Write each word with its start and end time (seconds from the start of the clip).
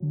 Olá, 0.00 0.06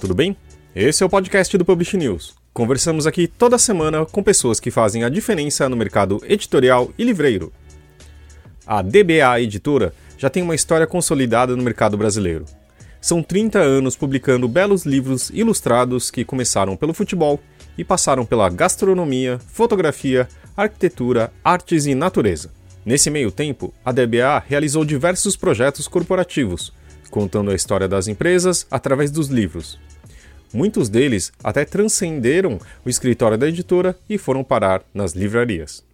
tudo 0.00 0.16
bem? 0.16 0.36
Esse 0.74 1.04
é 1.04 1.06
o 1.06 1.08
podcast 1.08 1.56
do 1.56 1.64
Publish 1.64 1.96
News. 1.96 2.34
Conversamos 2.52 3.06
aqui 3.06 3.28
toda 3.28 3.56
semana 3.56 4.04
com 4.04 4.20
pessoas 4.20 4.58
que 4.58 4.72
fazem 4.72 5.04
a 5.04 5.08
diferença 5.08 5.68
no 5.68 5.76
mercado 5.76 6.20
editorial 6.24 6.90
e 6.98 7.04
livreiro. 7.04 7.52
A 8.66 8.82
DBA 8.82 9.42
Editora 9.42 9.94
já 10.16 10.28
tem 10.28 10.42
uma 10.42 10.56
história 10.56 10.88
consolidada 10.88 11.54
no 11.54 11.62
mercado 11.62 11.96
brasileiro. 11.96 12.57
São 13.00 13.22
30 13.22 13.58
anos 13.58 13.96
publicando 13.96 14.48
belos 14.48 14.84
livros 14.84 15.30
ilustrados 15.30 16.10
que 16.10 16.24
começaram 16.24 16.76
pelo 16.76 16.92
futebol 16.92 17.40
e 17.76 17.84
passaram 17.84 18.24
pela 18.26 18.48
gastronomia, 18.48 19.38
fotografia, 19.48 20.28
arquitetura, 20.56 21.32
artes 21.44 21.86
e 21.86 21.94
natureza. 21.94 22.50
Nesse 22.84 23.08
meio 23.10 23.30
tempo, 23.30 23.72
a 23.84 23.92
DBA 23.92 24.42
realizou 24.46 24.84
diversos 24.84 25.36
projetos 25.36 25.86
corporativos, 25.86 26.72
contando 27.10 27.50
a 27.50 27.54
história 27.54 27.86
das 27.86 28.08
empresas 28.08 28.66
através 28.70 29.10
dos 29.10 29.28
livros. 29.28 29.78
Muitos 30.52 30.88
deles 30.88 31.30
até 31.44 31.64
transcenderam 31.64 32.58
o 32.84 32.88
escritório 32.88 33.38
da 33.38 33.48
editora 33.48 33.96
e 34.08 34.18
foram 34.18 34.42
parar 34.42 34.82
nas 34.92 35.12
livrarias. 35.12 35.84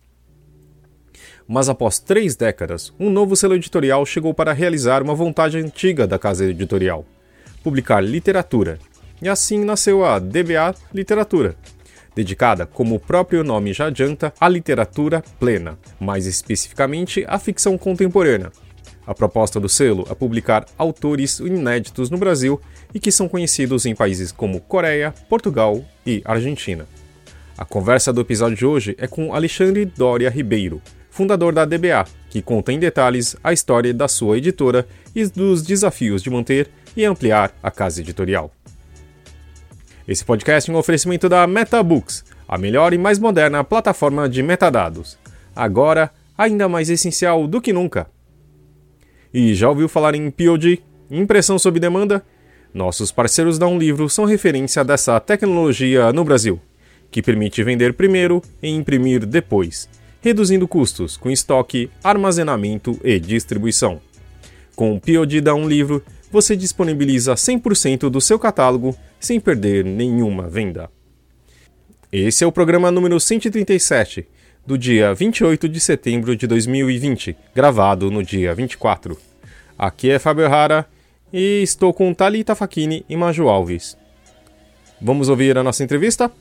Mas 1.47 1.69
após 1.69 1.98
três 1.98 2.37
décadas, 2.37 2.93
um 2.98 3.11
novo 3.11 3.37
selo 3.37 3.55
editorial 3.55 4.05
chegou 4.07 4.33
para 4.33 4.53
realizar 4.53 5.03
uma 5.03 5.15
vontade 5.15 5.59
antiga 5.59 6.07
da 6.07 6.19
casa 6.19 6.45
editorial: 6.45 7.05
publicar 7.62 8.01
literatura. 8.01 8.79
E 9.23 9.29
assim 9.29 9.65
nasceu 9.65 10.05
a 10.05 10.19
DBA 10.19 10.75
Literatura, 10.93 11.57
dedicada, 12.15 12.67
como 12.67 12.97
o 12.97 13.01
próprio 13.01 13.45
nome 13.45 13.73
já 13.73 13.86
adianta, 13.86 14.33
à 14.41 14.48
literatura 14.48 15.23
plena, 15.39 15.78
mais 16.01 16.27
especificamente 16.27 17.25
à 17.27 17.39
ficção 17.39 17.79
contemporânea, 17.79 18.51
a 19.06 19.14
proposta 19.14 19.61
do 19.61 19.69
selo 19.69 20.06
é 20.11 20.14
publicar 20.14 20.64
autores 20.79 21.39
inéditos 21.39 22.08
no 22.08 22.17
Brasil 22.17 22.61
e 22.92 22.98
que 22.98 23.12
são 23.12 23.29
conhecidos 23.29 23.84
em 23.84 23.95
países 23.95 24.33
como 24.33 24.61
Coreia, 24.61 25.12
Portugal 25.29 25.84
e 26.06 26.23
Argentina. 26.25 26.86
A 27.56 27.64
conversa 27.64 28.12
do 28.12 28.23
episódio 28.23 28.56
de 28.56 28.67
hoje 28.67 28.97
é 28.98 29.06
com 29.06 29.34
Alexandre 29.34 29.84
Doria 29.84 30.31
Ribeiro, 30.31 30.81
fundador 31.15 31.55
da 31.55 31.65
DBA, 31.65 32.05
que 32.29 32.43
conta 32.43 32.73
em 32.73 32.79
detalhes 32.79 33.37
a 33.43 33.53
história 33.53 33.95
da 33.95 34.09
sua 34.09 34.37
editora 34.37 34.84
e 35.15 35.25
dos 35.25 35.62
desafios 35.62 36.20
de 36.20 36.29
manter 36.29 36.69
e 36.97 37.05
ampliar 37.05 37.55
a 37.62 37.70
casa 37.70 38.01
editorial. 38.01 38.51
Esse 40.09 40.25
podcast 40.25 40.69
é 40.69 40.75
um 40.75 40.77
oferecimento 40.77 41.29
da 41.29 41.47
MetaBooks, 41.47 42.25
a 42.48 42.59
melhor 42.59 42.92
e 42.92 42.98
mais 42.98 43.20
moderna 43.20 43.62
plataforma 43.62 44.29
de 44.29 44.42
metadados. 44.42 45.17
Agora, 45.55 46.11
ainda 46.37 46.69
mais 46.69 46.91
essencial 46.91 47.47
do 47.47 47.61
que 47.61 47.73
nunca. 47.73 48.09
E 49.33 49.55
já 49.55 49.69
ouviu 49.69 49.89
falar 49.89 50.17
em 50.17 50.29
POD, 50.33 50.83
impressão 51.09 51.61
sob 51.61 51.79
demanda? 51.79 52.25
Nossos 52.75 53.12
parceiros 53.12 53.57
da 53.57 53.69
Um 53.69 53.79
Livro 53.79 54.11
são 54.11 54.25
referência 54.25 54.85
dessa 54.85 55.20
tecnologia 55.20 56.12
no 56.12 56.25
Brasil, 56.25 56.61
que 57.09 57.23
permite 57.23 57.62
vender 57.62 57.95
primeiro 57.95 58.42
e 58.61 58.69
imprimir 58.69 59.25
depois, 59.25 59.89
reduzindo 60.25 60.67
custos 60.67 61.19
com 61.19 61.30
estoque, 61.30 61.91
armazenamento 62.03 62.98
e 63.05 63.20
distribuição. 63.20 64.00
Com 64.75 64.94
o 64.94 64.98
POD 64.98 65.42
da 65.42 65.55
Um 65.55 65.69
Livro, 65.69 66.03
você 66.33 66.56
disponibiliza 66.56 67.34
100% 67.34 68.08
do 68.08 68.22
seu 68.22 68.39
catálogo 68.39 68.97
sem 69.20 69.39
perder 69.39 69.84
nenhuma 69.84 70.48
venda. 70.48 70.91
Esse 72.11 72.42
é 72.42 72.47
o 72.47 72.52
programa 72.52 72.91
número 72.91 73.20
137 73.20 74.27
do 74.67 74.78
dia 74.78 75.12
28 75.12 75.69
de 75.69 75.78
setembro 75.78 76.34
de 76.34 76.47
2020, 76.47 77.36
gravado 77.55 78.11
no 78.11 78.23
dia 78.23 78.55
24. 78.55 79.18
Aqui 79.79 80.08
é 80.08 80.18
Fábio 80.18 80.48
Rara 80.48 80.86
e 81.30 81.61
estou 81.62 81.92
com 81.92 82.14
Thalita 82.14 82.55
Facchini 82.55 83.05
e 83.11 83.14
Maju 83.14 83.46
Alves. 83.48 83.95
Vamos 85.02 85.29
ouvir 85.29 85.58
a 85.58 85.62
nossa 85.62 85.85
entrevista? 85.85 86.33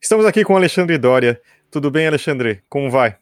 Estamos 0.00 0.26
aqui 0.26 0.44
com 0.44 0.56
Alexandre 0.56 0.98
Dória. 0.98 1.40
Tudo 1.70 1.90
bem, 1.90 2.06
Alexandre? 2.06 2.62
Como 2.68 2.90
vai? 2.90 3.16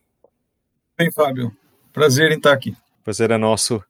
Bem, 0.98 1.10
Fábio. 1.10 1.50
Prazer 1.92 2.30
em 2.30 2.36
estar 2.36 2.52
aqui. 2.52 2.76
Prazer 3.02 3.30
é 3.30 3.38
nosso. 3.38 3.82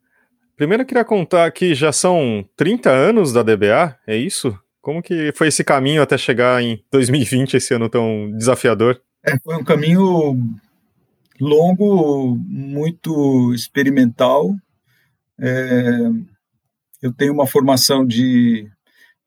Primeiro 0.57 0.83
eu 0.83 0.87
queria 0.87 1.05
contar 1.05 1.51
que 1.51 1.75
já 1.75 1.91
são 1.91 2.49
30 2.57 2.91
anos 2.91 3.33
da 3.33 3.43
DBA, 3.43 3.99
é 4.07 4.17
isso? 4.17 4.57
Como 4.81 5.03
que 5.03 5.33
foi 5.33 5.49
esse 5.49 5.65
caminho 5.65 6.03
até 6.03 6.17
chegar 6.17 6.63
em 6.63 6.83
2020, 6.93 7.55
esse 7.55 7.75
ano 7.75 7.89
tão 7.89 8.31
desafiador? 8.37 9.01
É, 9.27 9.37
foi 9.39 9.57
um 9.57 9.65
caminho 9.65 10.39
longo, 11.41 12.37
muito 12.47 13.53
experimental. 13.55 14.55
É, 15.41 16.11
eu 17.03 17.13
tenho 17.13 17.33
uma 17.33 17.47
formação 17.47 18.07
de, 18.07 18.69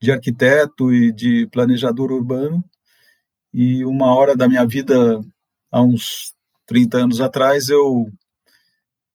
de 0.01 0.11
arquiteto 0.11 0.93
e 0.93 1.11
de 1.11 1.47
planejador 1.51 2.11
urbano, 2.11 2.63
e 3.57 3.83
uma 3.83 4.13
hora 4.13 4.35
da 4.35 4.47
minha 4.47 4.65
vida, 4.65 5.19
há 5.71 5.81
uns 5.81 6.33
30 6.67 6.97
anos 6.99 7.21
atrás, 7.21 7.69
eu, 7.69 8.11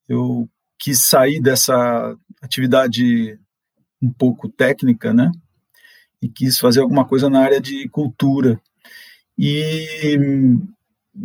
eu 0.09 0.49
quis 0.77 0.99
sair 0.99 1.41
dessa 1.41 2.15
atividade 2.41 3.39
um 4.01 4.11
pouco 4.11 4.49
técnica, 4.49 5.13
né? 5.13 5.31
e 6.23 6.29
quis 6.29 6.57
fazer 6.57 6.79
alguma 6.79 7.03
coisa 7.03 7.29
na 7.29 7.41
área 7.41 7.59
de 7.59 7.89
cultura. 7.89 8.57
E, 9.37 10.17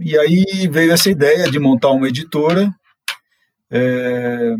e 0.00 0.18
aí 0.18 0.68
veio 0.68 0.90
essa 0.90 1.08
ideia 1.08 1.48
de 1.48 1.60
montar 1.60 1.92
uma 1.92 2.08
editora. 2.08 2.74
É, 3.70 4.56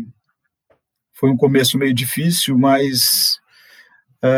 foi 1.11 1.29
um 1.29 1.35
começo 1.35 1.77
meio 1.77 1.93
difícil, 1.93 2.57
mas 2.57 3.37
é, 4.21 4.29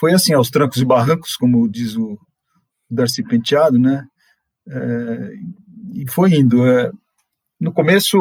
foi 0.00 0.14
assim, 0.14 0.32
aos 0.32 0.48
trancos 0.48 0.78
e 0.78 0.84
barrancos, 0.84 1.36
como 1.36 1.68
diz 1.68 1.94
o 1.94 2.18
Darcy 2.90 3.22
Penteado, 3.22 3.78
né? 3.78 4.06
É, 4.66 5.30
e 5.92 6.10
foi 6.10 6.32
indo. 6.34 6.66
É, 6.66 6.90
no 7.60 7.70
começo, 7.70 8.18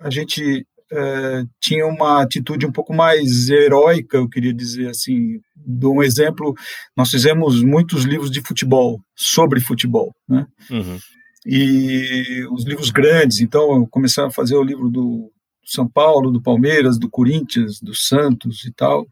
a 0.00 0.10
gente 0.10 0.66
é, 0.90 1.44
tinha 1.60 1.86
uma 1.86 2.20
atitude 2.22 2.66
um 2.66 2.72
pouco 2.72 2.92
mais 2.92 3.48
heróica, 3.48 4.16
eu 4.16 4.28
queria 4.28 4.52
dizer 4.52 4.88
assim. 4.88 5.40
Dou 5.54 5.94
um 5.94 6.02
exemplo: 6.02 6.52
nós 6.96 7.10
fizemos 7.10 7.62
muitos 7.62 8.02
livros 8.02 8.30
de 8.30 8.40
futebol, 8.40 9.00
sobre 9.14 9.60
futebol, 9.60 10.12
né? 10.28 10.46
Uhum. 10.68 10.98
E 11.46 12.44
os 12.50 12.64
livros 12.64 12.90
grandes, 12.90 13.40
então 13.40 13.76
eu 13.76 13.86
comecei 13.86 14.24
a 14.24 14.30
fazer 14.30 14.56
o 14.56 14.64
livro 14.64 14.90
do 14.90 15.30
São 15.64 15.88
Paulo, 15.88 16.32
do 16.32 16.42
Palmeiras, 16.42 16.98
do 16.98 17.08
Corinthians, 17.08 17.80
do 17.80 17.94
Santos 17.94 18.64
e 18.64 18.72
tal. 18.72 19.06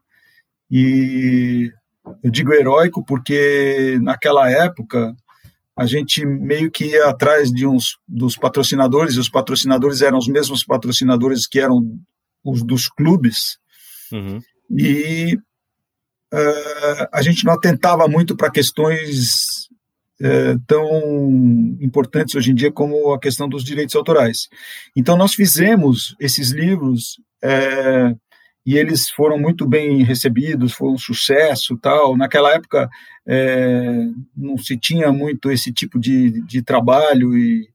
E 0.70 1.70
eu 2.22 2.30
digo 2.30 2.52
heróico 2.52 3.04
porque 3.04 3.98
naquela 4.02 4.50
época 4.50 5.14
a 5.76 5.84
gente 5.84 6.24
meio 6.24 6.70
que 6.70 6.86
ia 6.86 7.06
atrás 7.08 7.50
de 7.50 7.66
uns 7.66 7.98
dos 8.08 8.34
patrocinadores, 8.36 9.14
e 9.14 9.20
os 9.20 9.28
patrocinadores 9.28 10.00
eram 10.00 10.16
os 10.16 10.26
mesmos 10.26 10.64
patrocinadores 10.64 11.46
que 11.46 11.60
eram 11.60 11.82
os 12.42 12.62
dos 12.62 12.88
clubes, 12.88 13.58
uhum. 14.10 14.40
e 14.70 15.36
uh, 16.32 17.08
a 17.12 17.20
gente 17.20 17.44
não 17.44 17.52
atentava 17.52 18.08
muito 18.08 18.34
para 18.34 18.50
questões 18.50 19.68
uh, 20.20 20.58
tão 20.66 21.76
importantes 21.80 22.34
hoje 22.34 22.52
em 22.52 22.54
dia 22.54 22.72
como 22.72 23.12
a 23.12 23.20
questão 23.20 23.46
dos 23.46 23.62
direitos 23.62 23.94
autorais. 23.94 24.48
Então, 24.96 25.16
nós 25.16 25.34
fizemos 25.34 26.14
esses 26.18 26.52
livros 26.52 27.18
uh, 27.44 28.18
e 28.66 28.76
eles 28.76 29.08
foram 29.08 29.38
muito 29.38 29.64
bem 29.64 30.02
recebidos, 30.02 30.72
foi 30.72 30.90
um 30.90 30.98
sucesso 30.98 31.78
tal. 31.78 32.16
Naquela 32.16 32.52
época 32.52 32.90
é, 33.24 34.08
não 34.36 34.58
se 34.58 34.76
tinha 34.76 35.12
muito 35.12 35.52
esse 35.52 35.72
tipo 35.72 36.00
de, 36.00 36.42
de 36.42 36.60
trabalho 36.62 37.38
e, 37.38 37.68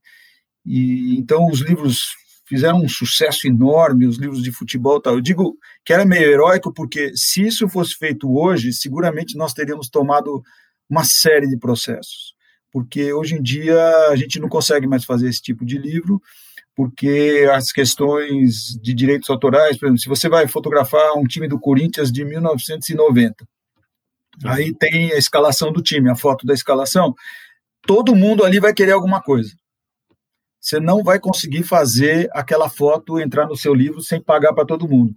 e 0.66 1.18
então 1.18 1.48
os 1.48 1.62
livros 1.62 2.02
fizeram 2.46 2.82
um 2.82 2.90
sucesso 2.90 3.48
enorme, 3.48 4.06
os 4.06 4.18
livros 4.18 4.44
de 4.44 4.52
futebol 4.52 5.00
tal. 5.00 5.14
Eu 5.14 5.22
digo 5.22 5.58
que 5.86 5.94
era 5.94 6.04
meio 6.04 6.30
heróico 6.30 6.74
porque 6.74 7.14
se 7.16 7.48
isso 7.48 7.70
fosse 7.70 7.96
feito 7.96 8.30
hoje, 8.30 8.74
seguramente 8.74 9.38
nós 9.38 9.54
teríamos 9.54 9.90
tomado 9.90 10.44
uma 10.90 11.06
série 11.06 11.48
de 11.48 11.58
processos, 11.58 12.36
porque 12.70 13.14
hoje 13.14 13.36
em 13.36 13.42
dia 13.42 13.82
a 14.10 14.16
gente 14.18 14.42
não 14.42 14.50
consegue 14.50 14.86
mais 14.88 15.06
fazer 15.06 15.30
esse 15.30 15.42
tipo 15.42 15.66
de 15.66 15.78
livro 15.78 16.22
porque 16.76 17.48
as 17.54 17.72
questões 17.72 18.78
de 18.82 18.94
direitos 18.94 19.30
autorais, 19.30 19.78
por 19.78 19.86
exemplo, 19.86 20.02
se 20.02 20.10
você 20.10 20.30
vai 20.30 20.48
fotografar 20.48 21.14
um 21.18 21.24
time 21.24 21.48
do 21.48 21.60
Corinthians 21.60 22.12
de 22.12 22.24
1990, 22.24 23.46
aí 24.46 24.74
tem 24.74 25.12
a 25.12 25.18
escalação 25.18 25.72
do 25.72 25.82
time, 25.82 26.10
a 26.10 26.16
foto 26.16 26.46
da 26.46 26.54
escalação, 26.54 27.14
todo 27.86 28.16
mundo 28.16 28.44
ali 28.44 28.60
vai 28.60 28.74
querer 28.74 28.92
alguma 28.94 29.22
coisa. 29.22 29.52
você 30.60 30.80
não 30.80 31.04
vai 31.04 31.20
conseguir 31.20 31.64
fazer 31.64 32.30
aquela 32.34 32.70
foto 32.70 33.20
entrar 33.20 33.48
no 33.48 33.58
seu 33.58 33.74
livro 33.74 34.02
sem 34.02 34.22
pagar 34.22 34.54
para 34.54 34.66
todo 34.66 34.88
mundo. 34.88 35.16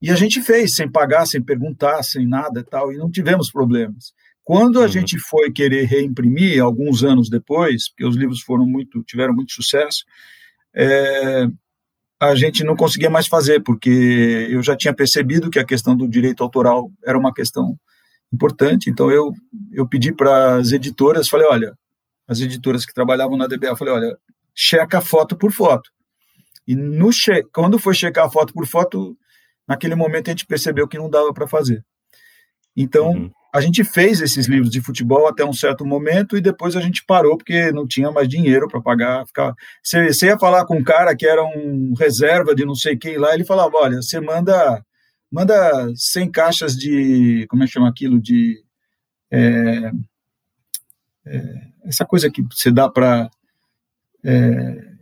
E 0.00 0.10
a 0.10 0.16
gente 0.16 0.42
fez 0.42 0.74
sem 0.74 0.90
pagar, 0.90 1.26
sem 1.26 1.40
perguntar, 1.40 2.02
sem 2.02 2.26
nada 2.26 2.60
e 2.60 2.64
tal, 2.64 2.92
e 2.92 2.96
não 2.96 3.10
tivemos 3.10 3.52
problemas. 3.52 4.12
Quando 4.42 4.80
a 4.80 4.82
uhum. 4.82 4.88
gente 4.88 5.18
foi 5.18 5.52
querer 5.52 5.84
reimprimir, 5.84 6.60
alguns 6.60 7.04
anos 7.04 7.30
depois, 7.30 7.88
porque 7.88 8.04
os 8.04 8.16
livros 8.16 8.42
foram 8.42 8.66
muito, 8.66 9.02
tiveram 9.04 9.32
muito 9.32 9.52
sucesso, 9.52 10.04
é, 10.74 11.46
a 12.20 12.34
gente 12.34 12.64
não 12.64 12.76
conseguia 12.76 13.10
mais 13.10 13.26
fazer, 13.26 13.60
porque 13.62 14.48
eu 14.50 14.62
já 14.62 14.76
tinha 14.76 14.94
percebido 14.94 15.50
que 15.50 15.58
a 15.58 15.64
questão 15.64 15.96
do 15.96 16.08
direito 16.08 16.42
autoral 16.42 16.90
era 17.04 17.18
uma 17.18 17.32
questão 17.32 17.76
importante, 18.32 18.88
então 18.88 19.10
eu, 19.10 19.32
eu 19.72 19.86
pedi 19.86 20.12
para 20.12 20.56
as 20.56 20.72
editoras, 20.72 21.28
falei, 21.28 21.46
olha, 21.46 21.76
as 22.26 22.40
editoras 22.40 22.86
que 22.86 22.94
trabalhavam 22.94 23.36
na 23.36 23.46
DBA, 23.46 23.76
falei, 23.76 23.94
olha, 23.94 24.18
checa 24.54 25.00
foto 25.00 25.36
por 25.36 25.52
foto. 25.52 25.90
E 26.66 26.74
no 26.74 27.12
che 27.12 27.42
quando 27.52 27.78
foi 27.78 27.94
checar 27.94 28.30
foto 28.30 28.52
por 28.54 28.66
foto, 28.66 29.16
naquele 29.66 29.94
momento 29.94 30.28
a 30.28 30.30
gente 30.30 30.46
percebeu 30.46 30.88
que 30.88 30.98
não 30.98 31.10
dava 31.10 31.32
para 31.32 31.46
fazer. 31.46 31.84
Então, 32.76 33.10
uhum. 33.10 33.30
A 33.52 33.60
gente 33.60 33.84
fez 33.84 34.20
esses 34.20 34.46
livros 34.46 34.70
de 34.70 34.80
futebol 34.80 35.28
até 35.28 35.44
um 35.44 35.52
certo 35.52 35.84
momento 35.84 36.36
e 36.36 36.40
depois 36.40 36.74
a 36.74 36.80
gente 36.80 37.04
parou 37.04 37.36
porque 37.36 37.70
não 37.70 37.86
tinha 37.86 38.10
mais 38.10 38.28
dinheiro 38.28 38.66
para 38.66 38.80
pagar. 38.80 39.26
Ficar... 39.26 39.54
Você, 39.82 40.12
você 40.12 40.26
ia 40.26 40.38
falar 40.38 40.64
com 40.64 40.78
um 40.78 40.84
cara 40.84 41.14
que 41.14 41.26
era 41.26 41.44
um 41.44 41.92
reserva 41.98 42.54
de 42.54 42.64
não 42.64 42.74
sei 42.74 42.96
quem 42.96 43.18
lá, 43.18 43.34
ele 43.34 43.44
falava: 43.44 43.76
olha, 43.76 44.00
você 44.00 44.20
manda 44.20 44.82
manda 45.32 45.90
100 45.96 46.30
caixas 46.30 46.76
de. 46.76 47.46
Como 47.48 47.62
é 47.62 47.66
que 47.66 47.72
chama 47.72 47.88
aquilo? 47.88 48.20
De. 48.20 48.62
É, 49.30 49.90
é, 51.26 51.68
essa 51.84 52.04
coisa 52.04 52.30
que 52.30 52.42
você 52.42 52.70
dá 52.70 52.88
para. 52.90 53.30
É, 54.22 54.92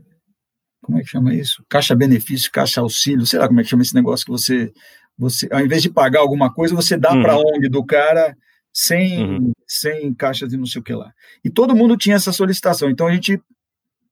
como 0.80 0.98
é 0.98 1.02
que 1.02 1.08
chama 1.08 1.34
isso? 1.34 1.64
Caixa 1.68 1.94
benefício, 1.94 2.50
caixa 2.50 2.80
auxílio, 2.80 3.26
sei 3.26 3.38
lá 3.38 3.48
como 3.48 3.60
é 3.60 3.64
que 3.64 3.68
chama 3.68 3.82
esse 3.82 3.94
negócio 3.94 4.24
que 4.24 4.32
você. 4.32 4.72
Você 5.20 5.46
ao 5.52 5.60
invés 5.60 5.82
de 5.82 5.90
pagar 5.90 6.20
alguma 6.20 6.52
coisa, 6.52 6.74
você 6.74 6.96
dá 6.96 7.12
uhum. 7.12 7.22
para 7.22 7.34
a 7.34 7.38
ONG 7.38 7.68
do 7.68 7.84
cara 7.84 8.34
sem, 8.72 9.22
uhum. 9.22 9.52
sem 9.66 10.14
caixas 10.14 10.48
de 10.48 10.56
não 10.56 10.66
sei 10.66 10.80
o 10.80 10.84
que 10.84 10.94
lá. 10.94 11.12
E 11.44 11.50
todo 11.50 11.76
mundo 11.76 11.96
tinha 11.96 12.16
essa 12.16 12.32
solicitação, 12.32 12.88
então 12.88 13.06
a 13.06 13.12
gente 13.12 13.38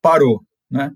parou, 0.03 0.43
né? 0.71 0.93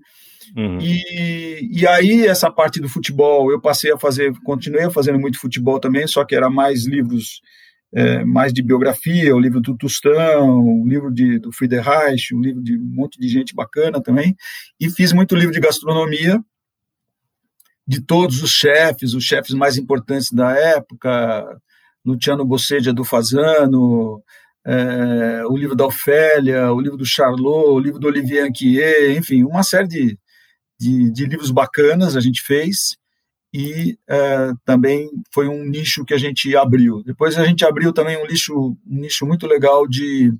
Uhum. 0.55 0.77
E, 0.79 1.79
e 1.79 1.87
aí, 1.87 2.27
essa 2.27 2.51
parte 2.51 2.79
do 2.79 2.87
futebol, 2.87 3.51
eu 3.51 3.59
passei 3.59 3.91
a 3.91 3.97
fazer, 3.97 4.31
continuei 4.43 4.89
fazendo 4.91 5.17
muito 5.17 5.39
futebol 5.39 5.79
também, 5.79 6.05
só 6.05 6.23
que 6.23 6.35
era 6.35 6.49
mais 6.49 6.85
livros, 6.85 7.41
é, 7.93 8.23
mais 8.23 8.53
de 8.53 8.61
biografia, 8.61 9.35
o 9.35 9.39
livro 9.39 9.61
do 9.61 9.75
Tostão, 9.75 10.59
o 10.59 10.87
livro 10.87 11.11
de, 11.11 11.39
do 11.39 11.51
Friedreich, 11.51 12.35
o 12.35 12.41
livro 12.41 12.61
de 12.61 12.77
um 12.77 12.93
monte 12.93 13.19
de 13.19 13.27
gente 13.27 13.55
bacana 13.55 14.01
também, 14.01 14.35
e 14.79 14.89
fiz 14.89 15.13
muito 15.13 15.35
livro 15.35 15.53
de 15.53 15.59
gastronomia, 15.59 16.39
de 17.87 18.01
todos 18.01 18.41
os 18.41 18.51
chefes, 18.51 19.13
os 19.13 19.23
chefes 19.23 19.53
mais 19.53 19.77
importantes 19.77 20.31
da 20.31 20.51
época, 20.51 21.59
Luciano 22.05 22.45
Bossedia 22.45 22.93
do 22.93 23.03
Fazano, 23.03 24.21
é, 24.65 25.45
o 25.45 25.57
livro 25.57 25.75
da 25.75 25.85
Ofélia, 25.85 26.71
o 26.71 26.79
livro 26.79 26.97
do 26.97 27.05
Charlot, 27.05 27.69
o 27.69 27.79
livro 27.79 27.99
do 27.99 28.07
Olivier 28.07 28.45
Anquier, 28.45 29.11
enfim, 29.17 29.43
uma 29.43 29.63
série 29.63 29.87
de, 29.87 30.19
de, 30.79 31.11
de 31.11 31.25
livros 31.25 31.51
bacanas 31.51 32.15
a 32.15 32.21
gente 32.21 32.41
fez 32.41 32.95
e 33.53 33.97
é, 34.09 34.51
também 34.65 35.09
foi 35.31 35.47
um 35.47 35.63
nicho 35.63 36.03
que 36.03 36.13
a 36.13 36.17
gente 36.17 36.55
abriu. 36.55 37.03
Depois 37.03 37.37
a 37.37 37.45
gente 37.45 37.63
abriu 37.63 37.93
também 37.93 38.17
um 38.17 38.25
nicho, 38.25 38.75
um 38.87 38.99
nicho 38.99 39.25
muito 39.27 39.45
legal 39.45 39.87
de 39.87 40.33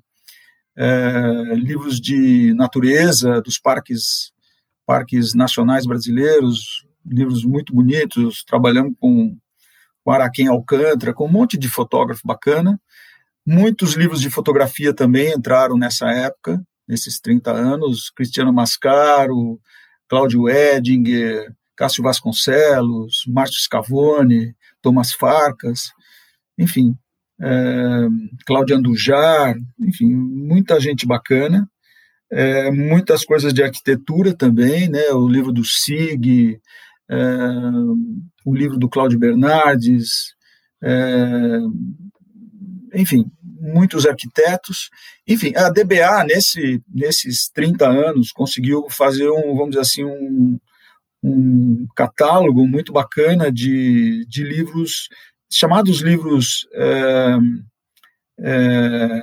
é, 0.76 1.54
livros 1.54 2.00
de 2.00 2.52
natureza 2.54 3.40
dos 3.40 3.58
parques 3.58 4.32
parques 4.86 5.34
nacionais 5.34 5.86
brasileiros, 5.86 6.84
livros 7.04 7.44
muito 7.44 7.74
bonitos, 7.74 8.44
trabalhando 8.44 8.94
com, 8.98 9.36
com 10.02 10.10
Araquém 10.10 10.48
Alcântara, 10.48 11.12
com 11.12 11.26
um 11.26 11.32
monte 11.32 11.58
de 11.58 11.68
fotógrafo 11.68 12.22
bacana. 12.26 12.80
Muitos 13.46 13.94
livros 13.94 14.20
de 14.20 14.30
fotografia 14.30 14.94
também 14.94 15.32
entraram 15.32 15.76
nessa 15.76 16.10
época, 16.10 16.62
nesses 16.88 17.20
30 17.20 17.52
anos, 17.52 18.10
Cristiano 18.10 18.52
Mascaro, 18.52 19.60
Cláudio 20.08 20.48
Edinger, 20.48 21.52
Cássio 21.76 22.02
Vasconcelos, 22.02 23.24
Márcio 23.26 23.60
Scavone, 23.60 24.54
Thomas 24.80 25.12
Farcas, 25.12 25.90
enfim, 26.58 26.96
é, 27.40 28.06
Cláudio 28.46 28.76
Andujar, 28.76 29.56
enfim, 29.80 30.06
muita 30.14 30.78
gente 30.78 31.06
bacana, 31.06 31.68
é, 32.30 32.70
muitas 32.70 33.24
coisas 33.24 33.52
de 33.52 33.62
arquitetura 33.62 34.34
também, 34.34 34.88
né, 34.88 35.10
o 35.10 35.28
livro 35.28 35.52
do 35.52 35.64
Sig, 35.64 36.60
o 38.44 38.54
livro 38.54 38.78
do 38.78 38.88
Cláudio 38.88 39.18
Bernardes, 39.18 40.34
é, 40.82 41.58
enfim, 42.94 43.24
muitos 43.64 44.06
arquitetos. 44.06 44.90
Enfim, 45.26 45.52
a 45.56 45.70
DBA, 45.70 46.24
nesse, 46.24 46.82
nesses 46.88 47.48
30 47.48 47.88
anos, 47.88 48.30
conseguiu 48.30 48.86
fazer 48.90 49.28
um, 49.30 49.54
vamos 49.54 49.70
dizer 49.70 49.80
assim, 49.80 50.04
um, 50.04 50.58
um 51.22 51.86
catálogo 51.96 52.66
muito 52.66 52.92
bacana 52.92 53.50
de, 53.50 54.26
de 54.28 54.44
livros, 54.44 55.08
chamados 55.50 56.00
livros 56.00 56.66
é, 56.74 57.36
é, 58.40 59.22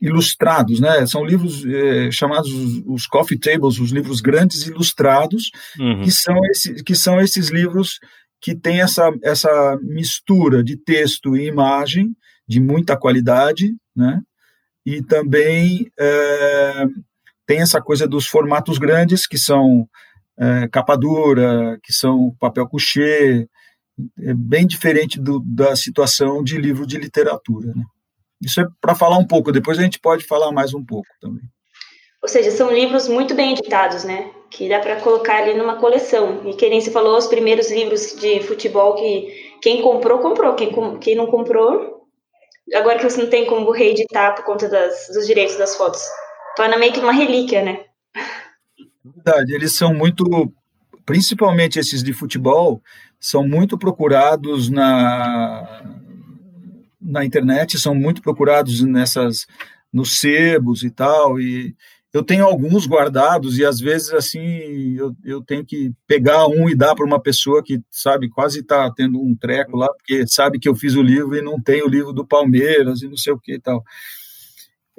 ilustrados, 0.00 0.80
né? 0.80 1.06
São 1.06 1.24
livros 1.24 1.64
é, 1.66 2.10
chamados 2.10 2.50
os 2.86 3.06
coffee 3.06 3.38
tables, 3.38 3.78
os 3.78 3.90
livros 3.90 4.20
grandes 4.20 4.66
ilustrados, 4.66 5.50
uhum. 5.78 6.02
que, 6.02 6.10
são 6.10 6.36
esse, 6.50 6.84
que 6.84 6.94
são 6.94 7.20
esses 7.20 7.48
livros 7.48 7.98
que 8.40 8.54
têm 8.54 8.80
essa, 8.80 9.10
essa 9.22 9.78
mistura 9.82 10.62
de 10.62 10.76
texto 10.76 11.36
e 11.36 11.46
imagem, 11.46 12.14
de 12.46 12.60
muita 12.60 12.96
qualidade, 12.96 13.74
né? 13.94 14.20
E 14.86 15.02
também 15.02 15.90
é, 15.98 16.86
tem 17.44 17.60
essa 17.60 17.80
coisa 17.80 18.06
dos 18.06 18.26
formatos 18.26 18.78
grandes, 18.78 19.26
que 19.26 19.36
são 19.36 19.88
é, 20.38 20.68
capa 20.68 20.96
dura, 20.96 21.78
que 21.82 21.92
são 21.92 22.34
papel 22.38 22.68
couché, 22.68 23.46
é 24.20 24.32
bem 24.32 24.66
diferente 24.66 25.20
do, 25.20 25.40
da 25.40 25.74
situação 25.74 26.42
de 26.42 26.56
livro 26.56 26.86
de 26.86 26.96
literatura, 26.96 27.72
né? 27.74 27.84
Isso 28.42 28.60
é 28.60 28.66
para 28.80 28.94
falar 28.94 29.18
um 29.18 29.26
pouco, 29.26 29.52
depois 29.52 29.78
a 29.78 29.82
gente 29.82 29.98
pode 29.98 30.24
falar 30.24 30.52
mais 30.52 30.72
um 30.72 30.84
pouco 30.84 31.08
também. 31.20 31.42
Ou 32.22 32.28
seja, 32.28 32.50
são 32.50 32.72
livros 32.72 33.08
muito 33.08 33.34
bem 33.34 33.52
editados, 33.52 34.04
né? 34.04 34.30
Que 34.50 34.68
dá 34.68 34.80
para 34.80 35.00
colocar 35.00 35.38
ali 35.38 35.54
numa 35.54 35.76
coleção. 35.76 36.42
E 36.48 36.54
que 36.54 36.68
nem 36.68 36.80
se 36.80 36.90
falou, 36.90 37.16
os 37.16 37.28
primeiros 37.28 37.70
livros 37.70 38.16
de 38.16 38.40
futebol 38.40 38.94
que 38.94 39.56
quem 39.62 39.82
comprou, 39.82 40.18
comprou. 40.18 40.54
Quem, 40.54 40.98
quem 40.98 41.14
não 41.14 41.26
comprou, 41.26 42.06
agora 42.74 42.98
que 42.98 43.08
você 43.08 43.22
não 43.22 43.30
tem 43.30 43.46
como 43.46 43.70
reeditar 43.70 44.34
por 44.34 44.44
conta 44.44 44.68
das, 44.68 45.08
dos 45.12 45.26
direitos 45.26 45.56
das 45.56 45.76
fotos. 45.76 46.02
Torna 46.56 46.76
meio 46.76 46.92
que 46.92 47.00
uma 47.00 47.12
relíquia, 47.12 47.62
né? 47.62 47.84
Verdade, 49.04 49.54
eles 49.54 49.72
são 49.72 49.94
muito, 49.94 50.52
principalmente 51.06 51.78
esses 51.78 52.02
de 52.02 52.12
futebol, 52.12 52.82
são 53.20 53.46
muito 53.46 53.78
procurados 53.78 54.68
na, 54.68 55.97
na 57.00 57.24
internet, 57.24 57.78
são 57.78 57.94
muito 57.94 58.22
procurados 58.22 58.82
nessas 58.82 59.46
nos 59.92 60.18
sebos 60.18 60.82
e 60.82 60.90
tal, 60.90 61.40
e 61.40 61.74
eu 62.12 62.22
tenho 62.22 62.44
alguns 62.44 62.86
guardados 62.86 63.58
e 63.58 63.64
às 63.64 63.78
vezes 63.78 64.12
assim 64.12 64.96
eu, 64.96 65.14
eu 65.24 65.42
tenho 65.42 65.64
que 65.64 65.92
pegar 66.06 66.46
um 66.46 66.68
e 66.68 66.74
dar 66.74 66.94
para 66.94 67.04
uma 67.04 67.20
pessoa 67.20 67.62
que 67.62 67.80
sabe 67.90 68.30
quase 68.30 68.60
está 68.60 68.90
tendo 68.90 69.20
um 69.20 69.36
treco 69.36 69.76
lá 69.76 69.88
porque 69.92 70.26
sabe 70.26 70.58
que 70.58 70.68
eu 70.68 70.74
fiz 70.74 70.94
o 70.94 71.02
livro 71.02 71.36
e 71.36 71.42
não 71.42 71.60
tem 71.60 71.82
o 71.82 71.88
livro 71.88 72.12
do 72.12 72.26
Palmeiras 72.26 73.02
e 73.02 73.08
não 73.08 73.16
sei 73.16 73.32
o 73.32 73.38
que 73.38 73.54
e 73.54 73.60
tal 73.60 73.84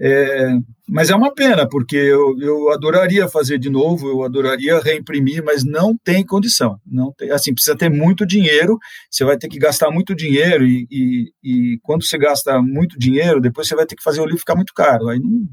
é, 0.01 0.57
mas 0.87 1.09
é 1.09 1.15
uma 1.15 1.33
pena 1.33 1.67
porque 1.67 1.95
eu, 1.95 2.39
eu 2.39 2.71
adoraria 2.71 3.27
fazer 3.27 3.59
de 3.59 3.69
novo 3.69 4.07
eu 4.07 4.23
adoraria 4.23 4.79
reimprimir 4.79 5.43
mas 5.43 5.63
não 5.63 5.97
tem 5.97 6.25
condição 6.25 6.79
não 6.85 7.11
tem 7.11 7.31
assim 7.31 7.53
precisa 7.53 7.77
ter 7.77 7.89
muito 7.89 8.25
dinheiro 8.25 8.77
você 9.11 9.25
vai 9.25 9.37
ter 9.37 9.49
que 9.49 9.59
gastar 9.59 9.91
muito 9.91 10.15
dinheiro 10.15 10.65
e, 10.65 10.87
e, 10.89 11.31
e 11.43 11.79
quando 11.83 12.05
você 12.05 12.17
gasta 12.17 12.61
muito 12.61 12.97
dinheiro 12.97 13.41
depois 13.41 13.67
você 13.67 13.75
vai 13.75 13.85
ter 13.85 13.95
que 13.95 14.03
fazer 14.03 14.21
o 14.21 14.25
livro 14.25 14.39
ficar 14.39 14.55
muito 14.55 14.73
caro 14.73 15.09
aí 15.09 15.19
não, 15.19 15.47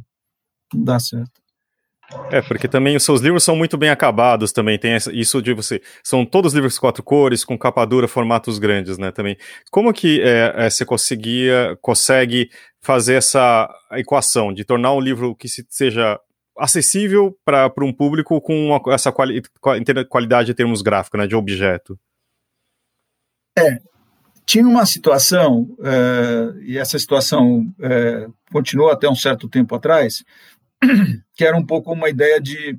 não 0.72 0.84
dá 0.84 0.98
certo 1.00 1.46
é, 2.30 2.40
porque 2.40 2.68
também 2.68 2.96
os 2.96 3.02
seus 3.02 3.20
livros 3.20 3.42
são 3.42 3.56
muito 3.56 3.76
bem 3.76 3.90
acabados 3.90 4.52
também, 4.52 4.78
tem 4.78 4.96
isso 5.12 5.42
de 5.42 5.52
você, 5.52 5.82
são 6.04 6.24
todos 6.24 6.54
livros 6.54 6.78
quatro 6.78 7.02
cores, 7.02 7.44
com 7.44 7.58
capa 7.58 7.84
dura, 7.84 8.06
formatos 8.06 8.58
grandes, 8.58 8.96
né, 8.96 9.10
também. 9.10 9.36
Como 9.72 9.92
que 9.92 10.20
é, 10.22 10.52
é, 10.56 10.70
você 10.70 10.84
conseguia, 10.84 11.76
consegue 11.82 12.48
fazer 12.86 13.14
essa 13.14 13.68
equação 13.94 14.52
de 14.52 14.64
tornar 14.64 14.92
um 14.92 15.00
livro 15.00 15.34
que 15.34 15.48
se, 15.48 15.66
seja 15.68 16.20
acessível 16.56 17.36
para 17.44 17.72
um 17.82 17.92
público 17.92 18.40
com 18.40 18.68
uma, 18.68 18.80
essa 18.94 19.10
quali, 19.10 19.42
qualidade 20.08 20.52
em 20.52 20.54
termos 20.54 20.82
gráficos, 20.82 21.18
né, 21.18 21.26
de 21.26 21.34
objeto? 21.34 21.98
É, 23.58 23.80
tinha 24.46 24.64
uma 24.64 24.86
situação, 24.86 25.76
é, 25.82 26.62
e 26.62 26.78
essa 26.78 26.96
situação 26.96 27.66
é, 27.80 28.28
continuou 28.52 28.92
até 28.92 29.08
um 29.08 29.16
certo 29.16 29.48
tempo 29.48 29.74
atrás, 29.74 30.22
que 31.34 31.44
era 31.44 31.56
um 31.56 31.66
pouco 31.66 31.92
uma 31.92 32.08
ideia 32.08 32.40
de 32.40 32.78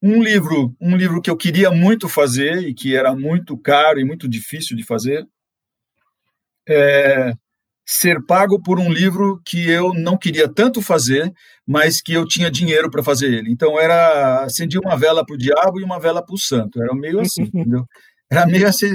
um 0.00 0.22
livro, 0.22 0.76
um 0.80 0.96
livro 0.96 1.20
que 1.20 1.28
eu 1.28 1.36
queria 1.36 1.72
muito 1.72 2.08
fazer 2.08 2.68
e 2.68 2.72
que 2.72 2.94
era 2.94 3.16
muito 3.16 3.58
caro 3.58 3.98
e 3.98 4.04
muito 4.04 4.28
difícil 4.28 4.76
de 4.76 4.84
fazer, 4.84 5.26
é 6.68 7.34
ser 7.86 8.20
pago 8.26 8.60
por 8.60 8.80
um 8.80 8.92
livro 8.92 9.40
que 9.46 9.70
eu 9.70 9.94
não 9.94 10.18
queria 10.18 10.48
tanto 10.48 10.82
fazer, 10.82 11.32
mas 11.64 12.02
que 12.02 12.12
eu 12.12 12.26
tinha 12.26 12.50
dinheiro 12.50 12.90
para 12.90 13.02
fazer 13.02 13.32
ele. 13.32 13.52
Então 13.52 13.78
era 13.78 14.42
acendia 14.42 14.80
uma 14.80 14.96
vela 14.96 15.24
para 15.24 15.34
o 15.34 15.38
diabo 15.38 15.78
e 15.78 15.84
uma 15.84 16.00
vela 16.00 16.20
para 16.20 16.34
o 16.34 16.38
santo. 16.38 16.82
Era 16.82 16.92
meio 16.92 17.20
assim, 17.20 17.42
entendeu? 17.54 17.86
Era 18.28 18.44
meio 18.44 18.66
essa, 18.66 18.86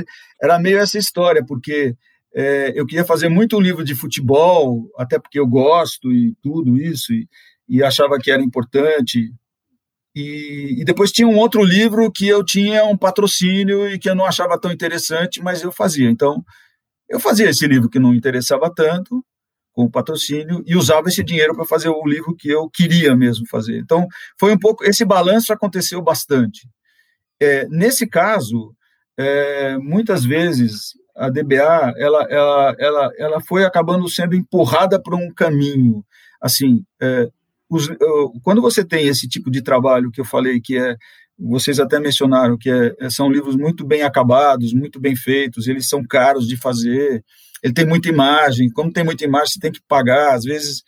era 0.42 0.60
meio 0.60 0.78
essa 0.78 0.98
história, 0.98 1.42
porque 1.46 1.96
é, 2.36 2.74
eu 2.76 2.86
queria 2.86 3.06
fazer 3.06 3.30
muito 3.30 3.56
um 3.56 3.62
livro 3.62 3.84
de 3.84 3.96
futebol, 3.96 4.90
até 4.98 5.18
porque 5.18 5.40
eu 5.40 5.48
gosto 5.48 6.12
e 6.12 6.36
tudo 6.42 6.78
isso, 6.78 7.14
e, 7.14 7.28
e 7.70 7.82
achava 7.82 8.18
que 8.20 8.30
era 8.30 8.44
importante. 8.44 9.34
E, 10.14 10.82
e, 10.82 10.84
depois 10.84 11.14
tinha 11.14 11.28
um 11.28 11.38
outro 11.38 11.64
livro 11.64 12.12
que 12.12 12.28
eu 12.28 12.44
tinha 12.44 12.84
um 12.84 12.98
patrocínio 12.98 13.88
e 13.88 13.98
que 13.98 14.10
eu 14.10 14.16
não 14.16 14.26
achava 14.26 14.60
tão 14.60 14.70
interessante, 14.70 15.42
mas 15.42 15.62
eu 15.62 15.72
fazia. 15.72 16.10
Então, 16.10 16.44
eu 17.12 17.20
fazia 17.20 17.50
esse 17.50 17.68
livro 17.68 17.90
que 17.90 18.00
não 18.00 18.14
interessava 18.14 18.74
tanto, 18.74 19.24
com 19.74 19.84
o 19.84 19.92
patrocínio, 19.92 20.64
e 20.66 20.76
usava 20.76 21.10
esse 21.10 21.24
dinheiro 21.24 21.56
para 21.56 21.66
fazer 21.66 21.90
o 21.90 22.06
livro 22.06 22.36
que 22.36 22.50
eu 22.50 22.70
queria 22.70 23.16
mesmo 23.16 23.46
fazer. 23.48 23.78
Então, 23.78 24.08
foi 24.40 24.54
um 24.54 24.58
pouco. 24.58 24.84
Esse 24.84 25.06
balanço 25.06 25.54
aconteceu 25.54 26.02
bastante. 26.02 26.68
É, 27.40 27.68
nesse 27.68 28.08
caso, 28.08 28.74
é, 29.18 29.78
muitas 29.78 30.24
vezes 30.24 30.94
a 31.16 31.30
DBA 31.30 31.94
ela, 31.98 32.26
ela, 32.30 32.76
ela, 32.80 33.12
ela 33.18 33.42
foi 33.42 33.64
acabando 33.66 34.08
sendo 34.10 34.36
empurrada 34.36 35.02
para 35.02 35.16
um 35.16 35.32
caminho. 35.34 36.04
Assim, 36.42 36.84
é, 37.02 37.30
os, 37.70 37.88
quando 38.44 38.62
você 38.62 38.84
tem 38.84 39.08
esse 39.08 39.28
tipo 39.28 39.50
de 39.52 39.62
trabalho 39.62 40.12
que 40.12 40.22
eu 40.22 40.26
falei 40.26 40.60
que 40.60 40.78
é 40.78 40.96
vocês 41.42 41.80
até 41.80 42.00
mencionaram 42.00 42.58
que 42.58 42.70
é, 42.70 42.94
é, 43.00 43.10
são 43.10 43.32
livros 43.32 43.56
muito 43.56 43.86
bem 43.86 44.04
acabados, 44.04 44.74
muito 44.74 45.00
bem 45.00 45.16
feitos, 45.16 45.68
eles 45.68 45.88
são 45.88 46.06
caros 46.06 46.48
de 46.48 46.56
fazer, 46.56 47.24
ele 47.64 47.74
tem 47.74 47.86
muita 47.86 48.10
imagem, 48.10 48.70
como 48.70 48.92
tem 48.92 49.04
muita 49.04 49.24
imagem, 49.24 49.54
você 49.54 49.60
tem 49.60 49.72
que 49.72 49.82
pagar, 49.88 50.36
às 50.36 50.44
vezes 50.44 50.84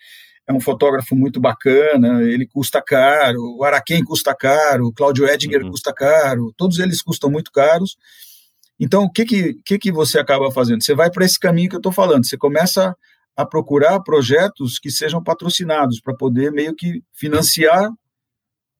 é 0.47 0.53
um 0.53 0.59
fotógrafo 0.59 1.15
muito 1.15 1.39
bacana, 1.39 2.21
ele 2.23 2.45
custa 2.45 2.81
caro, 2.81 3.39
o 3.57 3.63
Araquém 3.63 4.03
custa 4.03 4.35
caro, 4.35 4.87
o 4.87 4.93
Cláudio 4.93 5.27
Edinger 5.27 5.63
uhum. 5.63 5.71
custa 5.71 5.93
caro, 5.93 6.53
todos 6.57 6.79
eles 6.79 7.01
custam 7.01 7.31
muito 7.31 7.51
caros. 7.51 7.95
Então, 8.79 9.03
o 9.03 9.11
que 9.11 9.23
que, 9.25 9.53
que, 9.65 9.79
que 9.79 9.91
você 9.91 10.19
acaba 10.19 10.51
fazendo? 10.51 10.83
Você 10.83 10.93
vai 10.93 11.09
para 11.09 11.25
esse 11.25 11.39
caminho 11.39 11.69
que 11.69 11.75
eu 11.75 11.79
estou 11.79 11.91
falando, 11.91 12.27
você 12.27 12.37
começa 12.37 12.95
a 13.35 13.45
procurar 13.45 13.99
projetos 14.01 14.77
que 14.77 14.91
sejam 14.91 15.23
patrocinados 15.23 15.99
para 16.01 16.15
poder 16.15 16.51
meio 16.51 16.75
que 16.75 17.01
financiar 17.13 17.89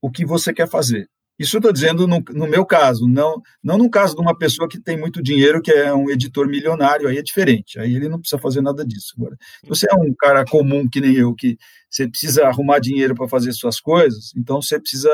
o 0.01 0.11
que 0.11 0.25
você 0.25 0.53
quer 0.53 0.69
fazer. 0.69 1.07
Isso 1.37 1.57
estou 1.57 1.73
dizendo 1.73 2.07
no, 2.07 2.23
no, 2.29 2.47
meu 2.47 2.65
caso, 2.65 3.07
não, 3.07 3.41
não 3.63 3.77
no 3.77 3.89
caso 3.89 4.15
de 4.15 4.21
uma 4.21 4.37
pessoa 4.37 4.69
que 4.69 4.79
tem 4.79 4.97
muito 4.97 5.21
dinheiro, 5.21 5.61
que 5.61 5.71
é 5.71 5.93
um 5.93 6.09
editor 6.09 6.47
milionário, 6.47 7.07
aí 7.07 7.17
é 7.17 7.23
diferente, 7.23 7.79
aí 7.79 7.95
ele 7.95 8.07
não 8.07 8.19
precisa 8.19 8.39
fazer 8.39 8.61
nada 8.61 8.85
disso. 8.85 9.13
Agora, 9.17 9.35
se 9.61 9.67
você 9.67 9.87
é 9.89 9.95
um 9.95 10.13
cara 10.13 10.45
comum 10.45 10.87
que 10.87 11.01
nem 11.01 11.15
eu, 11.15 11.33
que 11.33 11.57
você 11.89 12.07
precisa 12.07 12.45
arrumar 12.45 12.79
dinheiro 12.79 13.15
para 13.15 13.27
fazer 13.27 13.51
suas 13.53 13.79
coisas, 13.79 14.31
então 14.37 14.61
você 14.61 14.79
precisa 14.79 15.09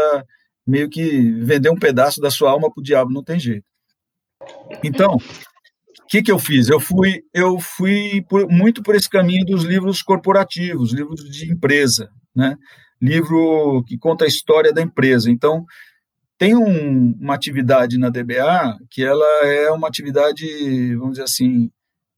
meio 0.68 0.90
que 0.90 1.32
vender 1.42 1.70
um 1.70 1.80
pedaço 1.80 2.20
da 2.20 2.30
sua 2.30 2.52
alma 2.52 2.72
para 2.72 2.82
o 2.82 2.84
diabo, 2.84 3.12
não 3.12 3.24
tem 3.24 3.40
jeito. 3.40 3.66
Então, 4.84 5.16
o 5.16 6.08
que, 6.10 6.22
que 6.22 6.32
eu 6.32 6.38
fiz? 6.38 6.70
Eu 6.70 6.80
fui, 6.80 7.22
eu 7.34 7.60
fui 7.60 8.24
por, 8.30 8.48
muito 8.50 8.84
por 8.84 8.94
esse 8.94 9.10
caminho 9.10 9.46
dos 9.46 9.64
livros 9.64 10.02
corporativos, 10.02 10.92
livros 10.92 11.24
de 11.24 11.52
empresa, 11.52 12.10
né? 12.36 12.56
livro 13.02 13.84
que 13.88 13.98
conta 13.98 14.26
a 14.26 14.28
história 14.28 14.74
da 14.74 14.82
empresa. 14.82 15.32
Então, 15.32 15.66
tem 16.39 16.55
um, 16.55 17.12
uma 17.19 17.36
atividade 17.36 18.00
na 18.00 18.10
DBA 18.10 18.77
que 18.89 19.03
ela 19.03 19.46
é 19.46 19.69
uma 19.72 19.89
atividade, 19.89 20.96
vamos 20.96 21.12
dizer 21.12 21.24
assim, 21.24 21.69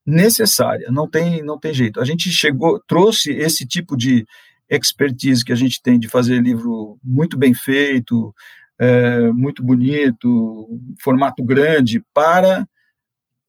necessária, 0.05 0.91
não 0.91 1.09
tem, 1.09 1.43
não 1.43 1.59
tem 1.59 1.73
jeito. 1.73 1.99
A 1.99 2.05
gente 2.05 2.29
chegou, 2.29 2.79
trouxe 2.87 3.31
esse 3.31 3.65
tipo 3.65 3.97
de 3.97 4.25
expertise 4.69 5.43
que 5.43 5.51
a 5.51 5.55
gente 5.55 5.81
tem 5.81 5.99
de 5.99 6.07
fazer 6.07 6.39
livro 6.39 6.99
muito 7.03 7.35
bem 7.35 7.53
feito, 7.55 8.33
é, 8.79 9.31
muito 9.31 9.63
bonito, 9.63 10.79
formato 11.01 11.43
grande, 11.43 12.03
para 12.13 12.65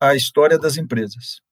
a 0.00 0.17
história 0.17 0.59
das 0.59 0.79
empresas 0.79 1.43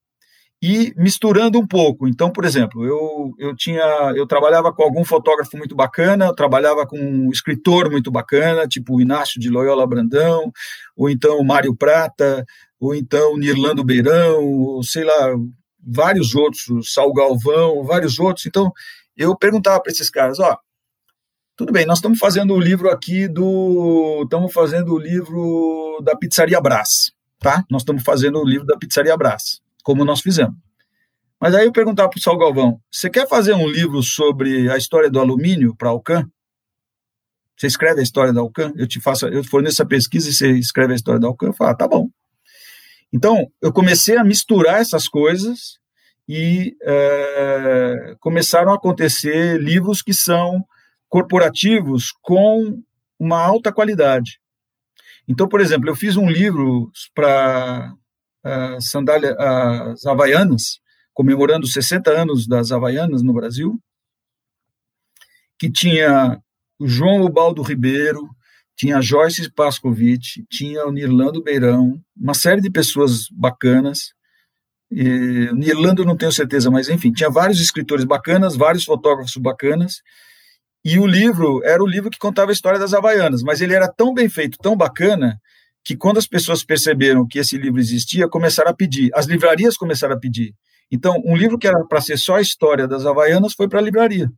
e 0.63 0.93
misturando 0.97 1.59
um 1.59 1.67
pouco. 1.67 2.07
Então, 2.07 2.31
por 2.31 2.45
exemplo, 2.45 2.85
eu, 2.85 3.35
eu 3.39 3.57
tinha 3.57 3.83
eu 4.15 4.27
trabalhava 4.27 4.73
com 4.73 4.83
algum 4.83 5.05
fotógrafo 5.05 5.57
muito 5.57 5.75
bacana, 5.75 6.27
eu 6.27 6.35
trabalhava 6.35 6.87
com 6.87 6.99
um 6.99 7.31
escritor 7.31 7.91
muito 7.91 8.11
bacana, 8.11 8.69
tipo 8.69 8.97
o 8.97 9.01
Inácio 9.01 9.41
de 9.41 9.49
Loyola 9.49 9.87
Brandão, 9.87 10.53
ou 10.95 11.09
então 11.09 11.39
o 11.39 11.45
Mário 11.45 11.75
Prata, 11.75 12.45
ou 12.79 12.95
então 12.95 13.35
o 13.35 13.39
Nirlando 13.39 13.85
Beirão, 13.85 14.45
ou 14.45 14.83
sei 14.83 15.05
lá, 15.05 15.35
vários 15.83 16.35
outros, 16.35 16.93
Sal 16.93 17.13
Galvão, 17.15 17.83
vários 17.85 18.19
outros. 18.19 18.45
Então, 18.45 18.71
eu 19.17 19.37
perguntava 19.37 19.81
para 19.81 19.93
esses 19.93 20.11
caras, 20.11 20.39
ó, 20.39 20.59
tudo 21.57 21.73
bem, 21.73 21.87
nós 21.87 21.99
estamos 21.99 22.19
fazendo 22.19 22.55
o 22.55 22.61
livro 22.61 22.91
aqui 22.91 23.29
do, 23.29 24.23
estamos 24.25 24.53
fazendo 24.53 24.95
o 24.95 24.99
livro 24.99 26.01
da 26.03 26.17
Pizzaria 26.17 26.61
Brás, 26.61 27.13
tá? 27.39 27.65
Nós 27.71 27.83
estamos 27.83 28.03
fazendo 28.03 28.39
o 28.41 28.47
livro 28.47 28.67
da 28.67 28.77
Pizzaria 28.77 29.17
Brás 29.17 29.61
como 29.83 30.05
nós 30.05 30.21
fizemos. 30.21 30.55
Mas 31.41 31.55
aí 31.55 31.65
eu 31.65 31.73
perguntava 31.73 32.11
para 32.11 32.19
o 32.19 32.21
Sal 32.21 32.39
Galvão: 32.39 32.81
você 32.91 33.09
quer 33.09 33.27
fazer 33.29 33.55
um 33.55 33.69
livro 33.69 34.03
sobre 34.03 34.71
a 34.71 34.77
história 34.77 35.11
do 35.11 35.19
alumínio 35.19 35.75
para 35.75 35.89
Alcan? 35.89 36.29
Você 37.57 37.67
escreve 37.67 38.01
a 38.01 38.03
história 38.03 38.33
da 38.33 38.41
Alcan? 38.41 38.73
Eu 38.77 38.87
te 38.87 39.01
faço, 39.01 39.27
eu 39.27 39.45
forneço 39.45 39.75
essa 39.75 39.87
pesquisa 39.87 40.31
e 40.31 40.33
você 40.33 40.51
escreve 40.53 40.93
a 40.93 40.97
história 40.97 41.21
da 41.21 41.29
Alcan? 41.29 41.49
Eu 41.49 41.53
falo, 41.53 41.71
ah, 41.71 41.75
tá 41.75 41.87
bom. 41.87 42.09
Então, 43.13 43.51
eu 43.61 43.73
comecei 43.73 44.17
a 44.17 44.25
misturar 44.25 44.81
essas 44.81 45.09
coisas 45.09 45.79
e 46.29 46.77
é, 46.83 48.15
começaram 48.21 48.73
a 48.73 48.77
acontecer 48.77 49.61
livros 49.61 50.01
que 50.01 50.15
são 50.15 50.65
corporativos 51.09 52.13
com 52.23 52.81
uma 53.19 53.43
alta 53.43 53.73
qualidade. 53.73 54.41
Então, 55.29 55.49
por 55.49 55.61
exemplo, 55.61 55.91
eu 55.91 55.97
fiz 55.97 56.17
um 56.17 56.31
livro 56.31 56.91
para 57.15 57.93
sandália, 58.81 59.35
as 59.35 60.05
Havaianas, 60.07 60.81
comemorando 61.13 61.67
60 61.67 62.11
anos 62.11 62.47
das 62.47 62.73
Havaianas 62.73 63.23
no 63.23 63.33
Brasil, 63.33 63.79
que 65.59 65.71
tinha 65.71 66.41
o 66.79 66.89
João 66.89 67.23
Ubaldo 67.23 67.61
Ribeiro, 67.63 68.29
tinha 68.75 69.03
Joyce 69.03 69.51
Pascovitch, 69.53 70.39
tinha 70.49 70.87
o 70.87 70.91
Nirlando 70.91 71.43
Beirão, 71.43 72.01
uma 72.17 72.33
série 72.33 72.63
de 72.63 72.71
pessoas 72.71 73.29
bacanas. 73.31 74.15
E, 74.91 75.53
Nirlando 75.53 76.03
não 76.03 76.17
tenho 76.17 76.33
certeza, 76.33 76.71
mas 76.71 76.89
enfim, 76.89 77.13
tinha 77.13 77.29
vários 77.29 77.61
escritores 77.61 78.07
bacanas, 78.07 78.57
vários 78.57 78.85
fotógrafos 78.85 79.37
bacanas. 79.37 80.01
E 80.83 80.99
o 80.99 81.07
livro 81.07 81.63
era 81.63 81.83
o 81.83 81.87
livro 81.87 82.09
que 82.09 82.19
contava 82.19 82.51
a 82.51 82.55
história 82.55 82.79
das 82.79 82.95
Havaianas, 82.95 83.43
mas 83.43 83.61
ele 83.61 83.75
era 83.75 83.87
tão 83.87 84.15
bem 84.15 84.31
feito, 84.31 84.57
tão 84.57 84.75
bacana, 84.75 85.39
que 85.85 85.97
quando 85.97 86.19
as 86.19 86.27
pessoas 86.27 86.65
perceberam 86.65 87.27
que 87.27 87.39
esse 87.39 87.57
livro 87.57 87.81
existia, 87.81 88.29
começaram 88.29 88.71
a 88.71 88.75
pedir. 88.75 89.11
As 89.15 89.27
livrarias 89.27 89.77
começaram 89.77 90.15
a 90.15 90.19
pedir. 90.19 90.55
Então, 90.91 91.23
um 91.25 91.37
livro 91.37 91.59
que 91.59 91.67
era 91.67 91.85
para 91.85 92.01
ser 92.01 92.19
só 92.19 92.37
a 92.37 92.41
história 92.41 92.87
das 92.87 93.07
Havaianas 93.07 93.55
foi 93.55 93.69
para 93.69 93.79
a 93.79 93.83
livraria. 93.83 94.31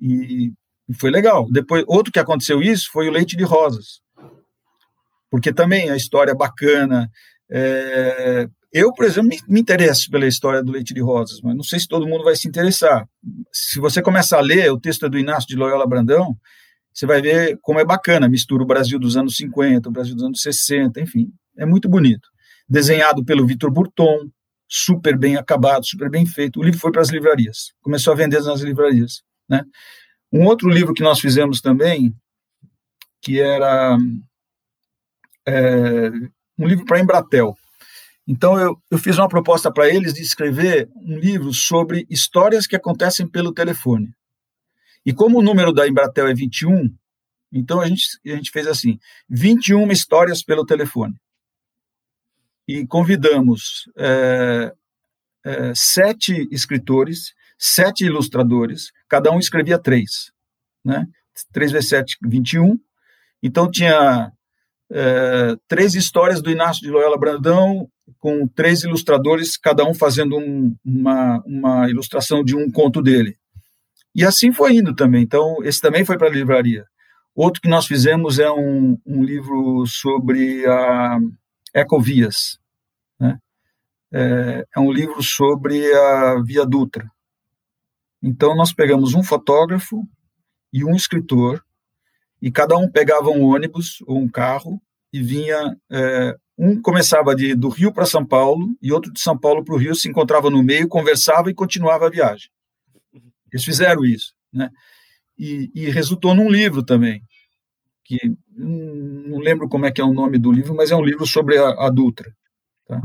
E, 0.00 0.52
foi 0.98 1.10
legal. 1.10 1.50
Depois, 1.50 1.84
outro 1.86 2.12
que 2.12 2.18
aconteceu 2.18 2.62
isso 2.62 2.88
foi 2.92 3.08
o 3.08 3.10
Leite 3.10 3.36
de 3.36 3.44
Rosas. 3.44 4.00
Porque 5.30 5.52
também 5.52 5.90
a 5.90 5.96
história 5.96 6.32
é 6.32 6.36
bacana. 6.36 7.10
É, 7.50 8.48
eu, 8.72 8.92
por 8.92 9.04
exemplo, 9.04 9.30
me, 9.30 9.38
me 9.48 9.60
interesso 9.60 10.10
pela 10.10 10.26
história 10.26 10.62
do 10.62 10.72
Leite 10.72 10.94
de 10.94 11.00
Rosas, 11.00 11.40
mas 11.42 11.54
não 11.54 11.62
sei 11.62 11.80
se 11.80 11.88
todo 11.88 12.06
mundo 12.06 12.24
vai 12.24 12.36
se 12.36 12.48
interessar. 12.48 13.06
Se 13.52 13.80
você 13.80 14.00
começar 14.00 14.38
a 14.38 14.42
ler 14.42 14.70
o 14.70 14.80
texto 14.80 15.08
do 15.08 15.18
Inácio 15.18 15.48
de 15.48 15.56
Loyola 15.56 15.86
Brandão, 15.86 16.36
você 16.92 17.06
vai 17.06 17.22
ver 17.22 17.58
como 17.62 17.80
é 17.80 17.84
bacana, 17.84 18.28
mistura 18.28 18.62
o 18.62 18.66
Brasil 18.66 18.98
dos 18.98 19.16
anos 19.16 19.36
50, 19.36 19.88
o 19.88 19.92
Brasil 19.92 20.14
dos 20.14 20.24
anos 20.24 20.40
60, 20.40 21.00
enfim, 21.00 21.32
é 21.56 21.64
muito 21.64 21.88
bonito. 21.88 22.28
Desenhado 22.68 23.24
pelo 23.24 23.46
Vitor 23.46 23.70
Burton, 23.70 24.30
super 24.68 25.16
bem 25.16 25.36
acabado, 25.36 25.86
super 25.86 26.10
bem 26.10 26.26
feito. 26.26 26.60
O 26.60 26.62
livro 26.62 26.80
foi 26.80 26.92
para 26.92 27.02
as 27.02 27.10
livrarias, 27.10 27.72
começou 27.80 28.12
a 28.12 28.16
vender 28.16 28.40
nas 28.42 28.60
livrarias. 28.60 29.22
Né? 29.48 29.62
Um 30.32 30.46
outro 30.46 30.68
livro 30.68 30.94
que 30.94 31.02
nós 31.02 31.20
fizemos 31.20 31.60
também, 31.60 32.14
que 33.20 33.40
era 33.40 33.96
é, 35.46 36.10
um 36.58 36.66
livro 36.66 36.84
para 36.84 37.00
Embratel. 37.00 37.54
Então, 38.26 38.58
eu, 38.58 38.80
eu 38.90 38.98
fiz 38.98 39.18
uma 39.18 39.28
proposta 39.28 39.70
para 39.70 39.88
eles 39.88 40.14
de 40.14 40.22
escrever 40.22 40.88
um 40.96 41.18
livro 41.18 41.52
sobre 41.52 42.06
histórias 42.08 42.66
que 42.66 42.76
acontecem 42.76 43.26
pelo 43.26 43.52
telefone. 43.52 44.08
E 45.04 45.12
como 45.12 45.38
o 45.38 45.42
número 45.42 45.72
da 45.72 45.86
Embratel 45.86 46.28
é 46.28 46.34
21, 46.34 46.94
então 47.52 47.80
a 47.80 47.86
gente, 47.86 48.04
a 48.26 48.36
gente 48.36 48.50
fez 48.50 48.66
assim: 48.66 48.98
21 49.28 49.90
histórias 49.90 50.42
pelo 50.42 50.64
telefone. 50.64 51.14
E 52.66 52.86
convidamos 52.86 53.90
é, 53.98 54.72
é, 55.44 55.72
sete 55.74 56.48
escritores, 56.50 57.34
sete 57.58 58.04
ilustradores, 58.04 58.92
cada 59.08 59.30
um 59.30 59.38
escrevia 59.38 59.78
três. 59.78 60.32
Né? 60.84 61.06
3 61.52 61.72
vezes 61.72 61.88
7, 61.88 62.16
21. 62.22 62.78
Então 63.42 63.70
tinha 63.70 64.32
é, 64.90 65.56
três 65.66 65.94
histórias 65.94 66.42
do 66.42 66.50
Inácio 66.50 66.82
de 66.82 66.90
Loyola 66.90 67.18
Brandão, 67.18 67.88
com 68.18 68.46
três 68.46 68.82
ilustradores, 68.84 69.56
cada 69.56 69.84
um 69.84 69.94
fazendo 69.94 70.36
um, 70.36 70.76
uma, 70.84 71.42
uma 71.46 71.90
ilustração 71.90 72.44
de 72.44 72.54
um 72.54 72.70
conto 72.70 73.02
dele. 73.02 73.36
E 74.14 74.24
assim 74.24 74.52
foi 74.52 74.76
indo 74.76 74.94
também. 74.94 75.22
Então, 75.22 75.56
esse 75.62 75.80
também 75.80 76.04
foi 76.04 76.18
para 76.18 76.28
a 76.28 76.30
livraria. 76.30 76.84
Outro 77.34 77.62
que 77.62 77.68
nós 77.68 77.86
fizemos 77.86 78.38
é 78.38 78.50
um, 78.50 78.98
um 79.06 79.24
livro 79.24 79.86
sobre 79.86 80.66
a 80.66 81.18
Ecovias. 81.74 82.58
Né? 83.18 83.38
É, 84.12 84.66
é 84.76 84.80
um 84.80 84.92
livro 84.92 85.22
sobre 85.22 85.92
a 85.94 86.42
Via 86.44 86.66
Dutra. 86.66 87.10
Então, 88.22 88.54
nós 88.54 88.72
pegamos 88.72 89.14
um 89.14 89.22
fotógrafo 89.22 90.06
e 90.72 90.84
um 90.84 90.94
escritor, 90.94 91.64
e 92.40 92.50
cada 92.50 92.76
um 92.76 92.90
pegava 92.90 93.30
um 93.30 93.44
ônibus 93.44 93.98
ou 94.06 94.18
um 94.18 94.28
carro 94.28 94.80
e 95.12 95.22
vinha. 95.22 95.76
É, 95.90 96.36
um 96.58 96.80
começava 96.80 97.34
de, 97.34 97.54
do 97.54 97.68
Rio 97.68 97.92
para 97.92 98.04
São 98.04 98.24
Paulo 98.24 98.76
e 98.80 98.92
outro 98.92 99.10
de 99.10 99.20
São 99.20 99.36
Paulo 99.36 99.64
para 99.64 99.74
o 99.74 99.78
Rio, 99.78 99.94
se 99.94 100.08
encontrava 100.08 100.50
no 100.50 100.62
meio, 100.62 100.86
conversava 100.86 101.50
e 101.50 101.54
continuava 101.54 102.06
a 102.06 102.10
viagem. 102.10 102.50
Eles 103.52 103.64
fizeram 103.64 104.04
isso, 104.04 104.32
né? 104.52 104.70
E, 105.38 105.70
e 105.74 105.90
resultou 105.90 106.34
num 106.34 106.50
livro 106.50 106.82
também, 106.82 107.22
que 108.04 108.18
não 108.56 109.38
lembro 109.38 109.68
como 109.68 109.86
é 109.86 109.90
que 109.90 110.00
é 110.00 110.04
o 110.04 110.12
nome 110.12 110.38
do 110.38 110.52
livro, 110.52 110.74
mas 110.74 110.90
é 110.90 110.96
um 110.96 111.04
livro 111.04 111.26
sobre 111.26 111.58
a, 111.58 111.86
a 111.86 111.90
Dutra. 111.90 112.32
Tá? 112.86 113.00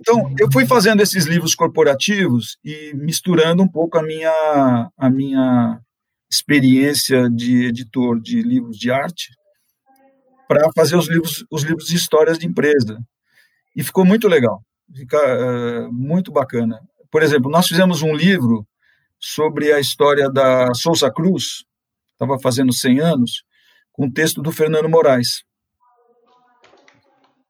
Então, 0.00 0.34
eu 0.38 0.50
fui 0.50 0.66
fazendo 0.66 1.02
esses 1.02 1.26
livros 1.26 1.54
corporativos 1.54 2.56
e 2.64 2.92
misturando 2.94 3.62
um 3.62 3.68
pouco 3.68 3.98
a 3.98 4.02
minha, 4.02 4.90
a 4.96 5.10
minha 5.10 5.80
experiência 6.30 7.28
de 7.28 7.66
editor 7.66 8.20
de 8.20 8.40
livros 8.40 8.78
de 8.78 8.90
arte 8.90 9.30
para 10.48 10.70
fazer 10.74 10.96
os 10.96 11.08
livros, 11.08 11.44
os 11.50 11.62
livros 11.62 11.86
de 11.86 11.96
histórias 11.96 12.38
de 12.38 12.46
empresa. 12.46 12.98
E 13.76 13.82
ficou 13.82 14.04
muito 14.04 14.26
legal, 14.26 14.62
fica 14.94 15.18
uh, 15.18 15.92
muito 15.92 16.32
bacana. 16.32 16.80
Por 17.10 17.22
exemplo, 17.22 17.50
nós 17.50 17.66
fizemos 17.68 18.02
um 18.02 18.14
livro 18.14 18.66
sobre 19.20 19.72
a 19.72 19.78
história 19.78 20.30
da 20.30 20.72
Souza 20.74 21.12
Cruz, 21.12 21.64
estava 22.12 22.38
fazendo 22.40 22.72
100 22.72 23.00
anos, 23.00 23.44
com 23.92 24.06
o 24.06 24.12
texto 24.12 24.40
do 24.40 24.50
Fernando 24.50 24.88
Moraes. 24.88 25.44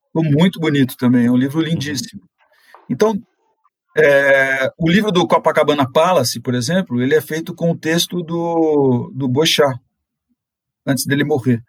Ficou 0.07 0.25
muito 0.25 0.59
bonito 0.59 0.97
também, 0.97 1.27
é 1.27 1.31
um 1.31 1.37
livro 1.37 1.61
lindíssimo. 1.61 2.23
Então, 2.89 3.15
é, 3.97 4.69
o 4.77 4.89
livro 4.89 5.13
do 5.13 5.27
Copacabana 5.27 5.91
Palace, 5.91 6.41
por 6.41 6.55
exemplo, 6.55 7.01
ele 7.01 7.15
é 7.15 7.21
feito 7.21 7.55
com 7.55 7.71
o 7.71 7.79
texto 7.79 8.23
do, 8.23 9.13
do 9.15 9.29
Boixá, 9.29 9.79
antes 10.85 11.07
dele 11.07 11.25
morrer, 11.25 11.63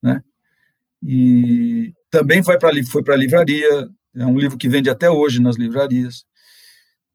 né? 0.00 0.22
E 1.02 1.92
também 2.10 2.42
foi 2.44 2.58
para 2.58 2.72
foi 2.84 3.02
para 3.02 3.14
a 3.14 3.16
livraria, 3.16 3.88
é 4.14 4.26
um 4.26 4.38
livro 4.38 4.56
que 4.56 4.68
vende 4.68 4.88
até 4.88 5.10
hoje 5.10 5.40
nas 5.40 5.56
livrarias. 5.56 6.24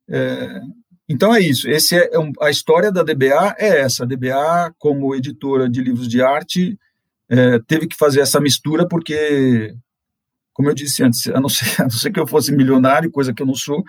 É, 0.10 0.62
então 1.08 1.34
é 1.34 1.40
isso. 1.40 1.70
Esse 1.70 1.96
é, 1.98 2.10
é 2.14 2.20
um, 2.20 2.32
a 2.42 2.50
história 2.50 2.92
da 2.92 3.04
DBA 3.04 3.56
é 3.58 3.80
essa. 3.82 4.04
A 4.04 4.08
DBA, 4.08 4.74
como 4.78 5.16
editora 5.16 5.70
de 5.70 5.82
livros 5.82 6.08
de 6.08 6.22
arte, 6.22 6.78
é, 7.30 7.60
teve 7.68 7.88
que 7.88 7.96
fazer 7.96 8.22
essa 8.22 8.40
mistura 8.40 8.88
porque, 8.88 9.74
como 10.54 10.70
eu 10.70 10.74
disse 10.76 11.04
antes, 11.04 11.28
a 11.28 11.40
não 11.40 11.48
ser, 11.50 11.82
a 11.82 11.86
não 11.86 11.92
ser 11.92 12.12
que 12.12 12.20
eu 12.20 12.28
fosse 12.28 12.52
milionário, 12.52 13.12
coisa 13.12 13.34
que 13.34 13.42
eu 13.42 13.48
não 13.48 13.56
sou, 13.56 13.84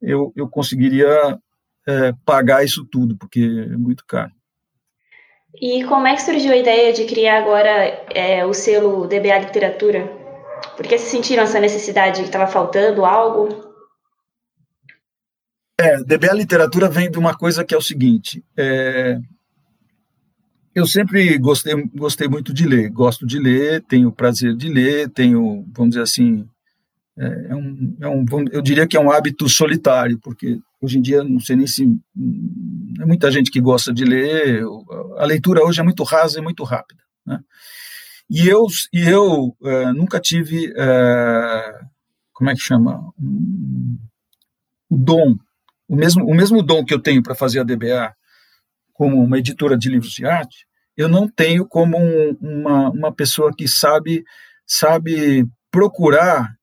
eu, 0.00 0.32
eu 0.36 0.48
conseguiria 0.48 1.38
é, 1.86 2.12
pagar 2.24 2.64
isso 2.64 2.86
tudo, 2.90 3.16
porque 3.16 3.40
é 3.40 3.76
muito 3.76 4.04
caro. 4.06 4.32
E 5.60 5.84
como 5.84 6.06
é 6.06 6.14
que 6.14 6.22
surgiu 6.22 6.52
a 6.52 6.56
ideia 6.56 6.92
de 6.92 7.04
criar 7.04 7.38
agora 7.38 7.70
é, 8.12 8.44
o 8.44 8.52
selo 8.52 9.06
DBA 9.06 9.38
Literatura? 9.38 10.04
Por 10.76 10.84
que 10.84 10.98
vocês 10.98 11.10
sentiram 11.10 11.44
essa 11.44 11.60
necessidade 11.60 12.20
que 12.20 12.26
estava 12.26 12.46
faltando 12.46 13.04
algo? 13.04 13.73
É, 15.84 16.02
DBA 16.02 16.32
Literatura 16.32 16.88
vem 16.88 17.10
de 17.10 17.18
uma 17.18 17.34
coisa 17.36 17.62
que 17.62 17.74
é 17.74 17.76
o 17.76 17.82
seguinte: 17.82 18.42
é, 18.56 19.18
eu 20.74 20.86
sempre 20.86 21.36
gostei, 21.36 21.74
gostei 21.94 22.26
muito 22.26 22.54
de 22.54 22.66
ler, 22.66 22.88
gosto 22.88 23.26
de 23.26 23.38
ler, 23.38 23.82
tenho 23.82 24.10
prazer 24.10 24.56
de 24.56 24.70
ler, 24.70 25.10
tenho, 25.10 25.62
vamos 25.74 25.90
dizer 25.90 26.02
assim, 26.02 26.48
é, 27.18 27.48
é 27.50 27.54
um, 27.54 27.96
é 28.00 28.08
um, 28.08 28.24
eu 28.50 28.62
diria 28.62 28.86
que 28.86 28.96
é 28.96 29.00
um 29.00 29.10
hábito 29.10 29.46
solitário, 29.46 30.18
porque 30.20 30.58
hoje 30.80 30.98
em 30.98 31.02
dia 31.02 31.22
não 31.22 31.38
sei 31.38 31.54
nem 31.54 31.66
se 31.66 31.84
é 32.98 33.04
muita 33.04 33.30
gente 33.30 33.50
que 33.50 33.60
gosta 33.60 33.92
de 33.92 34.06
ler, 34.06 34.64
a 35.18 35.26
leitura 35.26 35.62
hoje 35.62 35.80
é 35.80 35.84
muito 35.84 36.02
rasa 36.02 36.38
e 36.38 36.42
muito 36.42 36.64
rápida, 36.64 37.02
né? 37.26 37.40
E 38.30 38.48
eu, 38.48 38.66
e 38.90 39.02
eu 39.02 39.54
é, 39.62 39.92
nunca 39.92 40.18
tive, 40.18 40.72
é, 40.74 41.80
como 42.32 42.48
é 42.48 42.54
que 42.54 42.60
chama, 42.60 43.12
o 44.88 44.96
dom 44.96 45.36
o 45.88 45.96
mesmo, 45.96 46.24
o 46.24 46.34
mesmo 46.34 46.62
dom 46.62 46.84
que 46.84 46.94
eu 46.94 47.00
tenho 47.00 47.22
para 47.22 47.34
fazer 47.34 47.60
a 47.60 47.64
DBA 47.64 48.14
como 48.92 49.22
uma 49.22 49.38
editora 49.38 49.76
de 49.76 49.88
livros 49.88 50.12
de 50.12 50.24
arte, 50.24 50.66
eu 50.96 51.08
não 51.08 51.28
tenho 51.28 51.66
como 51.66 51.98
um, 51.98 52.36
uma, 52.40 52.90
uma 52.90 53.12
pessoa 53.12 53.52
que 53.54 53.66
sabe, 53.66 54.24
sabe 54.66 55.44
procurar 55.70 56.54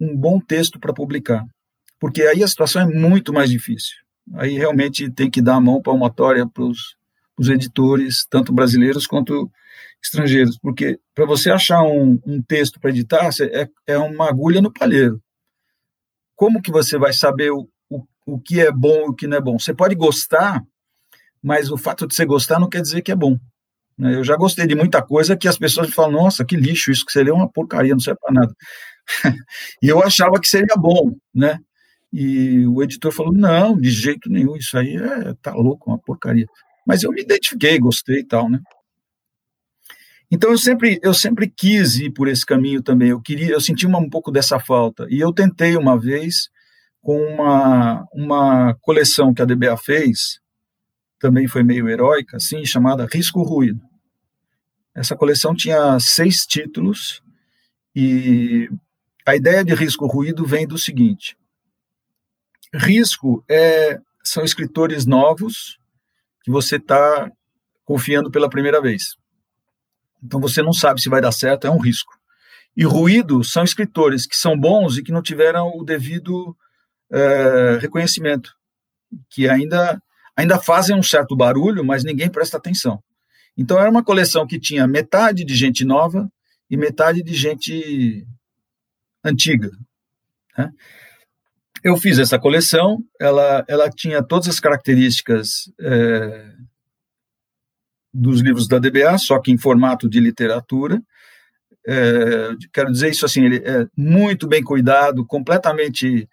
um 0.00 0.16
bom 0.16 0.40
texto 0.40 0.78
para 0.78 0.92
publicar. 0.92 1.44
Porque 2.00 2.22
aí 2.22 2.42
a 2.42 2.48
situação 2.48 2.82
é 2.82 2.86
muito 2.86 3.32
mais 3.32 3.50
difícil. 3.50 3.96
Aí 4.34 4.56
realmente 4.56 5.10
tem 5.10 5.30
que 5.30 5.40
dar 5.40 5.56
a 5.56 5.60
mão 5.60 5.80
palmatória 5.80 6.46
para 6.46 6.64
os 6.64 7.48
editores, 7.48 8.26
tanto 8.28 8.52
brasileiros 8.52 9.06
quanto 9.06 9.50
estrangeiros. 10.02 10.58
Porque 10.58 10.98
para 11.14 11.24
você 11.24 11.50
achar 11.50 11.82
um, 11.82 12.20
um 12.26 12.42
texto 12.42 12.78
para 12.80 12.90
editar, 12.90 13.30
é, 13.40 13.68
é 13.86 13.98
uma 13.98 14.28
agulha 14.28 14.60
no 14.60 14.72
palheiro. 14.72 15.20
Como 16.36 16.62
que 16.62 16.70
você 16.70 16.98
vai 16.98 17.12
saber 17.12 17.50
o, 17.50 17.68
o 18.28 18.38
que 18.38 18.60
é 18.60 18.70
bom 18.70 19.06
e 19.06 19.08
o 19.08 19.14
que 19.14 19.26
não 19.26 19.38
é 19.38 19.40
bom. 19.40 19.58
Você 19.58 19.72
pode 19.72 19.94
gostar, 19.94 20.62
mas 21.42 21.70
o 21.70 21.78
fato 21.78 22.06
de 22.06 22.14
você 22.14 22.26
gostar 22.26 22.60
não 22.60 22.68
quer 22.68 22.82
dizer 22.82 23.00
que 23.00 23.10
é 23.10 23.16
bom. 23.16 23.38
Né? 23.96 24.16
Eu 24.16 24.22
já 24.22 24.36
gostei 24.36 24.66
de 24.66 24.74
muita 24.74 25.00
coisa 25.00 25.34
que 25.34 25.48
as 25.48 25.56
pessoas 25.56 25.90
falam, 25.94 26.12
nossa, 26.12 26.44
que 26.44 26.54
lixo, 26.54 26.90
isso 26.90 27.06
que 27.06 27.12
você 27.12 27.22
lê 27.22 27.30
é 27.30 27.32
uma 27.34 27.50
porcaria, 27.50 27.94
não 27.94 28.00
serve 28.00 28.20
para 28.20 28.34
nada. 28.34 28.54
e 29.82 29.88
eu 29.88 30.02
achava 30.02 30.38
que 30.38 30.46
seria 30.46 30.76
bom, 30.76 31.16
né? 31.34 31.58
E 32.12 32.66
o 32.66 32.82
editor 32.82 33.12
falou, 33.12 33.32
não, 33.32 33.78
de 33.78 33.90
jeito 33.90 34.28
nenhum, 34.28 34.56
isso 34.56 34.76
aí 34.76 34.96
é, 34.96 35.34
tá 35.40 35.54
louco, 35.54 35.90
uma 35.90 35.98
porcaria. 35.98 36.46
Mas 36.86 37.02
eu 37.02 37.10
me 37.10 37.22
identifiquei, 37.22 37.78
gostei 37.78 38.20
e 38.20 38.26
tal, 38.26 38.50
né? 38.50 38.60
Então 40.30 40.50
eu 40.50 40.58
sempre 40.58 41.00
eu 41.02 41.14
sempre 41.14 41.48
quis 41.48 41.96
ir 41.96 42.10
por 42.10 42.28
esse 42.28 42.44
caminho 42.44 42.82
também. 42.82 43.08
Eu 43.08 43.22
queria, 43.22 43.52
eu 43.52 43.60
senti 43.60 43.86
uma, 43.86 43.98
um 43.98 44.10
pouco 44.10 44.30
dessa 44.30 44.60
falta. 44.60 45.06
E 45.08 45.18
eu 45.18 45.32
tentei 45.32 45.74
uma 45.74 45.98
vez 45.98 46.50
com 47.02 47.18
uma, 47.20 48.06
uma 48.12 48.74
coleção 48.80 49.32
que 49.32 49.42
a 49.42 49.44
DBA 49.44 49.76
fez, 49.76 50.40
também 51.18 51.48
foi 51.48 51.62
meio 51.62 51.88
heróica, 51.88 52.36
assim, 52.36 52.64
chamada 52.64 53.08
Risco 53.10 53.42
Ruído. 53.42 53.80
Essa 54.94 55.16
coleção 55.16 55.54
tinha 55.54 55.98
seis 56.00 56.44
títulos 56.44 57.22
e 57.94 58.68
a 59.26 59.36
ideia 59.36 59.64
de 59.64 59.74
Risco 59.74 60.06
Ruído 60.06 60.44
vem 60.44 60.66
do 60.66 60.78
seguinte: 60.78 61.36
risco 62.74 63.44
é, 63.48 63.98
são 64.24 64.44
escritores 64.44 65.06
novos 65.06 65.78
que 66.42 66.50
você 66.50 66.76
está 66.76 67.30
confiando 67.84 68.30
pela 68.30 68.50
primeira 68.50 68.80
vez. 68.80 69.16
Então 70.22 70.40
você 70.40 70.62
não 70.62 70.72
sabe 70.72 71.00
se 71.00 71.08
vai 71.08 71.20
dar 71.20 71.32
certo, 71.32 71.66
é 71.66 71.70
um 71.70 71.80
risco. 71.80 72.12
E 72.76 72.84
ruído 72.84 73.42
são 73.42 73.64
escritores 73.64 74.26
que 74.26 74.36
são 74.36 74.58
bons 74.58 74.96
e 74.96 75.02
que 75.02 75.12
não 75.12 75.22
tiveram 75.22 75.68
o 75.76 75.84
devido 75.84 76.56
é, 77.10 77.78
reconhecimento, 77.80 78.54
que 79.30 79.48
ainda, 79.48 80.00
ainda 80.36 80.58
fazem 80.58 80.96
um 80.96 81.02
certo 81.02 81.36
barulho, 81.36 81.84
mas 81.84 82.04
ninguém 82.04 82.30
presta 82.30 82.56
atenção. 82.56 83.02
Então 83.56 83.78
era 83.78 83.90
uma 83.90 84.04
coleção 84.04 84.46
que 84.46 84.60
tinha 84.60 84.86
metade 84.86 85.44
de 85.44 85.54
gente 85.54 85.84
nova 85.84 86.30
e 86.70 86.76
metade 86.76 87.22
de 87.22 87.34
gente 87.34 88.26
antiga. 89.24 89.70
Né? 90.56 90.70
Eu 91.82 91.96
fiz 91.96 92.18
essa 92.18 92.38
coleção, 92.38 93.04
ela, 93.20 93.64
ela 93.68 93.90
tinha 93.90 94.22
todas 94.22 94.48
as 94.48 94.60
características 94.60 95.72
é, 95.80 96.52
dos 98.12 98.40
livros 98.40 98.66
da 98.66 98.78
DBA, 98.78 99.16
só 99.18 99.40
que 99.40 99.52
em 99.52 99.58
formato 99.58 100.08
de 100.08 100.20
literatura. 100.20 101.00
É, 101.86 102.50
quero 102.72 102.90
dizer 102.92 103.10
isso 103.10 103.24
assim, 103.24 103.44
ele 103.44 103.62
é 103.64 103.86
muito 103.96 104.46
bem 104.46 104.62
cuidado, 104.62 105.24
completamente 105.24 106.28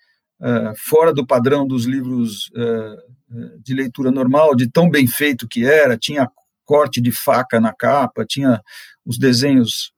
fora 0.76 1.14
do 1.14 1.26
padrão 1.26 1.66
dos 1.66 1.86
livros 1.86 2.48
uh, 2.50 3.62
de 3.62 3.74
leitura 3.74 4.12
normal, 4.12 4.56
de 4.56 4.70
tão 4.70 4.90
bem 4.90 5.08
feito 5.08 5.48
que 5.48 5.66
era, 5.66 5.98
tinha 5.98 6.30
corte 6.64 7.02
de 7.02 7.12
faca 7.12 7.60
na 7.60 7.74
capa, 7.74 8.26
tinha 8.26 8.62
os 9.06 9.18
desenhos 9.18 9.94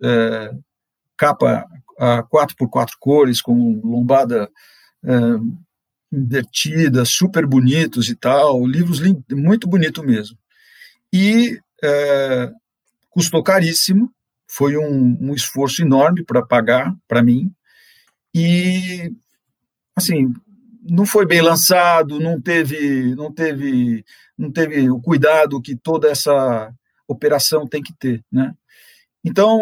capa 1.17 1.65
a 1.97 2.23
quatro 2.23 2.55
por 2.55 2.69
quatro 2.69 2.95
cores, 2.99 3.41
com 3.41 3.81
lombada 3.83 4.49
invertida, 6.11 7.03
super 7.05 7.45
bonitos 7.45 8.09
e 8.09 8.15
tal, 8.15 8.65
livros 8.65 8.99
muito 9.31 9.67
bonito 9.67 10.03
mesmo. 10.03 10.37
E 11.11 11.59
custou 13.09 13.41
caríssimo, 13.41 14.11
foi 14.47 14.77
um, 14.77 15.17
um 15.21 15.33
esforço 15.33 15.81
enorme 15.81 16.23
para 16.23 16.45
pagar 16.45 16.93
para 17.07 17.23
mim, 17.23 17.51
e, 18.33 19.11
assim, 19.97 20.31
não 20.83 21.05
foi 21.05 21.25
bem 21.25 21.41
lançado, 21.41 22.19
não 22.19 22.39
teve, 22.39 23.15
não 23.15 23.33
teve, 23.33 24.05
não 24.37 24.51
teve 24.51 24.89
o 24.89 25.01
cuidado 25.01 25.61
que 25.61 25.75
toda 25.75 26.09
essa 26.09 26.71
operação 27.07 27.67
tem 27.67 27.81
que 27.81 27.93
ter, 27.97 28.23
né? 28.31 28.53
Então, 29.25 29.59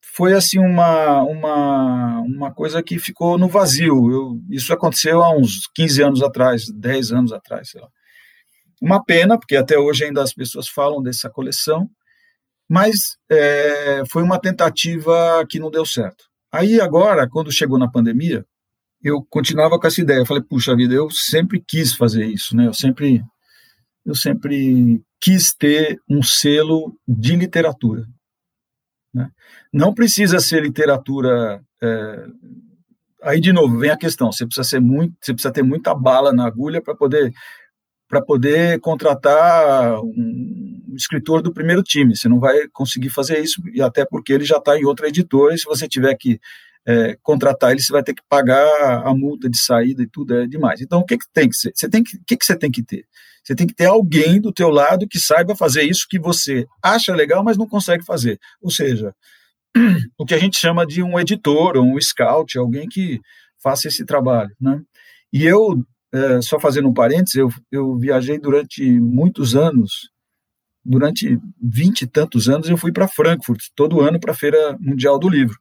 foi 0.00 0.32
assim 0.32 0.58
uma, 0.58 1.22
uma, 1.22 2.20
uma 2.20 2.54
coisa 2.54 2.82
que 2.82 2.98
ficou 2.98 3.36
no 3.36 3.48
vazio. 3.48 4.10
Eu, 4.10 4.40
isso 4.50 4.72
aconteceu 4.72 5.22
há 5.22 5.36
uns 5.36 5.66
15 5.74 6.02
anos 6.02 6.22
atrás, 6.22 6.66
10 6.72 7.12
anos 7.12 7.32
atrás, 7.32 7.70
sei 7.70 7.80
lá. 7.80 7.88
Uma 8.80 9.04
pena, 9.04 9.36
porque 9.36 9.56
até 9.56 9.76
hoje 9.76 10.04
ainda 10.04 10.22
as 10.22 10.32
pessoas 10.32 10.68
falam 10.68 11.02
dessa 11.02 11.28
coleção, 11.28 11.90
mas 12.68 13.16
é, 13.30 14.02
foi 14.10 14.22
uma 14.22 14.38
tentativa 14.38 15.44
que 15.48 15.58
não 15.58 15.70
deu 15.70 15.84
certo. 15.84 16.24
Aí 16.52 16.80
agora, 16.80 17.28
quando 17.28 17.52
chegou 17.52 17.78
na 17.78 17.90
pandemia, 17.90 18.46
eu 19.02 19.24
continuava 19.28 19.78
com 19.78 19.86
essa 19.86 20.00
ideia. 20.00 20.18
Eu 20.18 20.26
falei, 20.26 20.42
puxa 20.42 20.76
vida, 20.76 20.94
eu 20.94 21.10
sempre 21.10 21.62
quis 21.66 21.92
fazer 21.92 22.26
isso, 22.26 22.56
né? 22.56 22.66
Eu 22.66 22.74
sempre, 22.74 23.22
eu 24.04 24.14
sempre 24.14 25.02
quis 25.20 25.54
ter 25.54 25.98
um 26.08 26.22
selo 26.22 26.96
de 27.06 27.36
literatura. 27.36 28.04
Né? 29.14 29.28
Não 29.72 29.94
precisa 29.94 30.40
ser 30.40 30.62
literatura. 30.62 31.62
É... 31.82 32.26
Aí 33.22 33.40
de 33.40 33.52
novo 33.52 33.78
vem 33.78 33.90
a 33.90 33.96
questão. 33.96 34.30
Você 34.30 34.46
precisa 34.46 34.68
ser 34.68 34.80
muito, 34.80 35.14
você 35.20 35.32
precisa 35.32 35.52
ter 35.52 35.62
muita 35.62 35.94
bala 35.94 36.32
na 36.32 36.46
agulha 36.46 36.80
para 36.80 36.94
poder 36.94 37.32
para 38.08 38.22
poder 38.22 38.80
contratar 38.80 40.00
um 40.00 40.94
escritor 40.96 41.42
do 41.42 41.52
primeiro 41.52 41.82
time. 41.82 42.16
Você 42.16 42.26
não 42.26 42.40
vai 42.40 42.66
conseguir 42.72 43.10
fazer 43.10 43.38
isso, 43.38 43.60
e 43.72 43.82
até 43.82 44.06
porque 44.06 44.32
ele 44.32 44.44
já 44.44 44.56
está 44.56 44.78
em 44.78 44.86
outra 44.86 45.08
editora, 45.08 45.54
e 45.54 45.58
se 45.58 45.66
você 45.66 45.86
tiver 45.86 46.14
que 46.16 46.40
é, 46.88 47.18
contratar 47.22 47.70
ele, 47.70 47.82
você 47.82 47.92
vai 47.92 48.02
ter 48.02 48.14
que 48.14 48.22
pagar 48.26 49.06
a 49.06 49.14
multa 49.14 49.50
de 49.50 49.58
saída 49.58 50.02
e 50.02 50.08
tudo, 50.08 50.34
é 50.34 50.46
demais. 50.46 50.80
Então, 50.80 51.00
o 51.00 51.04
que, 51.04 51.18
que 51.18 51.26
tem 51.34 51.46
que 51.46 51.54
ser? 51.54 51.70
Você 51.74 51.86
tem 51.86 52.02
que, 52.02 52.16
o 52.16 52.20
que, 52.26 52.34
que 52.34 52.44
você 52.46 52.56
tem 52.56 52.70
que 52.70 52.82
ter? 52.82 53.04
Você 53.44 53.54
tem 53.54 53.66
que 53.66 53.74
ter 53.74 53.84
alguém 53.84 54.40
do 54.40 54.50
teu 54.50 54.70
lado 54.70 55.06
que 55.06 55.18
saiba 55.18 55.54
fazer 55.54 55.82
isso 55.82 56.06
que 56.08 56.18
você 56.18 56.66
acha 56.82 57.14
legal, 57.14 57.44
mas 57.44 57.58
não 57.58 57.68
consegue 57.68 58.02
fazer. 58.06 58.38
Ou 58.62 58.70
seja, 58.70 59.14
o 60.16 60.24
que 60.24 60.32
a 60.32 60.38
gente 60.38 60.58
chama 60.58 60.86
de 60.86 61.02
um 61.02 61.20
editor 61.20 61.76
ou 61.76 61.84
um 61.84 62.00
scout, 62.00 62.56
alguém 62.56 62.88
que 62.88 63.20
faça 63.62 63.88
esse 63.88 64.06
trabalho, 64.06 64.54
né? 64.58 64.80
E 65.30 65.44
eu 65.44 65.84
é, 66.10 66.40
só 66.40 66.58
fazendo 66.58 66.88
um 66.88 66.94
parênteses, 66.94 67.34
eu, 67.34 67.50
eu 67.70 67.98
viajei 67.98 68.38
durante 68.38 68.82
muitos 68.98 69.54
anos, 69.54 70.10
durante 70.82 71.38
vinte 71.62 72.02
e 72.02 72.06
tantos 72.06 72.48
anos, 72.48 72.70
eu 72.70 72.78
fui 72.78 72.92
para 72.92 73.06
Frankfurt, 73.06 73.60
todo 73.76 74.00
ano 74.00 74.18
para 74.18 74.32
a 74.32 74.36
Feira 74.36 74.74
Mundial 74.80 75.18
do 75.18 75.28
Livro. 75.28 75.58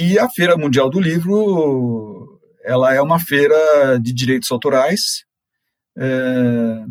E 0.00 0.16
a 0.16 0.28
Feira 0.28 0.56
Mundial 0.56 0.88
do 0.88 1.00
Livro, 1.00 2.38
ela 2.62 2.94
é 2.94 3.02
uma 3.02 3.18
feira 3.18 3.98
de 4.00 4.12
direitos 4.12 4.48
autorais. 4.52 5.24
É, 5.98 6.84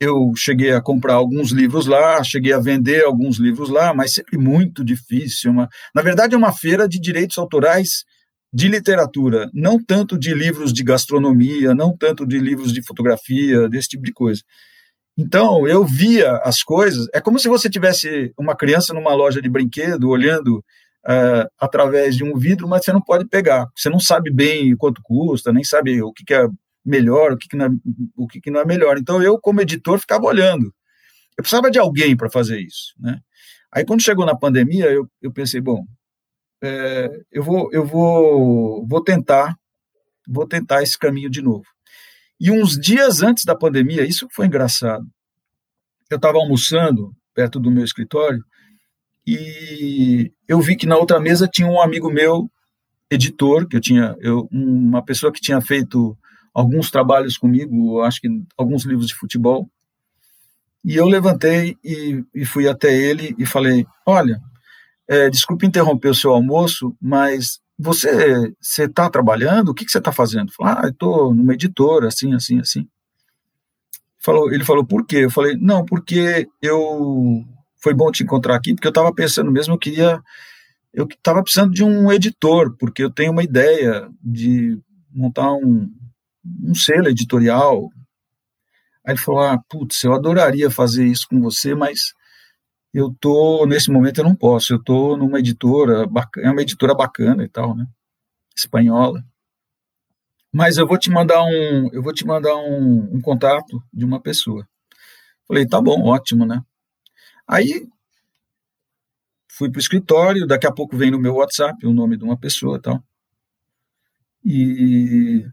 eu 0.00 0.30
cheguei 0.36 0.70
a 0.70 0.80
comprar 0.80 1.14
alguns 1.14 1.50
livros 1.50 1.86
lá, 1.86 2.22
cheguei 2.22 2.52
a 2.52 2.60
vender 2.60 3.04
alguns 3.04 3.36
livros 3.38 3.68
lá, 3.68 3.92
mas 3.92 4.14
sempre 4.14 4.38
muito 4.38 4.84
difícil. 4.84 5.50
Uma, 5.50 5.68
na 5.92 6.02
verdade, 6.02 6.36
é 6.36 6.38
uma 6.38 6.52
feira 6.52 6.88
de 6.88 7.00
direitos 7.00 7.36
autorais 7.36 8.04
de 8.54 8.68
literatura, 8.68 9.50
não 9.52 9.82
tanto 9.82 10.16
de 10.16 10.32
livros 10.32 10.72
de 10.72 10.84
gastronomia, 10.84 11.74
não 11.74 11.96
tanto 11.96 12.24
de 12.24 12.38
livros 12.38 12.72
de 12.72 12.80
fotografia, 12.86 13.68
desse 13.68 13.88
tipo 13.88 14.04
de 14.04 14.12
coisa. 14.12 14.40
Então, 15.18 15.66
eu 15.66 15.84
via 15.84 16.36
as 16.44 16.62
coisas, 16.62 17.08
é 17.12 17.20
como 17.20 17.40
se 17.40 17.48
você 17.48 17.68
tivesse 17.68 18.32
uma 18.38 18.54
criança 18.54 18.94
numa 18.94 19.12
loja 19.12 19.42
de 19.42 19.48
brinquedo 19.48 20.08
olhando 20.08 20.62
uh, 21.06 21.48
através 21.58 22.16
de 22.16 22.24
um 22.24 22.36
vidro, 22.36 22.68
mas 22.68 22.84
você 22.84 22.92
não 22.92 23.00
pode 23.00 23.26
pegar. 23.26 23.66
Você 23.76 23.88
não 23.88 24.00
sabe 24.00 24.30
bem 24.30 24.76
quanto 24.76 25.02
custa, 25.02 25.52
nem 25.52 25.64
sabe 25.64 26.02
o 26.02 26.12
que, 26.12 26.24
que 26.24 26.34
é 26.34 26.46
melhor, 26.84 27.32
o 27.32 27.36
que, 27.36 27.48
que, 27.48 27.56
não 27.56 27.66
é, 27.66 27.70
o 28.16 28.26
que, 28.26 28.40
que 28.40 28.50
não 28.50 28.60
é 28.60 28.64
melhor. 28.64 28.98
Então, 28.98 29.22
eu, 29.22 29.38
como 29.38 29.60
editor, 29.60 29.98
ficava 29.98 30.24
olhando. 30.24 30.72
Eu 31.36 31.42
precisava 31.42 31.70
de 31.70 31.78
alguém 31.78 32.16
para 32.16 32.30
fazer 32.30 32.60
isso. 32.60 32.94
Né? 32.98 33.18
Aí, 33.72 33.84
quando 33.84 34.02
chegou 34.02 34.26
na 34.26 34.36
pandemia, 34.36 34.86
eu, 34.86 35.08
eu 35.20 35.32
pensei, 35.32 35.60
bom, 35.60 35.84
é, 36.62 37.08
eu 37.30 37.42
vou, 37.42 37.68
eu 37.72 37.84
vou, 37.84 38.86
vou 38.86 39.02
tentar, 39.02 39.56
vou 40.28 40.46
tentar 40.46 40.82
esse 40.82 40.98
caminho 40.98 41.30
de 41.30 41.42
novo. 41.42 41.64
E 42.40 42.50
uns 42.50 42.76
dias 42.78 43.22
antes 43.22 43.44
da 43.44 43.56
pandemia, 43.56 44.04
isso 44.04 44.28
foi 44.32 44.46
engraçado. 44.46 45.04
Eu 46.10 46.16
estava 46.16 46.38
almoçando 46.38 47.12
perto 47.34 47.58
do 47.58 47.70
meu 47.70 47.84
escritório 47.84 48.44
e 49.26 50.32
eu 50.48 50.60
vi 50.60 50.76
que 50.76 50.86
na 50.86 50.96
outra 50.96 51.20
mesa 51.20 51.48
tinha 51.48 51.68
um 51.68 51.80
amigo 51.80 52.10
meu, 52.10 52.50
editor, 53.10 53.66
que 53.68 53.76
eu 53.76 53.80
tinha, 53.80 54.16
eu, 54.20 54.48
uma 54.50 55.02
pessoa 55.04 55.32
que 55.32 55.40
tinha 55.40 55.60
feito 55.60 56.16
alguns 56.54 56.90
trabalhos 56.90 57.36
comigo, 57.36 58.00
acho 58.02 58.20
que 58.20 58.28
alguns 58.56 58.84
livros 58.84 59.06
de 59.06 59.14
futebol. 59.14 59.68
E 60.84 60.96
eu 60.96 61.06
levantei 61.06 61.76
e, 61.84 62.24
e 62.34 62.44
fui 62.44 62.68
até 62.68 62.94
ele 62.94 63.34
e 63.38 63.46
falei: 63.46 63.86
Olha, 64.06 64.40
é, 65.08 65.30
desculpe 65.30 65.66
interromper 65.66 66.08
o 66.08 66.14
seu 66.14 66.32
almoço, 66.32 66.96
mas 67.00 67.60
você 67.78 68.54
está 68.78 69.10
trabalhando? 69.10 69.70
O 69.70 69.74
que, 69.74 69.84
que 69.84 69.90
você 69.90 69.98
está 69.98 70.12
fazendo? 70.12 70.52
Falei, 70.52 70.74
ah, 70.76 70.80
eu 70.84 70.90
estou 70.90 71.34
numa 71.34 71.54
editora, 71.54 72.08
assim, 72.08 72.34
assim, 72.34 72.60
assim. 72.60 72.88
Falou, 74.18 74.52
ele 74.52 74.64
falou, 74.64 74.84
por 74.84 75.04
quê? 75.04 75.18
Eu 75.18 75.30
falei, 75.30 75.56
não, 75.60 75.84
porque 75.84 76.48
eu 76.60 77.44
foi 77.82 77.94
bom 77.94 78.10
te 78.10 78.22
encontrar 78.22 78.56
aqui, 78.56 78.74
porque 78.74 78.86
eu 78.86 78.90
estava 78.90 79.12
pensando 79.12 79.50
mesmo, 79.50 79.74
eu 79.74 79.78
queria, 79.78 80.22
eu 80.92 81.06
estava 81.06 81.42
precisando 81.42 81.72
de 81.72 81.82
um 81.82 82.12
editor, 82.12 82.76
porque 82.78 83.02
eu 83.02 83.10
tenho 83.10 83.32
uma 83.32 83.42
ideia 83.42 84.08
de 84.22 84.78
montar 85.10 85.52
um, 85.52 85.90
um 86.62 86.74
selo 86.74 87.08
editorial. 87.08 87.90
Aí 89.04 89.14
ele 89.14 89.20
falou, 89.20 89.40
ah, 89.40 89.58
putz, 89.68 90.02
eu 90.04 90.12
adoraria 90.14 90.70
fazer 90.70 91.06
isso 91.06 91.26
com 91.28 91.40
você, 91.40 91.74
mas 91.74 92.12
eu 92.94 93.14
tô 93.20 93.66
nesse 93.66 93.90
momento 93.90 94.18
eu 94.18 94.24
não 94.24 94.36
posso. 94.36 94.72
Eu 94.72 94.82
tô 94.82 95.16
numa 95.16 95.40
editora, 95.40 96.06
é 96.38 96.50
uma 96.50 96.62
editora 96.62 96.94
bacana 96.94 97.42
e 97.44 97.48
tal, 97.48 97.74
né? 97.74 97.86
Espanhola. 98.56 99.24
Mas 100.52 100.76
eu 100.76 100.86
vou 100.86 100.98
te 100.98 101.10
mandar 101.10 101.42
um, 101.42 101.88
eu 101.92 102.02
vou 102.02 102.12
te 102.12 102.26
mandar 102.26 102.54
um, 102.56 103.16
um 103.16 103.20
contato 103.20 103.82
de 103.92 104.04
uma 104.04 104.20
pessoa. 104.20 104.68
Falei, 105.48 105.66
tá 105.66 105.80
bom, 105.80 106.02
ótimo, 106.02 106.44
né? 106.44 106.62
Aí 107.46 107.86
fui 109.50 109.70
pro 109.70 109.80
escritório, 109.80 110.46
daqui 110.46 110.66
a 110.66 110.72
pouco 110.72 110.96
vem 110.96 111.10
no 111.10 111.20
meu 111.20 111.34
WhatsApp 111.34 111.86
o 111.86 111.92
nome 111.92 112.16
de 112.16 112.24
uma 112.24 112.38
pessoa, 112.38 112.80
tal. 112.80 113.02
E 114.44 115.46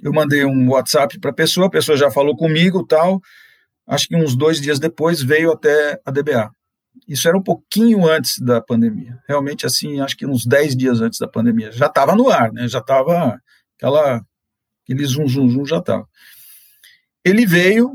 eu 0.00 0.12
mandei 0.12 0.44
um 0.44 0.70
WhatsApp 0.70 1.18
para 1.18 1.30
a 1.30 1.34
pessoa, 1.34 1.66
a 1.66 1.70
pessoa 1.70 1.98
já 1.98 2.10
falou 2.10 2.36
comigo, 2.36 2.86
tal 2.86 3.20
acho 3.88 4.06
que 4.06 4.14
uns 4.14 4.36
dois 4.36 4.60
dias 4.60 4.78
depois 4.78 5.22
veio 5.22 5.50
até 5.50 5.98
a 6.04 6.10
DBA. 6.10 6.50
Isso 7.06 7.26
era 7.26 7.38
um 7.38 7.42
pouquinho 7.42 8.06
antes 8.06 8.38
da 8.38 8.60
pandemia, 8.60 9.18
realmente 9.26 9.64
assim, 9.64 10.00
acho 10.00 10.16
que 10.16 10.26
uns 10.26 10.44
dez 10.44 10.76
dias 10.76 11.00
antes 11.00 11.18
da 11.18 11.26
pandemia. 11.26 11.72
Já 11.72 11.86
estava 11.86 12.14
no 12.14 12.28
ar, 12.28 12.52
né? 12.52 12.68
já 12.68 12.80
estava 12.80 13.40
aquela, 13.76 14.22
aquele 14.84 15.06
zum, 15.06 15.26
zum, 15.26 15.48
zum, 15.48 15.64
já 15.64 15.78
estava. 15.78 16.06
Ele 17.24 17.46
veio, 17.46 17.92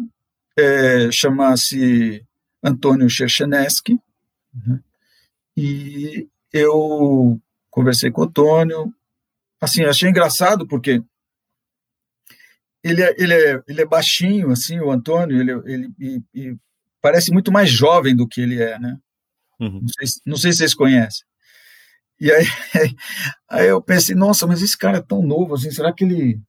é, 0.57 1.12
chama-se 1.12 2.25
Antônio 2.63 3.10
Chercheneski, 3.10 3.99
né? 4.54 4.80
e 5.56 6.28
eu 6.52 7.39
conversei 7.69 8.10
com 8.12 8.21
o 8.21 8.23
Antônio, 8.26 8.93
assim, 9.60 9.84
achei 9.84 10.10
engraçado 10.10 10.67
porque 10.67 11.04
ele 12.84 13.02
é, 13.02 13.15
ele 13.17 13.34
é, 13.34 13.63
ele 13.67 13.82
é 13.82 13.86
baixinho, 13.86 14.52
assim, 14.52 14.80
o 14.80 14.91
Antônio, 14.91 15.39
ele, 15.39 15.52
ele 15.65 15.93
e, 15.99 16.21
e 16.34 16.58
parece 17.02 17.32
muito 17.32 17.52
mais 17.52 17.69
jovem 17.69 18.15
do 18.15 18.28
que 18.28 18.41
ele 18.41 18.62
é, 18.62 18.78
né? 18.78 18.97
Uhum. 19.60 19.82
Não, 19.82 19.88
sei, 19.88 20.21
não 20.26 20.38
sei 20.38 20.52
se 20.52 20.58
vocês 20.60 20.73
conhecem. 20.73 21.26
E 22.19 22.32
aí, 22.32 22.45
aí 23.49 23.67
eu 23.67 23.82
pensei, 23.82 24.15
nossa, 24.15 24.45
mas 24.45 24.62
esse 24.62 24.78
cara 24.78 24.97
é 24.97 25.02
tão 25.02 25.21
novo, 25.21 25.56
assim, 25.56 25.71
será 25.71 25.93
que 25.93 26.04
ele, 26.04 26.39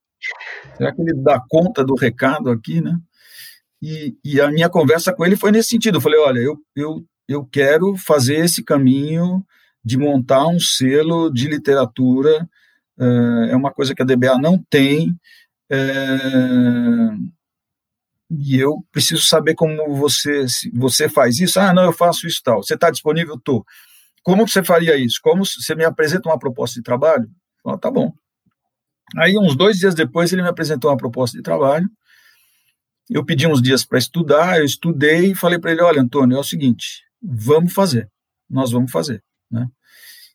será 0.76 0.94
que 0.94 1.00
ele 1.00 1.14
dá 1.22 1.40
conta 1.48 1.84
do 1.84 1.94
recado 1.94 2.50
aqui, 2.50 2.80
né? 2.80 2.98
E, 3.86 4.16
e 4.24 4.40
a 4.40 4.50
minha 4.50 4.70
conversa 4.70 5.12
com 5.12 5.26
ele 5.26 5.36
foi 5.36 5.52
nesse 5.52 5.68
sentido. 5.68 5.98
Eu 5.98 6.00
falei, 6.00 6.18
olha, 6.18 6.38
eu, 6.38 6.56
eu, 6.74 7.04
eu 7.28 7.44
quero 7.44 7.94
fazer 7.96 8.36
esse 8.36 8.64
caminho 8.64 9.44
de 9.84 9.98
montar 9.98 10.46
um 10.46 10.58
selo 10.58 11.28
de 11.28 11.46
literatura. 11.46 12.48
Uh, 12.98 13.44
é 13.50 13.54
uma 13.54 13.70
coisa 13.70 13.94
que 13.94 14.00
a 14.00 14.04
DBA 14.06 14.38
não 14.38 14.56
tem. 14.70 15.14
É, 15.70 15.78
e 18.30 18.58
eu 18.58 18.82
preciso 18.90 19.22
saber 19.22 19.54
como 19.54 19.94
você 19.94 20.46
você 20.72 21.06
faz 21.06 21.38
isso. 21.38 21.60
Ah, 21.60 21.74
não, 21.74 21.84
eu 21.84 21.92
faço 21.92 22.26
isso 22.26 22.40
tal. 22.42 22.62
Você 22.62 22.72
está 22.72 22.90
disponível? 22.90 23.38
Tô. 23.38 23.66
Como 24.22 24.48
você 24.48 24.64
faria 24.64 24.96
isso? 24.96 25.18
Como 25.22 25.44
você 25.44 25.74
me 25.74 25.84
apresenta 25.84 26.30
uma 26.30 26.38
proposta 26.38 26.78
de 26.78 26.82
trabalho? 26.82 27.28
Ah, 27.66 27.76
tá 27.76 27.90
bom. 27.90 28.14
Aí 29.18 29.36
uns 29.36 29.54
dois 29.54 29.76
dias 29.76 29.94
depois 29.94 30.32
ele 30.32 30.40
me 30.40 30.48
apresentou 30.48 30.90
uma 30.90 30.96
proposta 30.96 31.36
de 31.36 31.42
trabalho 31.42 31.86
eu 33.10 33.24
pedi 33.24 33.46
uns 33.46 33.60
dias 33.60 33.84
para 33.84 33.98
estudar, 33.98 34.58
eu 34.58 34.64
estudei 34.64 35.32
e 35.32 35.34
falei 35.34 35.58
para 35.58 35.72
ele, 35.72 35.82
olha, 35.82 36.00
Antônio, 36.00 36.36
é 36.36 36.40
o 36.40 36.44
seguinte, 36.44 37.02
vamos 37.22 37.72
fazer, 37.72 38.08
nós 38.48 38.70
vamos 38.70 38.90
fazer, 38.90 39.22
né? 39.50 39.68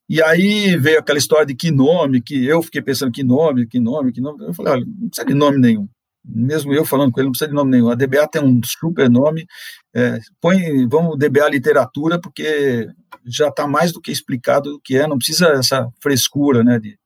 E 0.10 0.24
aí 0.24 0.76
veio 0.76 1.00
aquela 1.00 1.20
história 1.20 1.46
de 1.46 1.54
que 1.54 1.70
nome, 1.70 2.20
que 2.20 2.44
eu 2.44 2.64
fiquei 2.64 2.82
pensando 2.82 3.12
que 3.12 3.24
nome, 3.24 3.68
que 3.68 3.80
nome, 3.80 4.12
que 4.12 4.20
nome. 4.20 4.44
Eu 4.44 4.54
falei, 4.56 4.74
olha, 4.74 4.86
não 4.86 5.08
precisa 5.08 5.28
de 5.28 5.36
nome 5.36 5.60
nenhum. 5.60 5.88
Mesmo 6.26 6.74
eu 6.74 6.84
falando 6.84 7.12
com 7.12 7.20
ele, 7.20 7.28
não 7.28 7.32
precisa 7.32 7.50
de 7.50 7.56
nome 7.56 7.70
nenhum. 7.70 7.90
A 7.90 7.96
DBA 7.96 8.28
tem 8.28 8.44
um 8.44 8.60
super 8.64 9.08
nome. 9.08 9.46
É, 9.94 10.20
põe, 10.42 10.88
vamos 10.88 11.18
DBA 11.18 11.50
literatura, 11.50 12.20
porque 12.20 12.88
já 13.24 13.50
está 13.50 13.68
mais 13.68 13.92
do 13.92 14.02
que 14.02 14.12
explicado 14.12 14.76
o 14.76 14.82
que 14.82 14.98
é. 14.98 15.06
Não 15.08 15.18
precisa 15.18 15.50
essa 15.50 15.88
frescura, 16.02 16.64
né? 16.64 16.80
De, 16.80 16.98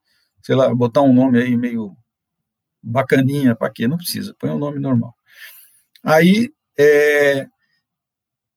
sei 0.42 0.56
lá, 0.56 0.74
botar 0.74 1.02
um 1.02 1.14
nome 1.14 1.42
aí 1.42 1.58
meio 1.58 1.92
bacaninha 2.82 3.54
para 3.54 3.70
quê? 3.70 3.86
Não 3.86 3.98
precisa. 3.98 4.34
Põe 4.40 4.50
um 4.50 4.58
nome 4.58 4.80
normal. 4.80 5.14
Aí 6.04 6.52
é, 6.78 7.48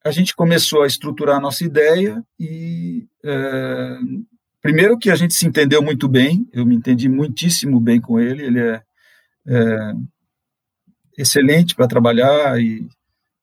a 0.05 0.11
gente 0.11 0.35
começou 0.35 0.83
a 0.83 0.87
estruturar 0.87 1.37
a 1.37 1.41
nossa 1.41 1.65
ideia 1.65 2.23
e 2.39 3.07
é, 3.25 3.99
primeiro 4.61 4.99
que 4.99 5.11
a 5.11 5.15
gente 5.15 5.35
se 5.35 5.47
entendeu 5.47 5.83
muito 5.83 6.09
bem, 6.09 6.49
eu 6.53 6.67
me 6.67 6.75
entendi 6.75 7.09
muitíssimo 7.09 7.81
bem 7.81 8.01
com 8.01 8.19
ele, 8.19 8.45
ele 8.45 8.61
é, 8.61 8.83
é 9.47 9.93
excelente 11.17 11.75
para 11.75 11.89
trabalhar 11.89 12.61
e 12.61 12.87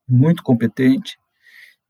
muito 0.07 0.43
competente. 0.43 1.17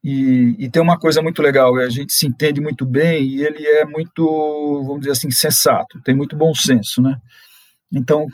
E, 0.04 0.56
e, 0.60 0.69
tem 0.69 0.82
uma 0.82 0.99
coisa 0.99 1.21
muito 1.21 1.41
legal, 1.41 1.78
a 1.78 1.89
gente 1.89 2.12
se 2.12 2.28
entende 2.28 2.60
muito 2.60 2.86
bem 2.86 3.23
e 3.23 3.43
ele 3.43 3.65
é 3.65 3.86
muito, 3.86 4.84
vamos 4.84 4.99
dizer 4.99 5.12
assim, 5.12 5.32
sensato, 5.32 6.02
tem 6.02 6.13
muito 6.13 6.36
bom 6.36 6.54
senso, 6.54 7.02
né? 7.02 7.15
Então, 7.89 8.28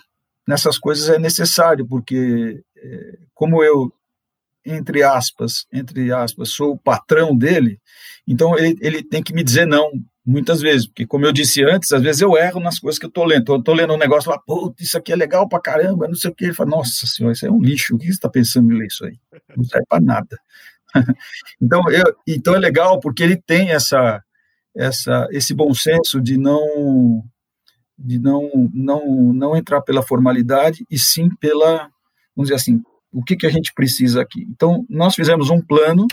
nessas 0.48 0.80
coisas 0.80 1.10
é 1.10 1.20
necessário, 1.20 1.88
porque 1.88 2.16
é, 2.18 2.60
como 3.34 3.64
eu 3.64 3.92
entre 4.66 5.02
aspas, 5.02 5.66
entre 5.72 6.12
aspas, 6.12 6.50
sou 6.50 6.74
o 6.74 6.78
patrão 6.78 7.36
dele, 7.36 7.80
então 8.28 8.58
ele, 8.58 8.78
ele 8.82 9.04
tem 9.04 9.24
que 9.24 9.34
me 9.34 9.44
dizer 9.44 9.66
não 9.66 9.90
muitas 10.30 10.62
vezes, 10.62 10.86
porque 10.86 11.08
como 11.08 11.26
eu 11.26 11.32
disse 11.32 11.64
antes, 11.64 11.92
às 11.92 12.02
vezes 12.02 12.22
eu 12.22 12.38
erro 12.38 12.60
nas 12.60 12.78
coisas 12.78 13.00
que 13.00 13.06
eu 13.06 13.10
tô 13.10 13.26
lendo. 13.26 13.52
Eu 13.52 13.64
tô 13.64 13.74
lendo 13.74 13.94
um 13.94 13.98
negócio 13.98 14.30
lá, 14.30 14.38
pô, 14.38 14.74
isso 14.80 14.98
aqui 14.98 15.12
é 15.12 15.16
legal 15.16 15.50
pra 15.50 15.60
caramba, 15.60 16.08
não 16.08 16.14
sei 16.14 16.30
o 16.30 16.36
que. 16.36 16.46
Ele 16.46 16.54
fala, 16.54 16.70
nossa 16.70 17.08
senhora, 17.08 17.34
isso 17.34 17.48
é 17.48 17.52
um 17.52 17.60
lixo, 17.60 17.96
o 17.96 17.98
que 17.98 18.06
você 18.06 18.12
está 18.12 18.30
pensando 18.30 18.72
em 18.72 18.78
ler 18.78 18.88
isso 18.88 19.06
aí? 19.06 19.18
Não 19.58 19.64
serve 19.64 19.86
para 19.90 20.00
nada. 20.00 20.38
então, 21.62 21.82
eu, 21.90 22.16
então 22.28 22.56
é 22.56 22.60
legal 22.60 23.00
porque 23.00 23.24
ele 23.24 23.38
tem 23.38 23.72
essa, 23.72 24.24
essa, 24.76 25.28
esse 25.32 25.54
bom 25.54 25.74
senso 25.74 26.22
de 26.22 26.38
não 26.38 27.24
de 28.02 28.18
não, 28.18 28.50
não, 28.74 29.34
não 29.34 29.58
entrar 29.58 29.82
pela 29.82 30.02
formalidade 30.02 30.86
e 30.90 30.98
sim 30.98 31.30
pela, 31.36 31.90
vamos 32.36 32.50
dizer 32.50 32.56
assim, 32.56 32.82
o 33.12 33.24
que, 33.24 33.36
que 33.36 33.46
a 33.46 33.50
gente 33.50 33.74
precisa 33.74 34.22
aqui. 34.22 34.46
Então, 34.50 34.86
nós 34.90 35.16
fizemos 35.16 35.50
um 35.50 35.62
plano, 35.62 36.06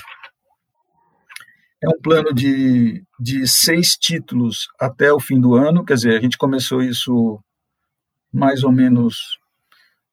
é 1.82 1.88
um 1.88 2.00
plano 2.00 2.32
de, 2.32 3.04
de 3.20 3.46
seis 3.46 3.90
títulos 3.90 4.66
até 4.80 5.12
o 5.12 5.20
fim 5.20 5.40
do 5.40 5.54
ano, 5.54 5.84
quer 5.84 5.94
dizer, 5.94 6.16
a 6.16 6.20
gente 6.20 6.38
começou 6.38 6.82
isso 6.82 7.38
mais 8.32 8.64
ou 8.64 8.72
menos 8.72 9.38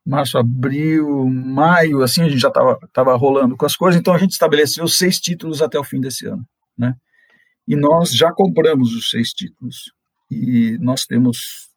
março, 0.06 0.38
abril, 0.38 1.30
maio, 1.30 2.02
assim, 2.02 2.24
a 2.24 2.30
gente 2.30 2.42
já 2.42 2.50
estava 2.50 2.78
tava 2.92 3.16
rolando 3.16 3.56
com 3.56 3.66
as 3.66 3.76
coisas, 3.76 4.00
então 4.00 4.13
a 4.13 4.18
gente 4.18 4.32
estabeleceu 4.32 4.86
seis 4.88 5.18
títulos 5.20 5.62
até 5.62 5.80
o 5.80 5.84
fim 5.84 6.02
desse 6.02 6.28
ano, 6.28 6.46
né? 6.78 6.94
E 7.66 7.76
nós 7.76 8.12
já 8.13 8.32
compramos 8.34 8.94
os 8.94 9.10
seis 9.10 9.30
títulos, 9.30 9.94
e 10.30 10.78
nós 10.80 11.06
temos 11.06 11.70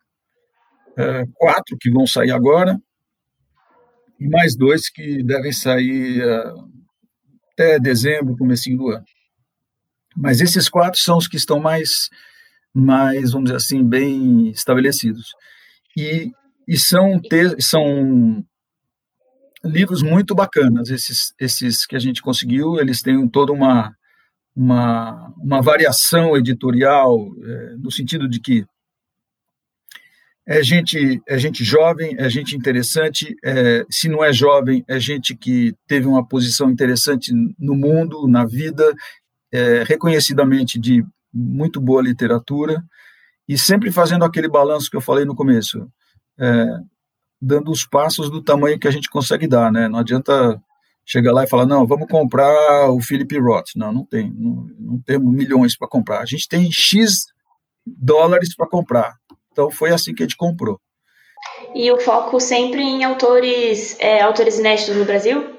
é, 0.99 1.25
quatro 1.35 1.77
que 1.79 1.91
vão 1.91 2.07
sair 2.07 2.33
agora, 2.33 2.77
e 4.19 4.29
mais 4.29 4.57
dois 4.57 4.89
que 4.89 5.23
devem 5.23 5.53
sair 5.53 6.23
uh, 6.25 6.69
até 7.53 7.79
dezembro, 7.79 8.37
comecinho 8.37 8.79
do 8.79 8.89
ano. 8.89 9.05
Mas 10.17 10.41
esses 10.41 10.69
quatro 10.69 10.99
são 10.99 11.19
os 11.19 11.29
que 11.29 11.37
estão 11.37 11.61
mais, 11.61 12.09
mais 12.75 13.33
vamos 13.33 13.51
dizer 13.51 13.57
assim, 13.57 13.87
bem 13.87 14.51
estabelecidos. 14.51 15.35
E, 15.97 16.31
e 16.67 16.79
são, 16.79 17.21
te, 17.21 17.61
são 17.61 18.45
livros 19.65 20.03
muito 20.03 20.35
bacanas, 20.35 20.91
esses, 20.91 21.35
esses 21.39 21.87
que 21.87 21.97
a 21.97 21.99
gente 21.99 22.23
conseguiu, 22.23 22.79
eles 22.79 23.03
têm 23.03 23.29
toda 23.29 23.53
uma, 23.53 23.95
uma, 24.55 25.35
uma 25.37 25.61
variação 25.61 26.37
editorial, 26.37 27.19
é, 27.43 27.77
no 27.77 27.91
sentido 27.91 28.29
de 28.29 28.41
que 28.41 28.65
é 30.49 30.63
gente, 30.63 31.21
é 31.27 31.37
gente 31.39 31.65
jovem, 31.65 32.15
é 32.19 32.29
gente 32.31 32.57
interessante. 32.57 33.35
É, 33.45 33.85
se 33.91 34.09
não 34.09 34.23
é 34.23 34.33
jovem, 34.33 34.85
é 34.87 35.01
gente 35.01 35.35
que 35.35 35.75
teve 35.89 36.07
uma 36.07 36.27
posição 36.27 36.71
interessante 36.71 37.33
no 37.59 37.75
mundo, 37.75 38.29
na 38.29 38.45
vida, 38.45 38.95
é, 39.53 39.83
reconhecidamente 39.83 40.79
de 40.79 41.05
muito 41.35 41.81
boa 41.81 42.01
literatura 42.01 42.83
e 43.49 43.59
sempre 43.59 43.91
fazendo 43.91 44.25
aquele 44.25 44.49
balanço 44.49 44.91
que 44.91 44.97
eu 44.97 45.01
falei 45.01 45.25
no 45.25 45.35
começo, 45.35 45.89
é, 46.39 46.67
dando 47.41 47.71
os 47.71 47.85
passos 47.85 48.31
do 48.31 48.43
tamanho 48.43 48.79
que 48.79 48.89
a 48.89 48.91
gente 48.91 49.11
consegue 49.11 49.49
dar, 49.49 49.71
né? 49.73 49.89
Não 49.89 49.99
adianta 49.99 50.61
chegar 51.05 51.33
lá 51.33 51.45
e 51.45 51.49
falar, 51.49 51.67
não, 51.67 51.87
vamos 51.87 52.09
comprar 52.09 52.91
o 52.91 53.01
Philip 53.01 53.39
Roth. 53.39 53.71
Não, 53.77 53.93
não 53.93 54.05
tem, 54.05 54.33
não, 54.33 54.69
não 54.79 55.03
temos 55.03 55.33
milhões 55.33 55.77
para 55.77 55.89
comprar. 55.89 56.21
A 56.21 56.27
gente 56.27 56.49
tem 56.49 56.71
X 56.71 57.27
dólares 57.87 58.55
para 58.55 58.69
comprar. 58.69 59.15
Então 59.57 59.71
foi 59.71 59.91
assim 59.91 60.15
que 60.15 60.23
a 60.23 60.27
gente 60.27 60.37
comprou. 60.37 60.79
E 61.75 61.91
o 61.91 61.99
foco 61.99 62.39
sempre 62.39 62.83
em 62.83 63.05
autores, 63.05 63.99
é, 63.99 64.21
autores 64.21 64.59
inéditos 64.59 64.95
no 64.95 65.07
Brasil? 65.07 65.57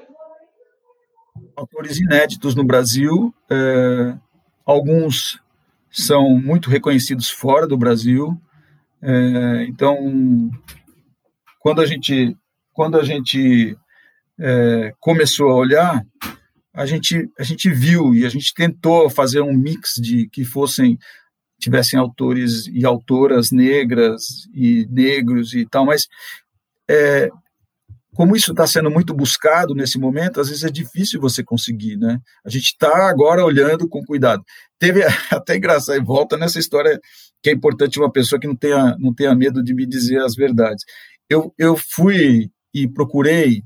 Autores 1.56 1.98
inéditos 1.98 2.54
no 2.54 2.62
Brasil. 2.62 3.34
É, 3.50 4.14
alguns 4.64 5.40
são 5.90 6.30
muito 6.38 6.70
reconhecidos 6.70 7.28
fora 7.28 7.66
do 7.66 7.76
Brasil. 7.76 8.40
É, 9.02 9.64
então, 9.64 9.96
quando 11.58 11.80
a 11.80 11.86
gente, 11.86 12.36
quando 12.72 13.00
a 13.00 13.02
gente 13.02 13.76
é, 14.38 14.92
começou 15.00 15.50
a 15.50 15.56
olhar, 15.56 16.06
a 16.72 16.86
gente, 16.86 17.28
a 17.36 17.42
gente 17.42 17.68
viu 17.68 18.14
e 18.14 18.24
a 18.24 18.28
gente 18.28 18.54
tentou 18.54 19.10
fazer 19.10 19.40
um 19.40 19.52
mix 19.52 19.94
de 20.00 20.28
que 20.28 20.44
fossem 20.44 20.96
tivessem 21.58 21.98
autores 21.98 22.66
e 22.66 22.84
autoras 22.84 23.50
negras 23.50 24.48
e 24.54 24.86
negros 24.90 25.54
e 25.54 25.66
tal, 25.66 25.84
mas 25.84 26.06
é, 26.88 27.28
como 28.14 28.34
isso 28.34 28.50
está 28.50 28.66
sendo 28.66 28.90
muito 28.90 29.14
buscado 29.14 29.74
nesse 29.74 29.96
momento, 29.96 30.40
às 30.40 30.48
vezes 30.48 30.64
é 30.64 30.70
difícil 30.70 31.20
você 31.20 31.44
conseguir, 31.44 31.96
né? 31.96 32.18
A 32.44 32.50
gente 32.50 32.64
está 32.72 33.08
agora 33.08 33.44
olhando 33.44 33.88
com 33.88 34.04
cuidado. 34.04 34.42
Teve 34.78 35.02
até 35.30 35.56
engraçado, 35.56 36.04
volta 36.04 36.36
nessa 36.36 36.58
história 36.58 37.00
que 37.40 37.50
é 37.50 37.52
importante 37.52 37.98
uma 37.98 38.10
pessoa 38.10 38.40
que 38.40 38.48
não 38.48 38.56
tenha, 38.56 38.96
não 38.98 39.14
tenha 39.14 39.34
medo 39.34 39.62
de 39.62 39.72
me 39.72 39.86
dizer 39.86 40.20
as 40.20 40.34
verdades. 40.34 40.84
Eu, 41.30 41.54
eu 41.56 41.76
fui 41.76 42.50
e 42.74 42.88
procurei 42.88 43.62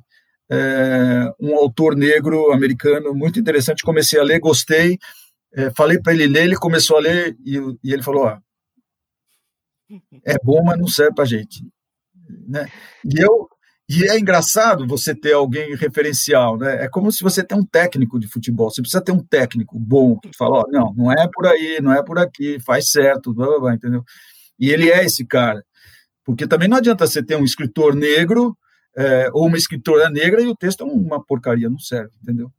é, 0.51 1.33
um 1.41 1.57
autor 1.57 1.97
negro 1.97 2.53
americano 2.53 3.15
muito 3.15 3.41
interessante, 3.41 3.83
comecei 3.83 4.21
a 4.21 4.23
ler, 4.23 4.39
gostei, 4.39 4.99
é, 5.55 5.71
falei 5.71 6.01
para 6.01 6.13
ele 6.13 6.27
ler, 6.27 6.45
ele 6.45 6.57
começou 6.57 6.97
a 6.97 7.01
ler 7.01 7.37
e, 7.45 7.59
e 7.85 7.93
ele 7.93 8.03
falou: 8.03 8.29
é 10.25 10.37
bom, 10.43 10.63
mas 10.65 10.79
não 10.79 10.89
serve 10.89 11.15
para 11.15 11.25
gente. 11.25 11.67
Né? 12.49 12.67
E 13.05 13.21
eu 13.21 13.49
e 13.89 14.05
é 14.05 14.19
engraçado 14.19 14.87
você 14.87 15.15
ter 15.15 15.35
alguém 15.35 15.75
referencial, 15.77 16.57
né? 16.57 16.85
É 16.85 16.89
como 16.89 17.13
se 17.13 17.23
você 17.23 17.45
tem 17.45 17.59
um 17.59 17.65
técnico 17.65 18.19
de 18.19 18.27
futebol. 18.27 18.71
Você 18.71 18.81
precisa 18.81 19.05
ter 19.05 19.13
um 19.13 19.23
técnico 19.23 19.79
bom 19.79 20.19
que 20.19 20.31
fala, 20.35 20.61
ó, 20.61 20.65
não, 20.71 20.95
não 20.95 21.13
é 21.13 21.29
por 21.31 21.47
aí, 21.47 21.79
não 21.83 21.93
é 21.93 22.03
por 22.03 22.19
aqui, 22.19 22.59
faz 22.61 22.91
certo, 22.91 23.35
blá, 23.35 23.47
blá, 23.47 23.61
blá, 23.61 23.75
entendeu? 23.75 24.03
E 24.59 24.71
ele 24.71 24.91
é 24.91 25.05
esse 25.05 25.27
cara, 25.27 25.63
porque 26.25 26.47
também 26.47 26.69
não 26.69 26.79
adianta 26.79 27.07
você 27.07 27.23
ter 27.23 27.37
um 27.37 27.45
escritor 27.45 27.95
negro 27.95 28.57
é, 28.97 29.29
ou 29.33 29.47
uma 29.47 29.59
escritora 29.59 30.09
negra 30.09 30.41
e 30.41 30.47
o 30.47 30.57
texto 30.57 30.83
é 30.83 30.87
uma 30.87 31.23
porcaria, 31.23 31.69
não 31.69 31.79
serve, 31.79 32.13
entendeu? 32.23 32.51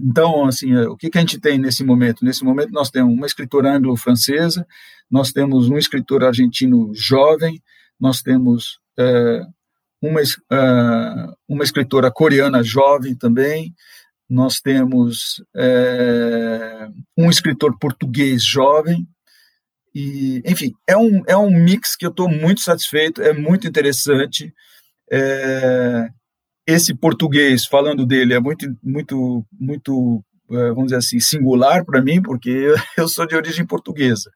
Então, 0.00 0.44
assim, 0.44 0.72
é, 0.74 0.88
o 0.88 0.96
que, 0.96 1.10
que 1.10 1.18
a 1.18 1.20
gente 1.20 1.40
tem 1.40 1.58
nesse 1.58 1.82
momento? 1.82 2.24
Nesse 2.24 2.44
momento 2.44 2.70
nós 2.70 2.90
temos 2.90 3.12
uma 3.14 3.26
escritora 3.26 3.74
anglo-francesa, 3.74 4.66
nós 5.10 5.32
temos 5.32 5.68
um 5.68 5.78
escritor 5.78 6.24
argentino 6.24 6.92
jovem, 6.94 7.62
nós 7.98 8.20
temos 8.20 8.78
é, 8.98 9.42
uma, 10.02 10.20
é, 10.20 11.26
uma 11.48 11.64
escritora 11.64 12.10
coreana 12.10 12.62
jovem 12.62 13.14
também, 13.14 13.74
nós 14.28 14.60
temos 14.60 15.42
é, 15.56 16.88
um 17.16 17.30
escritor 17.30 17.78
português 17.78 18.44
jovem, 18.44 19.06
e, 19.98 20.42
enfim, 20.44 20.74
é 20.86 20.94
um, 20.94 21.22
é 21.26 21.34
um 21.34 21.50
mix 21.50 21.96
que 21.96 22.04
eu 22.04 22.10
estou 22.10 22.28
muito 22.28 22.60
satisfeito, 22.60 23.22
é 23.22 23.32
muito 23.32 23.66
interessante. 23.66 24.52
É, 25.10 26.10
esse 26.66 26.94
português 26.94 27.64
falando 27.64 28.04
dele 28.04 28.34
é 28.34 28.40
muito, 28.40 28.66
muito, 28.82 29.46
muito, 29.52 30.24
é, 30.50 30.68
vamos 30.70 30.86
dizer 30.86 30.96
assim, 30.96 31.20
singular 31.20 31.84
para 31.84 32.02
mim, 32.02 32.20
porque 32.20 32.74
eu 32.98 33.08
sou 33.08 33.26
de 33.26 33.36
origem 33.36 33.64
portuguesa. 33.64 34.30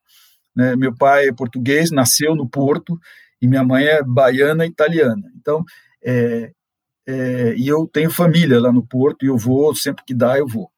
Né? 0.54 0.76
Meu 0.76 0.94
pai 0.94 1.28
é 1.28 1.32
português, 1.32 1.90
nasceu 1.90 2.34
no 2.34 2.48
Porto, 2.48 2.98
e 3.42 3.48
minha 3.48 3.64
mãe 3.64 3.84
é 3.84 4.02
baiana 4.02 4.64
italiana. 4.64 5.22
Então, 5.36 5.64
é, 6.04 6.52
é, 7.06 7.54
e 7.56 7.66
eu 7.66 7.88
tenho 7.92 8.10
família 8.10 8.60
lá 8.60 8.72
no 8.72 8.86
Porto, 8.86 9.24
e 9.24 9.28
eu 9.28 9.36
vou, 9.36 9.74
sempre 9.74 10.04
que 10.04 10.14
dá, 10.14 10.38
eu 10.38 10.46
vou. 10.46 10.70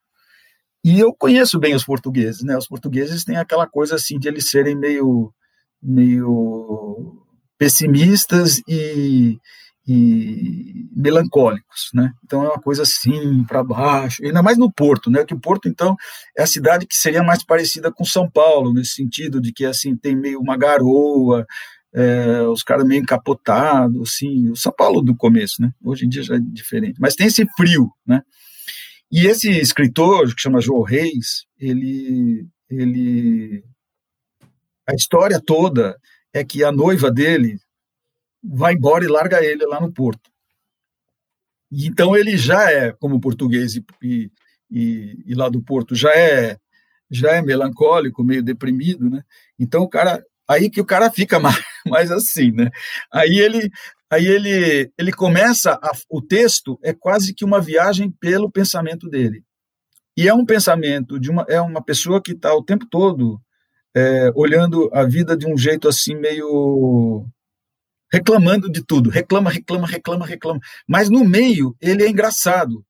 E 0.85 0.99
eu 0.99 1.15
conheço 1.15 1.61
bem 1.61 1.75
os 1.75 1.85
portugueses, 1.85 2.43
né? 2.43 2.57
Os 2.57 2.67
portugueses 2.67 3.25
têm 3.25 3.37
aquela 3.37 3.69
coisa 3.69 3.95
assim 3.95 4.19
de 4.19 4.27
eles 4.27 4.51
serem 4.51 4.75
meio, 4.75 5.33
meio 5.81 7.25
pessimistas 7.57 8.61
e, 8.67 9.39
e 9.87 10.89
melancólicos, 10.95 11.91
né? 11.93 12.13
Então 12.25 12.45
é 12.45 12.49
uma 12.49 12.61
coisa 12.61 12.83
assim 12.83 13.45
para 13.45 13.65
baixo, 13.65 14.25
ainda 14.25 14.43
mais 14.43 14.57
no 14.57 14.73
Porto, 14.73 15.11
né? 15.11 15.25
Que 15.25 15.35
o 15.35 15.41
Porto 15.41 15.69
então 15.69 15.97
é 16.37 16.43
a 16.43 16.47
cidade 16.47 16.87
que 16.87 16.95
seria 16.95 17.23
mais 17.23 17.45
parecida 17.45 17.91
com 17.91 18.05
São 18.05 18.31
Paulo 18.31 18.73
nesse 18.73 18.93
sentido 18.93 19.41
de 19.41 19.53
que 19.53 19.65
assim 19.65 19.97
tem 19.97 20.15
meio 20.15 20.41
uma 20.41 20.57
garoa, 20.57 21.45
é, 21.95 22.43
os 22.43 22.63
caras 22.63 22.87
meio 22.87 23.03
encapotados, 23.03 24.01
assim, 24.11 24.51
o 24.51 24.57
São 24.57 24.73
Paulo 24.73 25.03
do 25.03 25.17
começo, 25.17 25.61
né? 25.61 25.71
Hoje 25.85 26.07
em 26.07 26.09
dia 26.09 26.23
já 26.23 26.37
é 26.37 26.41
diferente, 26.41 26.99
mas 27.01 27.15
tem 27.15 27.27
esse 27.27 27.45
frio, 27.57 27.91
né? 28.07 28.23
E 29.11 29.27
esse 29.27 29.51
escritor 29.51 30.35
que 30.35 30.41
chama 30.41 30.61
João 30.61 30.83
Reis, 30.83 31.45
ele, 31.59 32.47
ele, 32.71 33.63
a 34.89 34.95
história 34.95 35.39
toda 35.45 35.99
é 36.33 36.43
que 36.43 36.65
a 36.65 36.73
noiva 36.73 37.11
dele 37.11 37.59
vai 38.43 38.75
embora 38.75 39.05
e 39.05 39.09
larga 39.09 39.45
ele 39.45 39.65
lá 39.67 39.81
no 39.81 39.93
porto. 39.93 40.31
E 41.71 41.87
então 41.87 42.17
ele 42.17 42.37
já 42.37 42.71
é, 42.71 42.93
como 42.93 43.21
português 43.21 43.77
e, 43.77 43.85
e, 44.71 45.23
e 45.27 45.35
lá 45.35 45.49
do 45.49 45.63
porto, 45.63 45.95
já 45.95 46.11
é 46.15 46.59
já 47.11 47.33
é 47.33 47.43
melancólico, 47.43 48.25
meio 48.25 48.43
deprimido, 48.43 49.09
né? 49.11 49.23
Então 49.59 49.83
o 49.83 49.89
cara 49.89 50.25
aí 50.49 50.71
que 50.71 50.81
o 50.81 50.85
cara 50.85 51.11
fica 51.11 51.39
mais, 51.41 51.63
mais 51.87 52.11
assim, 52.11 52.53
né? 52.53 52.71
Aí 53.13 53.39
ele, 53.39 53.71
aí 54.11 54.27
ele, 54.27 54.91
ele 54.99 55.13
começa 55.13 55.73
a, 55.83 55.93
o 56.11 56.23
texto 56.23 56.79
é 56.83 56.93
quase 56.93 57.35
que 57.35 57.45
uma 57.45 57.61
viagem 57.61 58.11
pelo 58.11 58.51
pensamento 58.51 59.09
dele. 59.09 59.45
E 60.17 60.29
é 60.29 60.35
um 60.35 60.45
pensamento 60.45 61.19
de 61.19 61.31
uma 61.31 61.47
é 61.49 61.61
uma 61.61 61.83
pessoa 61.83 62.23
que 62.23 62.33
está 62.33 62.55
o 62.55 62.65
tempo 62.65 62.87
todo 62.91 63.41
é, 63.95 64.31
olhando 64.35 64.91
a 64.93 65.05
vida 65.05 65.37
de 65.37 65.47
um 65.47 65.57
jeito 65.57 65.89
assim 65.89 66.15
meio 66.15 67.27
reclamando 68.13 68.71
de 68.71 68.85
tudo, 68.85 69.09
reclama, 69.09 69.51
reclama, 69.51 69.87
reclama, 69.87 70.27
reclama. 70.27 70.61
Mas 70.87 71.09
no 71.09 71.25
meio 71.25 71.75
ele 71.81 72.05
é 72.05 72.09
engraçado. 72.09 72.85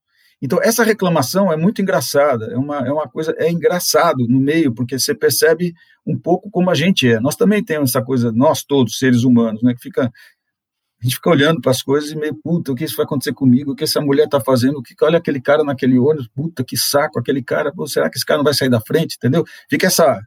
Então, 0.45 0.59
essa 0.61 0.83
reclamação 0.83 1.53
é 1.53 1.57
muito 1.57 1.81
engraçada, 1.81 2.47
é 2.47 2.57
uma, 2.57 2.79
é 2.79 2.91
uma 2.91 3.09
coisa, 3.09 3.33
é 3.39 3.49
engraçado 3.49 4.27
no 4.29 4.41
meio, 4.41 4.75
porque 4.75 4.99
você 4.99 5.15
percebe 5.15 5.73
um 6.05 6.19
pouco 6.19 6.51
como 6.51 6.69
a 6.69 6.75
gente 6.75 7.09
é. 7.09 7.21
Nós 7.21 7.37
também 7.37 7.63
temos 7.63 7.91
essa 7.91 8.03
coisa, 8.03 8.33
nós 8.33 8.65
todos, 8.65 8.99
seres 8.99 9.23
humanos, 9.23 9.63
né, 9.63 9.73
que 9.73 9.81
fica, 9.81 10.07
a 10.07 11.05
gente 11.05 11.15
fica 11.15 11.31
olhando 11.31 11.61
para 11.61 11.71
as 11.71 11.81
coisas 11.81 12.11
e 12.11 12.17
meio, 12.17 12.35
puta, 12.43 12.73
o 12.73 12.75
que 12.75 12.83
isso 12.83 12.97
vai 12.97 13.05
acontecer 13.05 13.33
comigo, 13.33 13.71
o 13.71 13.77
que 13.77 13.85
essa 13.85 14.01
mulher 14.01 14.25
está 14.25 14.41
fazendo, 14.41 14.79
o 14.79 14.83
que, 14.83 14.97
olha 15.03 15.19
aquele 15.19 15.41
cara 15.41 15.63
naquele 15.63 15.97
ônibus, 15.97 16.27
puta, 16.35 16.65
que 16.65 16.77
saco, 16.77 17.21
aquele 17.21 17.41
cara, 17.41 17.73
pô, 17.73 17.87
será 17.87 18.11
que 18.11 18.17
esse 18.17 18.27
cara 18.27 18.39
não 18.39 18.45
vai 18.45 18.55
sair 18.55 18.69
da 18.69 18.81
frente, 18.81 19.15
entendeu? 19.17 19.45
Fica 19.71 19.87
essa, 19.87 20.21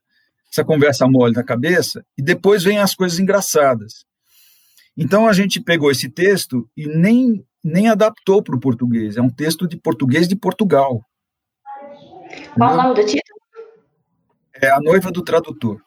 essa 0.50 0.64
conversa 0.64 1.06
mole 1.10 1.34
na 1.34 1.44
cabeça, 1.44 2.06
e 2.18 2.22
depois 2.22 2.64
vem 2.64 2.78
as 2.78 2.96
coisas 2.96 3.20
engraçadas. 3.20 4.06
Então 4.98 5.28
a 5.28 5.34
gente 5.34 5.60
pegou 5.60 5.92
esse 5.92 6.10
texto 6.10 6.70
e 6.76 6.88
nem 6.88 7.46
nem 7.64 7.90
adaptou 7.90 8.44
para 8.44 8.56
o 8.56 8.60
português. 8.60 9.18
É 9.18 9.22
um 9.22 9.30
texto 9.30 9.68
de 9.68 9.76
português 9.76 10.28
de 10.28 10.36
Portugal. 10.36 11.04
Qual 12.56 12.74
o 12.74 12.78
nome 12.78 12.94
do 12.94 13.02
título? 13.02 13.40
É 14.62 14.70
A 14.70 14.80
Noiva 14.80 15.12
do 15.12 15.24
Tradutor. 15.24 15.82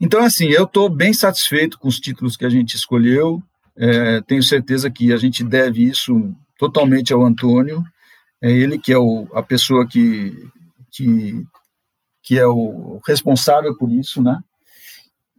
Então, 0.00 0.24
assim, 0.24 0.46
eu 0.46 0.64
estou 0.64 0.88
bem 0.88 1.12
satisfeito 1.12 1.78
com 1.78 1.86
os 1.86 2.00
títulos 2.00 2.34
que 2.34 2.46
a 2.46 2.48
gente 2.48 2.76
escolheu. 2.76 3.42
É, 3.76 4.22
tenho 4.22 4.42
certeza 4.42 4.90
que 4.90 5.12
a 5.12 5.18
gente 5.18 5.44
deve 5.44 5.84
isso 5.84 6.34
totalmente 6.58 7.12
ao 7.12 7.22
Antônio. 7.22 7.84
É 8.42 8.50
ele 8.50 8.78
que 8.78 8.90
é 8.90 8.98
o, 8.98 9.28
a 9.34 9.42
pessoa 9.42 9.86
que, 9.86 10.32
que, 10.90 11.44
que 12.22 12.38
é 12.38 12.46
o 12.46 13.00
responsável 13.06 13.76
por 13.76 13.90
isso, 13.92 14.22
né? 14.22 14.40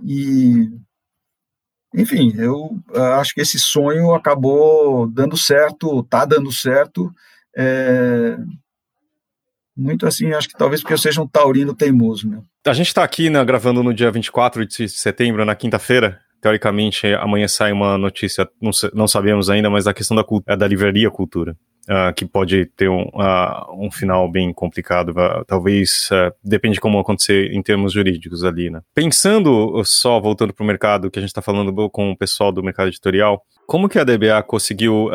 E 0.04 0.70
enfim, 1.94 2.34
eu 2.38 2.78
ah, 2.96 3.20
acho 3.20 3.34
que 3.34 3.42
esse 3.42 3.60
sonho 3.60 4.14
acabou 4.14 5.08
dando 5.08 5.36
certo, 5.38 6.00
está 6.00 6.26
dando 6.26 6.52
certo. 6.52 7.12
É, 7.56 8.38
muito 9.76 10.06
assim, 10.06 10.32
acho 10.34 10.48
que 10.48 10.58
talvez 10.58 10.82
porque 10.82 10.94
eu 10.94 10.98
seja 10.98 11.22
um 11.22 11.28
taurino 11.28 11.76
teimoso. 11.76 12.30
Né? 12.30 12.42
A 12.66 12.74
gente 12.74 12.88
está 12.88 13.04
aqui 13.04 13.30
né, 13.30 13.44
gravando 13.44 13.84
no 13.84 13.94
dia 13.94 14.12
24 14.12 14.66
de 14.66 14.88
setembro, 14.90 15.46
na 15.46 15.56
quinta-feira. 15.56 16.20
Teoricamente, 16.42 17.06
amanhã 17.16 17.48
sai 17.48 17.72
uma 17.72 18.00
notícia, 18.00 18.50
não, 18.60 18.72
não 18.94 19.08
sabemos 19.08 19.50
ainda, 19.50 19.70
mas 19.70 19.86
a 19.86 19.94
questão 19.94 20.18
da, 20.18 20.26
é 20.48 20.58
da 20.58 20.68
livraria 20.68 21.10
cultura 21.12 21.56
uh, 21.90 22.14
que 22.14 22.26
pode 22.26 22.66
ter 22.66 22.90
um, 22.90 23.04
uh, 23.04 23.86
um 23.86 23.92
final 23.92 24.30
bem 24.30 24.54
complicado. 24.54 25.10
Uh, 25.10 25.46
talvez 25.46 26.10
uh, 26.12 26.34
depende 26.44 26.76
de 26.76 26.82
como 26.82 27.00
acontecer 27.00 27.52
em 27.52 27.62
termos 27.62 27.94
jurídicos 27.94 28.44
ali, 28.44 28.70
né? 28.70 28.82
Pensando 28.94 29.82
só, 29.84 30.20
voltando 30.20 30.54
para 30.54 30.64
o 30.64 30.68
mercado, 30.68 31.10
que 31.10 31.20
a 31.20 31.22
gente 31.22 31.30
está 31.30 31.42
falando 31.42 31.90
com 31.90 32.12
o 32.12 32.18
pessoal 32.18 32.52
do 32.52 32.64
mercado 32.64 32.88
editorial, 32.88 33.44
como 33.68 33.88
que 33.88 34.00
a 34.00 34.04
DBA 34.04 34.44
conseguiu 34.44 35.10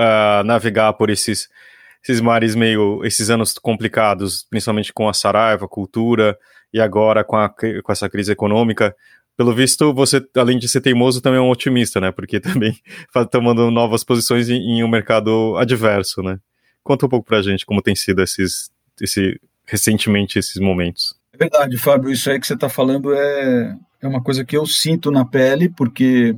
navegar 0.45 0.95
por 0.95 1.11
esses, 1.11 1.49
esses 2.03 2.21
mares 2.23 2.55
meio, 2.55 3.05
esses 3.05 3.29
anos 3.29 3.53
complicados, 3.55 4.47
principalmente 4.49 4.93
com 4.95 5.09
a 5.09 5.13
Saraiva, 5.13 5.69
cultura, 5.69 6.39
e 6.73 6.81
agora 6.81 7.23
com, 7.23 7.37
a, 7.37 7.49
com 7.49 7.93
essa 7.93 8.09
crise 8.09 8.33
econômica, 8.33 8.95
pelo 9.37 9.53
visto, 9.53 9.93
você, 9.93 10.25
além 10.35 10.59
de 10.59 10.67
ser 10.67 10.81
teimoso, 10.81 11.21
também 11.21 11.39
é 11.39 11.43
um 11.43 11.51
otimista, 11.51 12.01
né? 12.01 12.11
Porque 12.11 12.41
também 12.41 12.75
está 13.07 13.25
tomando 13.25 13.71
novas 13.71 14.03
posições 14.03 14.49
em, 14.49 14.57
em, 14.57 14.83
um 14.83 14.89
mercado 14.89 15.57
adverso, 15.59 16.23
né? 16.23 16.39
Conta 16.87 17.05
um 17.05 17.09
pouco 17.09 17.27
para 17.27 17.39
a 17.39 17.43
gente 17.43 17.67
como 17.67 17.83
tem 17.83 17.97
sido 17.97 18.23
esses, 18.23 18.71
esse, 19.01 19.41
recentemente 19.65 20.39
esses 20.39 20.61
momentos. 20.61 21.17
É 21.33 21.37
verdade, 21.37 21.77
Fábio, 21.77 22.13
isso 22.13 22.31
aí 22.31 22.39
que 22.39 22.47
você 22.47 22.55
está 22.55 22.69
falando 22.69 23.13
é, 23.13 23.77
é 24.01 24.07
uma 24.07 24.23
coisa 24.23 24.45
que 24.45 24.57
eu 24.57 24.65
sinto 24.67 25.11
na 25.11 25.25
pele, 25.25 25.69
porque 25.69 26.37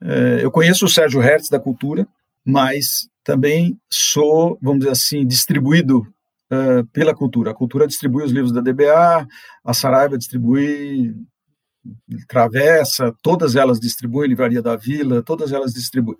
é, 0.00 0.38
eu 0.40 0.52
conheço 0.52 0.84
o 0.84 0.88
Sérgio 0.88 1.20
Hertz 1.20 1.48
da 1.48 1.58
cultura, 1.58 2.06
mas 2.44 3.08
também 3.24 3.76
sou, 3.90 4.56
vamos 4.62 4.78
dizer 4.78 4.92
assim, 4.92 5.26
distribuído 5.26 6.06
uh, 6.52 6.86
pela 6.92 7.12
cultura. 7.12 7.50
A 7.50 7.54
cultura 7.54 7.84
distribui 7.84 8.22
os 8.22 8.30
livros 8.30 8.52
da 8.52 8.60
DBA, 8.60 9.26
a 9.64 9.74
Saraiva 9.74 10.16
distribui 10.16 11.12
Travessa, 12.28 13.12
todas 13.20 13.56
elas 13.56 13.80
distribuem, 13.80 14.28
Livraria 14.28 14.62
da 14.62 14.76
Vila, 14.76 15.24
todas 15.24 15.50
elas 15.50 15.72
distribuem 15.74 16.18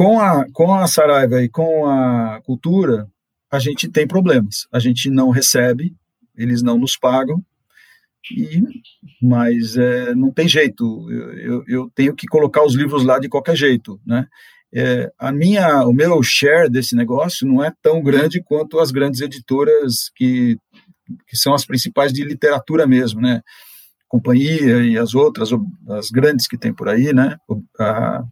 com 0.00 0.18
a, 0.18 0.46
com 0.50 0.72
a 0.72 0.86
Saraiva 0.86 1.42
e 1.42 1.48
com 1.50 1.84
a 1.84 2.40
cultura, 2.40 3.06
a 3.52 3.58
gente 3.58 3.86
tem 3.86 4.06
problemas. 4.06 4.66
A 4.72 4.78
gente 4.78 5.10
não 5.10 5.28
recebe, 5.28 5.94
eles 6.34 6.62
não 6.62 6.78
nos 6.78 6.96
pagam, 6.96 7.44
e, 8.32 8.62
mas 9.20 9.76
é, 9.76 10.14
não 10.14 10.30
tem 10.30 10.48
jeito. 10.48 11.06
Eu, 11.10 11.32
eu, 11.36 11.64
eu, 11.68 11.92
tenho 11.94 12.14
que 12.14 12.26
colocar 12.26 12.64
os 12.64 12.74
livros 12.74 13.04
lá 13.04 13.18
de 13.18 13.28
qualquer 13.28 13.54
jeito, 13.54 14.00
né? 14.06 14.26
É, 14.72 15.12
a 15.18 15.30
minha, 15.30 15.86
o 15.86 15.92
meu 15.92 16.22
share 16.22 16.70
desse 16.70 16.96
negócio 16.96 17.46
não 17.46 17.62
é 17.62 17.70
tão 17.82 18.02
grande 18.02 18.42
quanto 18.42 18.78
as 18.78 18.90
grandes 18.90 19.20
editoras 19.20 20.10
que, 20.16 20.56
que 21.28 21.36
são 21.36 21.52
as 21.52 21.66
principais 21.66 22.10
de 22.10 22.24
literatura 22.24 22.86
mesmo, 22.86 23.20
né? 23.20 23.42
Companhia 24.08 24.82
e 24.82 24.96
as 24.96 25.14
outras, 25.14 25.50
as 25.90 26.08
grandes 26.08 26.48
que 26.48 26.56
tem 26.56 26.72
por 26.72 26.88
aí, 26.88 27.12
né? 27.12 27.36
A, 27.78 28.24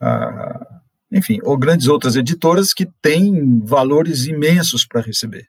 a, 0.00 0.76
enfim, 1.12 1.38
ou 1.42 1.56
grandes 1.56 1.88
outras 1.88 2.16
editoras 2.16 2.72
que 2.72 2.86
têm 3.00 3.60
valores 3.64 4.26
imensos 4.26 4.86
para 4.86 5.00
receber. 5.00 5.46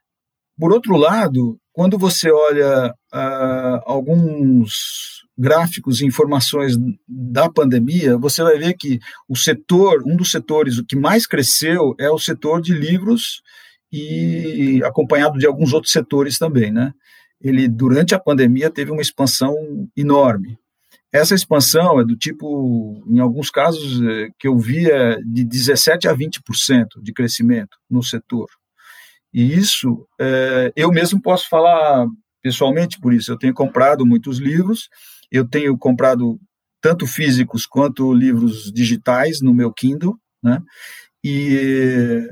Por 0.58 0.72
outro 0.72 0.96
lado, 0.96 1.56
quando 1.72 1.96
você 1.96 2.30
olha 2.30 2.92
uh, 3.14 3.80
alguns 3.84 5.22
gráficos 5.38 6.00
e 6.00 6.06
informações 6.06 6.76
da 7.06 7.48
pandemia, 7.48 8.18
você 8.18 8.42
vai 8.42 8.58
ver 8.58 8.74
que 8.74 8.98
o 9.28 9.36
setor, 9.36 10.02
um 10.04 10.16
dos 10.16 10.32
setores 10.32 10.82
que 10.88 10.96
mais 10.96 11.26
cresceu 11.26 11.94
é 12.00 12.10
o 12.10 12.18
setor 12.18 12.60
de 12.60 12.74
livros 12.74 13.40
e 13.92 14.82
acompanhado 14.84 15.38
de 15.38 15.46
alguns 15.46 15.72
outros 15.72 15.92
setores 15.92 16.38
também, 16.38 16.72
né? 16.72 16.92
Ele 17.40 17.68
durante 17.68 18.14
a 18.14 18.18
pandemia 18.18 18.68
teve 18.68 18.90
uma 18.90 19.00
expansão 19.00 19.54
enorme. 19.96 20.58
Essa 21.12 21.34
expansão 21.34 22.00
é 22.00 22.04
do 22.04 22.16
tipo, 22.16 23.02
em 23.08 23.18
alguns 23.18 23.50
casos 23.50 24.02
é, 24.02 24.28
que 24.38 24.46
eu 24.46 24.58
via, 24.58 25.18
de 25.24 25.44
17% 25.44 26.06
a 26.06 26.14
20% 26.14 26.86
de 27.02 27.12
crescimento 27.12 27.76
no 27.90 28.02
setor. 28.02 28.46
E 29.32 29.54
isso, 29.54 30.06
é, 30.20 30.72
eu 30.76 30.90
mesmo 30.90 31.20
posso 31.20 31.48
falar 31.48 32.06
pessoalmente 32.42 32.98
por 33.00 33.12
isso. 33.12 33.32
Eu 33.32 33.38
tenho 33.38 33.54
comprado 33.54 34.04
muitos 34.04 34.38
livros, 34.38 34.88
eu 35.30 35.48
tenho 35.48 35.76
comprado 35.78 36.38
tanto 36.80 37.06
físicos 37.06 37.66
quanto 37.66 38.12
livros 38.12 38.70
digitais 38.72 39.40
no 39.40 39.54
meu 39.54 39.72
Kindle, 39.72 40.16
né? 40.42 40.60
E 41.24 42.28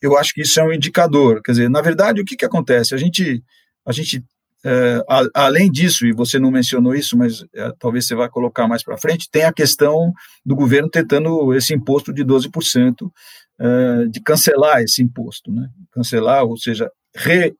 eu 0.00 0.16
acho 0.16 0.32
que 0.32 0.42
isso 0.42 0.58
é 0.58 0.64
um 0.64 0.72
indicador. 0.72 1.42
Quer 1.42 1.52
dizer, 1.52 1.70
na 1.70 1.82
verdade, 1.82 2.20
o 2.20 2.24
que, 2.24 2.36
que 2.36 2.44
acontece? 2.44 2.94
A 2.94 2.98
gente, 2.98 3.42
a 3.86 3.92
gente 3.92 4.24
é, 4.64 5.02
a, 5.08 5.46
além 5.46 5.70
disso, 5.70 6.06
e 6.06 6.12
você 6.12 6.38
não 6.38 6.50
mencionou 6.50 6.94
isso, 6.94 7.16
mas 7.16 7.44
é, 7.54 7.72
talvez 7.78 8.06
você 8.06 8.14
vá 8.14 8.28
colocar 8.28 8.68
mais 8.68 8.82
para 8.82 8.98
frente, 8.98 9.28
tem 9.30 9.44
a 9.44 9.52
questão 9.52 10.12
do 10.44 10.54
governo 10.54 10.88
tentando 10.88 11.54
esse 11.54 11.74
imposto 11.74 12.12
de 12.12 12.24
12%, 12.24 13.10
é, 13.58 14.06
de 14.06 14.20
cancelar 14.20 14.82
esse 14.82 15.02
imposto, 15.02 15.50
né? 15.50 15.68
cancelar, 15.92 16.44
ou 16.44 16.56
seja, 16.56 16.90
re, 17.14 17.54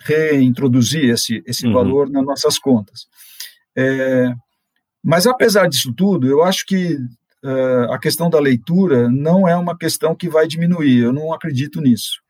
reintroduzir 0.00 1.10
esse, 1.10 1.42
esse 1.46 1.66
uhum. 1.66 1.72
valor 1.72 2.10
nas 2.10 2.24
nossas 2.24 2.58
contas. 2.58 3.06
Mas 5.02 5.26
apesar 5.26 5.68
disso 5.68 5.92
tudo, 5.94 6.26
eu 6.26 6.42
acho 6.42 6.64
que 6.66 6.98
a 7.90 7.98
questão 7.98 8.28
da 8.28 8.40
leitura 8.40 9.08
não 9.10 9.46
é 9.46 9.54
uma 9.56 9.76
questão 9.76 10.14
que 10.14 10.28
vai 10.28 10.46
diminuir, 10.46 10.98
eu 10.98 11.12
não 11.12 11.32
acredito 11.32 11.80
nisso. 11.80 12.20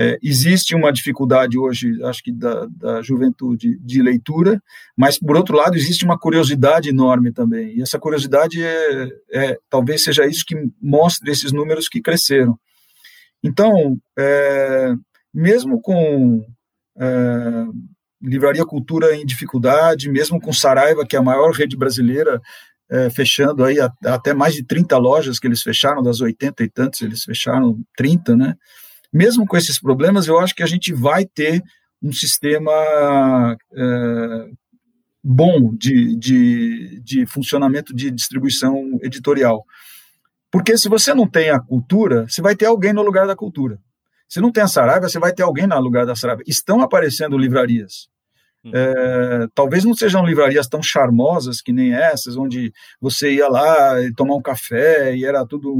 É, 0.00 0.16
existe 0.22 0.76
uma 0.76 0.92
dificuldade 0.92 1.58
hoje, 1.58 2.00
acho 2.04 2.22
que 2.22 2.30
da, 2.30 2.66
da, 2.66 3.02
juventude 3.02 3.76
de 3.80 4.00
leitura, 4.00 4.62
mas 4.96 5.18
por 5.18 5.36
outro 5.36 5.56
lado 5.56 5.76
existe 5.76 6.04
uma 6.04 6.16
curiosidade 6.16 6.88
enorme 6.88 7.32
também. 7.32 7.76
E 7.76 7.82
essa 7.82 7.98
curiosidade 7.98 8.62
é, 8.62 9.08
é 9.32 9.58
talvez 9.68 10.04
seja 10.04 10.24
isso 10.24 10.44
que 10.46 10.54
mostre 10.80 11.32
esses 11.32 11.50
números 11.50 11.88
que 11.88 12.00
cresceram. 12.00 12.56
Então, 13.42 13.98
é, 14.16 14.94
mesmo 15.34 15.80
com 15.80 16.46
é, 16.96 17.66
Livraria 18.22 18.64
Cultura 18.64 19.16
em 19.16 19.26
dificuldade, 19.26 20.08
mesmo 20.08 20.40
com 20.40 20.52
Saraiva, 20.52 21.04
que 21.04 21.16
é 21.16 21.18
a 21.18 21.22
maior 21.22 21.50
rede 21.50 21.76
brasileira, 21.76 22.40
é, 22.88 23.10
fechando 23.10 23.64
aí 23.64 23.80
a, 23.80 23.92
até 24.06 24.32
mais 24.32 24.54
de 24.54 24.62
30 24.62 24.96
lojas 24.96 25.40
que 25.40 25.48
eles 25.48 25.60
fecharam, 25.60 26.04
das 26.04 26.20
80 26.20 26.62
e 26.62 26.68
tantos, 26.68 27.02
eles 27.02 27.24
fecharam 27.24 27.80
30, 27.96 28.36
né? 28.36 28.54
Mesmo 29.12 29.46
com 29.46 29.56
esses 29.56 29.80
problemas, 29.80 30.26
eu 30.26 30.38
acho 30.38 30.54
que 30.54 30.62
a 30.62 30.66
gente 30.66 30.92
vai 30.92 31.24
ter 31.24 31.62
um 32.02 32.12
sistema 32.12 33.56
é, 33.72 34.50
bom 35.22 35.74
de, 35.74 36.16
de, 36.16 37.00
de 37.02 37.26
funcionamento 37.26 37.94
de 37.94 38.10
distribuição 38.10 38.98
editorial. 39.02 39.64
Porque 40.50 40.76
se 40.78 40.88
você 40.88 41.12
não 41.12 41.28
tem 41.28 41.50
a 41.50 41.60
cultura, 41.60 42.26
você 42.28 42.40
vai 42.40 42.56
ter 42.56 42.66
alguém 42.66 42.92
no 42.92 43.02
lugar 43.02 43.26
da 43.26 43.36
cultura. 43.36 43.78
Se 44.28 44.40
não 44.40 44.52
tem 44.52 44.62
a 44.62 44.68
Saraiva, 44.68 45.08
você 45.08 45.18
vai 45.18 45.32
ter 45.32 45.42
alguém 45.42 45.66
no 45.66 45.78
lugar 45.80 46.06
da 46.06 46.14
Saraiva. 46.14 46.42
Estão 46.46 46.80
aparecendo 46.80 47.36
livrarias. 47.36 48.08
Hum. 48.64 48.70
É, 48.74 49.46
talvez 49.54 49.84
não 49.84 49.94
sejam 49.94 50.24
livrarias 50.24 50.66
tão 50.66 50.82
charmosas 50.82 51.60
que 51.60 51.72
nem 51.72 51.94
essas, 51.94 52.36
onde 52.36 52.72
você 53.00 53.34
ia 53.34 53.48
lá 53.48 54.00
e 54.02 54.12
tomar 54.12 54.34
um 54.34 54.42
café 54.42 55.16
e 55.16 55.24
era 55.24 55.46
tudo, 55.46 55.74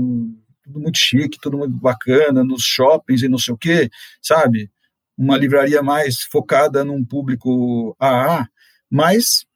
tudo 0.68 0.80
muito 0.80 0.98
chique, 0.98 1.38
tudo 1.40 1.58
muito 1.58 1.76
bacana, 1.76 2.44
nos 2.44 2.62
shoppings 2.62 3.22
e 3.22 3.28
não 3.28 3.38
sei 3.38 3.54
o 3.54 3.58
quê, 3.58 3.88
sabe? 4.22 4.70
Uma 5.16 5.36
livraria 5.36 5.82
mais 5.82 6.22
focada 6.22 6.84
num 6.84 7.04
público 7.04 7.96
AA, 7.98 8.46
mas 8.90 9.46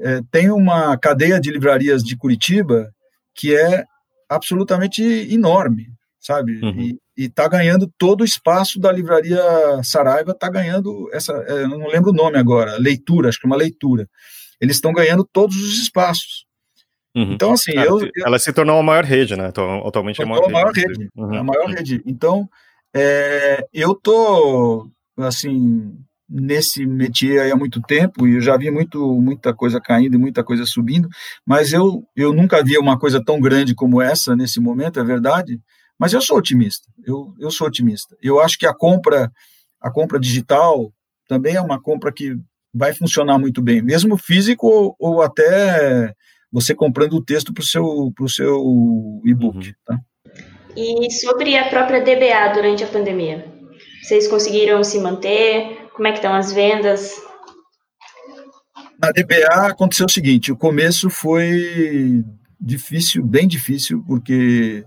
é, 0.00 0.20
tem 0.30 0.50
uma 0.50 0.96
cadeia 0.98 1.40
de 1.40 1.50
livrarias 1.50 2.02
de 2.02 2.16
Curitiba 2.16 2.92
que 3.34 3.56
é 3.56 3.84
absolutamente 4.28 5.02
enorme, 5.02 5.88
sabe? 6.20 6.60
Uhum. 6.62 6.98
E 7.16 7.24
está 7.24 7.48
ganhando 7.48 7.92
todo 7.98 8.20
o 8.20 8.24
espaço 8.24 8.78
da 8.78 8.92
livraria 8.92 9.42
Saraiva, 9.82 10.32
está 10.32 10.48
ganhando 10.48 11.08
essa, 11.12 11.32
é, 11.32 11.66
não 11.66 11.88
lembro 11.88 12.10
o 12.10 12.14
nome 12.14 12.38
agora, 12.38 12.76
leitura, 12.76 13.28
acho 13.28 13.40
que 13.40 13.46
é 13.46 13.50
uma 13.50 13.56
leitura. 13.56 14.08
Eles 14.60 14.76
estão 14.76 14.92
ganhando 14.92 15.26
todos 15.32 15.56
os 15.56 15.80
espaços. 15.80 16.46
Uhum. 17.14 17.32
Então, 17.32 17.52
assim, 17.52 17.72
ah, 17.76 17.84
eu, 17.84 17.98
Ela 18.24 18.38
se 18.38 18.52
tornou 18.52 18.78
a 18.78 18.82
maior 18.82 19.04
rede, 19.04 19.36
né? 19.36 19.48
Atualmente 19.84 20.20
é 20.20 20.24
a 20.24 20.28
maior, 20.28 20.44
a 20.44 20.48
maior 20.48 20.72
rede. 20.72 20.88
rede 20.88 21.10
uhum. 21.16 21.34
A 21.34 21.42
maior 21.44 21.66
rede. 21.66 22.02
Então, 22.06 22.48
é, 22.94 23.66
eu 23.72 23.94
tô, 23.94 24.88
assim, 25.18 25.98
nesse 26.28 26.86
métier 26.86 27.42
aí 27.42 27.50
há 27.50 27.56
muito 27.56 27.80
tempo 27.82 28.26
e 28.26 28.36
eu 28.36 28.40
já 28.40 28.56
vi 28.56 28.70
muito, 28.70 29.20
muita 29.20 29.52
coisa 29.52 29.80
caindo 29.80 30.14
e 30.14 30.18
muita 30.18 30.44
coisa 30.44 30.64
subindo, 30.64 31.08
mas 31.44 31.72
eu, 31.72 32.04
eu 32.14 32.32
nunca 32.32 32.62
vi 32.62 32.78
uma 32.78 32.96
coisa 32.96 33.22
tão 33.22 33.40
grande 33.40 33.74
como 33.74 34.00
essa 34.00 34.36
nesse 34.36 34.60
momento, 34.60 35.00
é 35.00 35.04
verdade. 35.04 35.60
Mas 35.98 36.12
eu 36.12 36.20
sou 36.20 36.38
otimista. 36.38 36.88
Eu, 37.04 37.34
eu 37.38 37.50
sou 37.50 37.66
otimista. 37.66 38.16
Eu 38.22 38.40
acho 38.40 38.56
que 38.56 38.66
a 38.66 38.72
compra, 38.72 39.30
a 39.80 39.90
compra 39.90 40.18
digital 40.18 40.92
também 41.28 41.56
é 41.56 41.60
uma 41.60 41.80
compra 41.80 42.12
que 42.12 42.36
vai 42.72 42.94
funcionar 42.94 43.38
muito 43.38 43.60
bem, 43.60 43.82
mesmo 43.82 44.16
físico 44.16 44.66
ou, 44.68 44.96
ou 44.98 45.22
até 45.22 46.14
você 46.52 46.74
comprando 46.74 47.14
o 47.14 47.24
texto 47.24 47.52
para 47.52 47.62
o 47.62 47.66
seu, 47.66 48.12
pro 48.14 48.28
seu 48.28 49.20
e-book. 49.24 49.68
Uhum. 49.68 49.74
Tá? 49.86 49.98
E 50.76 51.10
sobre 51.10 51.56
a 51.56 51.68
própria 51.68 52.00
DBA 52.00 52.54
durante 52.54 52.84
a 52.84 52.86
pandemia? 52.86 53.52
Vocês 54.02 54.26
conseguiram 54.28 54.82
se 54.82 54.98
manter? 54.98 55.88
Como 55.94 56.08
é 56.08 56.12
que 56.12 56.18
estão 56.18 56.34
as 56.34 56.52
vendas? 56.52 57.14
Na 59.02 59.10
DBA 59.10 59.68
aconteceu 59.68 60.06
o 60.06 60.10
seguinte, 60.10 60.52
o 60.52 60.56
começo 60.56 61.08
foi 61.08 62.22
difícil, 62.60 63.24
bem 63.24 63.48
difícil, 63.48 64.04
porque 64.06 64.84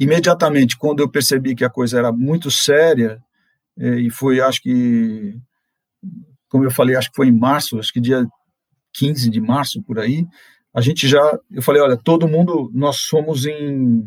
imediatamente 0.00 0.76
quando 0.76 1.00
eu 1.00 1.08
percebi 1.08 1.54
que 1.54 1.64
a 1.64 1.70
coisa 1.70 1.98
era 1.98 2.10
muito 2.10 2.50
séria, 2.50 3.22
eh, 3.78 4.00
e 4.00 4.10
foi, 4.10 4.40
acho 4.40 4.60
que, 4.60 5.38
como 6.48 6.64
eu 6.64 6.70
falei, 6.72 6.96
acho 6.96 7.10
que 7.10 7.16
foi 7.16 7.28
em 7.28 7.38
março, 7.38 7.78
acho 7.78 7.92
que 7.92 8.00
dia 8.00 8.26
15 8.94 9.30
de 9.30 9.40
março, 9.40 9.80
por 9.82 10.00
aí, 10.00 10.26
a 10.76 10.82
gente 10.82 11.08
já, 11.08 11.38
eu 11.50 11.62
falei, 11.62 11.80
olha, 11.80 11.96
todo 11.96 12.28
mundo, 12.28 12.70
nós 12.74 12.98
somos 12.98 13.46
em 13.46 14.06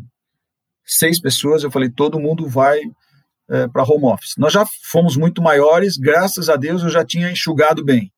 seis 0.86 1.20
pessoas, 1.20 1.64
eu 1.64 1.70
falei, 1.70 1.90
todo 1.90 2.20
mundo 2.20 2.48
vai 2.48 2.78
é, 3.50 3.66
para 3.66 3.82
home 3.82 4.04
office. 4.04 4.34
Nós 4.38 4.52
já 4.52 4.64
fomos 4.84 5.16
muito 5.16 5.42
maiores, 5.42 5.96
graças 5.96 6.48
a 6.48 6.54
Deus 6.54 6.84
eu 6.84 6.88
já 6.88 7.04
tinha 7.04 7.28
enxugado 7.28 7.84
bem. 7.84 8.12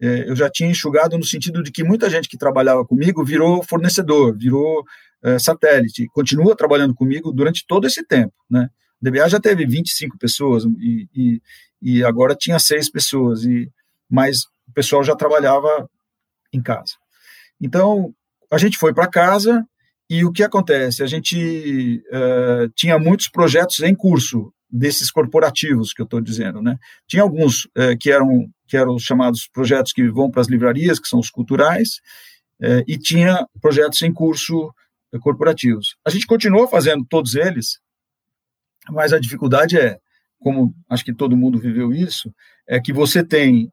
É, 0.00 0.30
eu 0.30 0.36
já 0.36 0.48
tinha 0.48 0.70
enxugado 0.70 1.18
no 1.18 1.24
sentido 1.24 1.64
de 1.64 1.72
que 1.72 1.82
muita 1.82 2.08
gente 2.08 2.28
que 2.28 2.38
trabalhava 2.38 2.84
comigo 2.84 3.24
virou 3.24 3.64
fornecedor, 3.64 4.38
virou 4.38 4.84
é, 5.24 5.36
satélite, 5.40 6.06
continua 6.12 6.54
trabalhando 6.54 6.94
comigo 6.94 7.32
durante 7.32 7.66
todo 7.66 7.88
esse 7.88 8.06
tempo. 8.06 8.34
Né? 8.48 8.70
O 9.02 9.04
DBA 9.04 9.28
já 9.28 9.40
teve 9.40 9.66
25 9.66 10.16
pessoas 10.16 10.62
e, 10.78 11.08
e, 11.12 11.42
e 11.82 12.04
agora 12.04 12.36
tinha 12.36 12.60
seis 12.60 12.88
pessoas, 12.88 13.42
e, 13.42 13.68
mas 14.08 14.42
o 14.68 14.72
pessoal 14.72 15.02
já 15.02 15.16
trabalhava 15.16 15.90
em 16.52 16.62
casa. 16.62 16.94
Então, 17.60 18.14
a 18.50 18.58
gente 18.58 18.78
foi 18.78 18.94
para 18.94 19.08
casa 19.08 19.64
e 20.08 20.24
o 20.24 20.32
que 20.32 20.42
acontece? 20.42 21.02
A 21.02 21.06
gente 21.06 22.02
uh, 22.12 22.68
tinha 22.74 22.98
muitos 22.98 23.28
projetos 23.28 23.80
em 23.80 23.94
curso 23.94 24.52
desses 24.70 25.10
corporativos 25.10 25.92
que 25.92 26.02
eu 26.02 26.04
estou 26.04 26.20
dizendo, 26.20 26.60
né? 26.60 26.76
Tinha 27.08 27.22
alguns 27.22 27.68
é, 27.76 27.96
que 27.96 28.10
eram 28.10 28.48
que 28.66 28.76
eram 28.76 28.96
os 28.96 29.04
chamados 29.04 29.48
projetos 29.52 29.92
que 29.92 30.08
vão 30.08 30.28
para 30.28 30.40
as 30.40 30.48
livrarias, 30.48 30.98
que 30.98 31.06
são 31.06 31.20
os 31.20 31.30
culturais, 31.30 32.00
é, 32.60 32.82
e 32.86 32.98
tinha 32.98 33.46
projetos 33.60 34.02
em 34.02 34.12
curso 34.12 34.72
corporativos. 35.20 35.96
A 36.04 36.10
gente 36.10 36.26
continuou 36.26 36.66
fazendo 36.66 37.06
todos 37.08 37.36
eles, 37.36 37.78
mas 38.90 39.12
a 39.12 39.20
dificuldade 39.20 39.78
é, 39.78 39.98
como 40.40 40.74
acho 40.90 41.04
que 41.04 41.14
todo 41.14 41.36
mundo 41.36 41.58
viveu 41.58 41.92
isso, 41.92 42.32
é 42.68 42.80
que 42.80 42.92
você 42.92 43.24
tem 43.24 43.70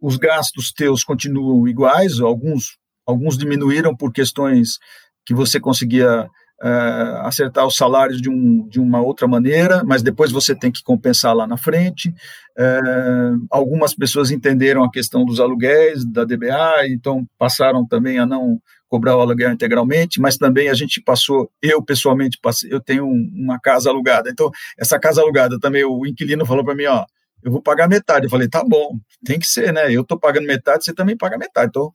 os 0.00 0.16
gastos 0.16 0.72
teus 0.72 1.04
continuam 1.04 1.66
iguais, 1.68 2.20
alguns 2.20 2.78
alguns 3.08 3.38
diminuíram 3.38 3.96
por 3.96 4.12
questões 4.12 4.78
que 5.24 5.34
você 5.34 5.58
conseguia 5.58 6.28
uh, 6.62 7.26
acertar 7.26 7.66
os 7.66 7.76
salários 7.76 8.20
de, 8.20 8.28
um, 8.28 8.68
de 8.68 8.78
uma 8.78 9.00
outra 9.00 9.26
maneira, 9.26 9.82
mas 9.84 10.02
depois 10.02 10.30
você 10.30 10.54
tem 10.54 10.70
que 10.70 10.82
compensar 10.82 11.34
lá 11.34 11.46
na 11.46 11.56
frente. 11.56 12.10
Uh, 12.58 13.46
algumas 13.50 13.94
pessoas 13.94 14.30
entenderam 14.30 14.84
a 14.84 14.90
questão 14.90 15.24
dos 15.24 15.40
aluguéis 15.40 16.04
da 16.04 16.24
DBA, 16.24 16.88
então 16.88 17.24
passaram 17.38 17.86
também 17.86 18.18
a 18.18 18.26
não 18.26 18.60
cobrar 18.88 19.16
o 19.16 19.20
aluguel 19.20 19.52
integralmente, 19.52 20.20
mas 20.20 20.36
também 20.36 20.68
a 20.68 20.74
gente 20.74 21.02
passou, 21.02 21.50
eu 21.62 21.82
pessoalmente 21.82 22.38
passei, 22.42 22.72
eu 22.72 22.80
tenho 22.80 23.06
uma 23.06 23.60
casa 23.60 23.90
alugada, 23.90 24.30
então 24.30 24.50
essa 24.78 24.98
casa 24.98 25.20
alugada 25.20 25.58
também 25.60 25.84
o 25.84 26.06
inquilino 26.06 26.46
falou 26.46 26.64
para 26.64 26.74
mim, 26.74 26.86
ó, 26.86 27.04
eu 27.42 27.52
vou 27.52 27.62
pagar 27.62 27.88
metade. 27.88 28.26
Eu 28.26 28.30
falei, 28.30 28.48
tá 28.48 28.64
bom, 28.64 28.98
tem 29.24 29.38
que 29.38 29.46
ser, 29.46 29.72
né? 29.72 29.92
Eu 29.92 30.04
tô 30.04 30.18
pagando 30.18 30.46
metade, 30.46 30.84
você 30.84 30.94
também 30.94 31.16
paga 31.16 31.38
metade. 31.38 31.68
Então, 31.68 31.92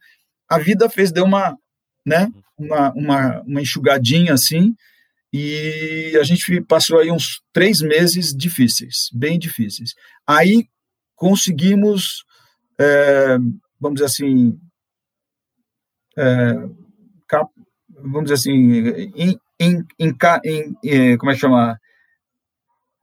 a 0.50 0.58
vida 0.58 0.90
fez, 0.90 1.12
deu 1.12 1.26
uma, 1.26 1.58
né? 2.06 2.28
Uma, 2.58 2.92
uma, 2.94 3.42
uma 3.42 3.62
enxugadinha 3.62 4.34
assim, 4.34 4.76
e 5.34 6.16
a 6.20 6.24
gente 6.24 6.62
passou 6.62 7.00
aí 7.00 7.12
uns 7.12 7.42
três 7.52 7.82
meses 7.82 8.36
difíceis, 8.36 9.10
bem 9.12 9.40
difíceis. 9.40 9.96
Aí 10.28 10.68
conseguimos, 11.16 12.24
é, 12.80 13.38
vamos 13.80 13.96
dizer 13.96 14.06
assim, 14.06 14.60
é, 16.16 16.54
cap, 17.28 17.50
vamos 17.90 18.26
dizer 18.26 18.36
assim, 18.36 18.52
em, 19.16 19.40
em, 19.60 19.84
em, 20.00 20.16
em, 20.46 20.76
é, 20.86 21.18
como 21.18 21.32
é 21.32 21.34
que 21.34 21.42
chama? 21.42 21.80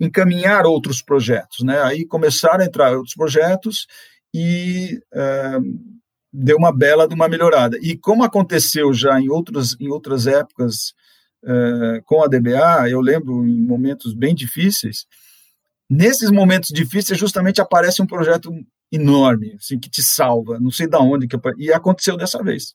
Encaminhar 0.00 0.64
outros 0.66 1.02
projetos, 1.02 1.62
né? 1.62 1.80
Aí 1.82 2.06
começaram 2.06 2.64
a 2.64 2.66
entrar 2.66 2.96
outros 2.96 3.14
projetos 3.14 3.86
e 4.34 4.98
é, 5.12 5.58
deu 6.32 6.56
uma 6.56 6.74
bela 6.74 7.06
de 7.06 7.14
uma 7.14 7.28
melhorada. 7.28 7.76
E 7.82 7.96
como 7.96 8.24
aconteceu 8.24 8.92
já 8.92 9.20
em 9.20 9.28
outras, 9.28 9.76
em 9.78 9.88
outras 9.88 10.26
épocas 10.26 10.94
é, 11.44 12.00
com 12.04 12.22
a 12.22 12.26
DBA, 12.26 12.88
eu 12.88 13.00
lembro 13.00 13.46
em 13.46 13.60
momentos 13.60 14.14
bem 14.14 14.34
difíceis, 14.34 15.06
nesses 15.88 16.30
momentos 16.30 16.70
difíceis 16.72 17.18
justamente 17.18 17.60
aparece 17.60 18.00
um 18.00 18.06
projeto 18.06 18.52
enorme, 18.92 19.54
assim, 19.54 19.78
que 19.78 19.88
te 19.88 20.02
salva, 20.02 20.58
não 20.58 20.70
sei 20.70 20.86
da 20.88 20.98
onde 20.98 21.28
que 21.28 21.36
e 21.58 21.72
aconteceu 21.72 22.16
dessa 22.16 22.42
vez. 22.42 22.74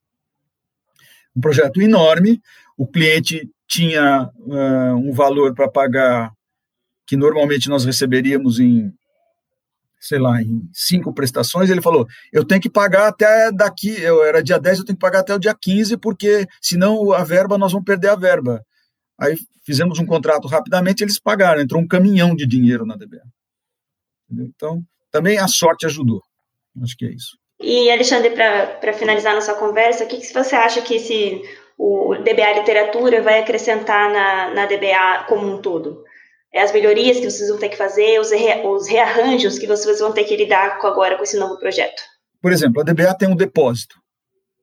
Um 1.36 1.42
projeto 1.42 1.82
enorme, 1.82 2.42
o 2.78 2.88
cliente 2.88 3.50
tinha 3.68 4.30
uh, 4.38 4.96
um 4.96 5.12
valor 5.12 5.54
para 5.54 5.70
pagar 5.70 6.32
que 7.06 7.16
normalmente 7.16 7.70
nós 7.70 7.86
receberíamos 7.86 8.60
em 8.60 8.92
sei 10.00 10.20
lá, 10.20 10.40
em 10.40 10.70
cinco 10.72 11.12
prestações, 11.12 11.70
ele 11.70 11.82
falou: 11.82 12.06
eu 12.32 12.46
tenho 12.46 12.62
que 12.62 12.70
pagar 12.70 13.08
até 13.08 13.52
daqui, 13.52 14.00
eu 14.00 14.24
era 14.24 14.44
dia 14.44 14.60
10, 14.60 14.80
eu 14.80 14.86
tenho 14.86 14.96
que 14.96 15.02
pagar 15.02 15.22
até 15.22 15.34
o 15.34 15.40
dia 15.40 15.56
15, 15.60 15.98
porque 15.98 16.46
senão 16.62 17.12
a 17.12 17.24
verba, 17.24 17.58
nós 17.58 17.72
vamos 17.72 17.86
perder 17.86 18.10
a 18.10 18.16
verba. 18.16 18.62
Aí 19.20 19.36
fizemos 19.66 19.98
um 19.98 20.06
contrato 20.06 20.48
rapidamente, 20.48 21.04
eles 21.04 21.20
pagaram, 21.20 21.62
entrou 21.62 21.82
um 21.82 21.88
caminhão 21.88 22.36
de 22.36 22.46
dinheiro 22.46 22.86
na 22.86 22.96
DBA. 22.96 23.24
Então, 24.30 24.84
também 25.12 25.38
a 25.40 25.48
sorte 25.48 25.86
ajudou. 25.86 26.22
Acho 26.84 26.96
que 26.98 27.06
é 27.06 27.10
isso. 27.10 27.38
E, 27.60 27.90
Alexandre, 27.90 28.32
para 28.32 28.94
finalizar 28.94 29.34
nossa 29.34 29.56
conversa, 29.56 30.04
o 30.04 30.08
que, 30.08 30.18
que 30.18 30.34
você 30.34 30.56
acha 30.56 30.82
que 30.82 30.96
esse, 30.96 31.42
o 31.78 32.16
DBA 32.16 32.60
Literatura 32.60 33.22
vai 33.22 33.40
acrescentar 33.40 34.12
na, 34.12 34.54
na 34.54 34.66
DBA 34.66 35.26
como 35.28 35.48
um 35.48 35.62
todo? 35.62 36.04
É 36.56 36.62
as 36.62 36.72
melhorias 36.72 37.20
que 37.20 37.30
vocês 37.30 37.50
vão 37.50 37.60
ter 37.60 37.68
que 37.68 37.76
fazer, 37.76 38.18
os, 38.18 38.32
re, 38.32 38.66
os 38.66 38.88
rearranjos 38.88 39.60
que 39.60 39.68
vocês 39.68 40.00
vão 40.00 40.14
ter 40.14 40.24
que 40.24 40.38
lidar 40.38 40.80
com 40.80 40.88
agora 40.88 41.18
com 41.18 41.24
esse 41.24 41.38
novo 41.38 41.60
projeto? 41.60 42.02
Por 42.42 42.54
exemplo, 42.54 42.80
a 42.80 42.84
DBA 42.86 43.14
tem 43.14 43.28
um 43.28 43.36
depósito. 43.36 44.00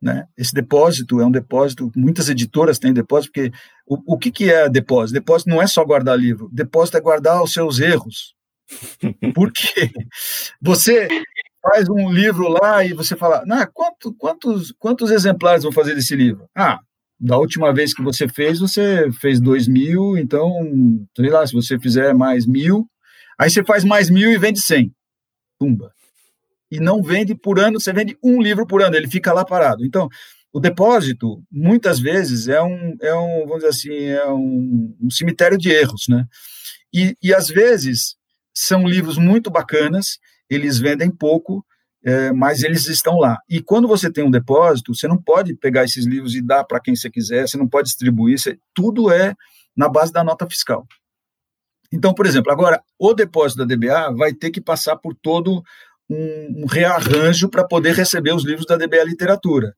Né? 0.01 0.24
Esse 0.36 0.55
depósito 0.55 1.20
é 1.20 1.26
um 1.26 1.30
depósito, 1.30 1.93
muitas 1.95 2.30
editoras 2.30 2.78
têm 2.78 2.95
depósito, 2.95 3.30
porque 3.32 3.53
o, 3.86 4.14
o 4.14 4.18
que, 4.18 4.32
que 4.32 4.51
é 4.51 4.70
depósito? 4.70 5.20
Depósito 5.20 5.51
não 5.51 5.61
é 5.61 5.66
só 5.66 5.84
guardar 5.84 6.18
livro, 6.18 6.49
depósito 6.51 6.97
é 6.97 7.01
guardar 7.01 7.43
os 7.43 7.53
seus 7.53 7.78
erros. 7.78 8.34
Porque 9.34 9.90
você 10.61 11.09
faz 11.61 11.88
um 11.90 12.11
livro 12.11 12.49
lá 12.49 12.82
e 12.82 12.95
você 12.95 13.14
fala, 13.14 13.45
nah, 13.45 13.66
quanto, 13.66 14.14
quantos, 14.14 14.72
quantos 14.78 15.11
exemplares 15.11 15.62
vão 15.62 15.72
fazer 15.72 15.95
desse 15.95 16.16
livro? 16.16 16.49
Ah, 16.57 16.78
da 17.22 17.38
última 17.38 17.72
vez 17.72 17.94
que 17.94 18.02
você 18.02 18.26
fez, 18.26 18.58
você 18.58 19.08
fez 19.20 19.40
dois 19.40 19.68
mil, 19.68 20.18
então, 20.18 20.52
sei 21.16 21.30
lá, 21.30 21.46
se 21.46 21.52
você 21.52 21.78
fizer 21.78 22.12
mais 22.12 22.44
mil, 22.44 22.90
aí 23.38 23.48
você 23.48 23.62
faz 23.62 23.84
mais 23.84 24.10
mil 24.10 24.32
e 24.32 24.36
vende 24.36 24.60
cem. 24.60 24.92
Pumba. 25.56 25.92
E 26.68 26.80
não 26.80 27.00
vende 27.00 27.32
por 27.36 27.60
ano, 27.60 27.78
você 27.78 27.92
vende 27.92 28.18
um 28.24 28.42
livro 28.42 28.66
por 28.66 28.82
ano, 28.82 28.96
ele 28.96 29.08
fica 29.08 29.32
lá 29.32 29.44
parado. 29.44 29.86
Então, 29.86 30.08
o 30.52 30.58
depósito, 30.58 31.40
muitas 31.48 32.00
vezes, 32.00 32.48
é 32.48 32.60
um, 32.60 32.96
é 33.00 33.14
um 33.14 33.46
vamos 33.46 33.62
dizer 33.62 33.68
assim, 33.68 34.04
é 34.04 34.26
um, 34.26 34.96
um 35.00 35.10
cemitério 35.10 35.56
de 35.56 35.70
erros, 35.70 36.06
né? 36.08 36.24
E, 36.92 37.16
e, 37.22 37.32
às 37.32 37.46
vezes, 37.46 38.16
são 38.52 38.84
livros 38.86 39.16
muito 39.16 39.48
bacanas, 39.48 40.18
eles 40.50 40.78
vendem 40.78 41.10
pouco, 41.10 41.64
é, 42.05 42.32
mas 42.32 42.62
eles 42.62 42.86
estão 42.88 43.16
lá. 43.18 43.38
E 43.48 43.62
quando 43.62 43.86
você 43.86 44.11
tem 44.11 44.24
um 44.24 44.30
depósito, 44.30 44.94
você 44.94 45.07
não 45.07 45.16
pode 45.16 45.55
pegar 45.55 45.84
esses 45.84 46.05
livros 46.05 46.34
e 46.34 46.42
dar 46.42 46.64
para 46.64 46.80
quem 46.80 46.96
você 46.96 47.11
quiser, 47.11 47.46
você 47.46 47.57
não 47.57 47.68
pode 47.68 47.88
distribuir, 47.88 48.38
você, 48.38 48.59
tudo 48.74 49.11
é 49.11 49.34
na 49.76 49.88
base 49.88 50.12
da 50.12 50.24
nota 50.24 50.46
fiscal. 50.48 50.86
Então, 51.92 52.14
por 52.14 52.26
exemplo, 52.26 52.50
agora 52.50 52.82
o 52.98 53.14
depósito 53.14 53.64
da 53.64 53.74
DBA 53.74 54.14
vai 54.16 54.32
ter 54.32 54.50
que 54.50 54.61
passar 54.61 54.96
por 54.96 55.14
todo 55.14 55.62
um, 56.09 56.62
um 56.62 56.66
rearranjo 56.66 57.48
para 57.48 57.66
poder 57.66 57.94
receber 57.94 58.34
os 58.34 58.44
livros 58.44 58.66
da 58.66 58.76
DBA 58.76 59.05
Literatura. 59.05 59.74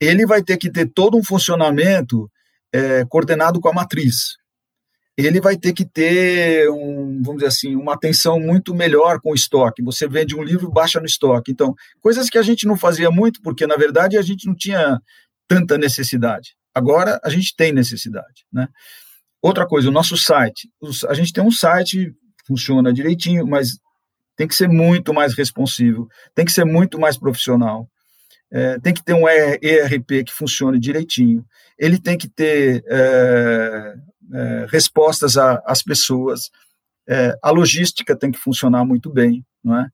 Ele 0.00 0.26
vai 0.26 0.42
ter 0.42 0.56
que 0.56 0.70
ter 0.70 0.86
todo 0.86 1.16
um 1.16 1.24
funcionamento 1.24 2.30
é, 2.72 3.04
coordenado 3.06 3.60
com 3.60 3.68
a 3.68 3.72
matriz 3.72 4.36
ele 5.24 5.40
vai 5.40 5.56
ter 5.56 5.72
que 5.72 5.84
ter, 5.84 6.68
um, 6.70 7.22
vamos 7.22 7.36
dizer 7.36 7.46
assim, 7.46 7.74
uma 7.74 7.94
atenção 7.94 8.38
muito 8.38 8.74
melhor 8.74 9.18
com 9.20 9.30
o 9.30 9.34
estoque. 9.34 9.82
Você 9.82 10.06
vende 10.06 10.36
um 10.36 10.42
livro, 10.42 10.70
baixa 10.70 11.00
no 11.00 11.06
estoque. 11.06 11.50
Então, 11.50 11.74
coisas 12.00 12.28
que 12.28 12.36
a 12.36 12.42
gente 12.42 12.66
não 12.66 12.76
fazia 12.76 13.10
muito, 13.10 13.40
porque, 13.40 13.66
na 13.66 13.76
verdade, 13.76 14.18
a 14.18 14.22
gente 14.22 14.46
não 14.46 14.54
tinha 14.54 15.00
tanta 15.48 15.78
necessidade. 15.78 16.54
Agora, 16.74 17.18
a 17.24 17.30
gente 17.30 17.54
tem 17.56 17.72
necessidade, 17.72 18.44
né? 18.52 18.68
Outra 19.40 19.66
coisa, 19.66 19.88
o 19.88 19.92
nosso 19.92 20.16
site. 20.16 20.68
A 21.08 21.14
gente 21.14 21.32
tem 21.32 21.42
um 21.42 21.50
site, 21.50 22.12
funciona 22.46 22.92
direitinho, 22.92 23.46
mas 23.46 23.78
tem 24.36 24.46
que 24.46 24.54
ser 24.54 24.68
muito 24.68 25.14
mais 25.14 25.34
responsivo, 25.34 26.08
tem 26.34 26.44
que 26.44 26.52
ser 26.52 26.64
muito 26.64 27.00
mais 27.00 27.16
profissional. 27.16 27.88
É, 28.52 28.78
tem 28.78 28.92
que 28.92 29.02
ter 29.02 29.14
um 29.14 29.28
ERP 29.28 30.24
que 30.24 30.32
funcione 30.32 30.78
direitinho, 30.78 31.44
ele 31.78 31.98
tem 31.98 32.16
que 32.16 32.28
ter 32.28 32.84
é, 32.86 33.94
é, 34.32 34.66
respostas 34.68 35.36
às 35.36 35.82
pessoas, 35.82 36.50
é, 37.08 37.36
a 37.42 37.50
logística 37.50 38.16
tem 38.16 38.30
que 38.30 38.38
funcionar 38.38 38.84
muito 38.84 39.10
bem, 39.10 39.44
não 39.62 39.78
é? 39.78 39.88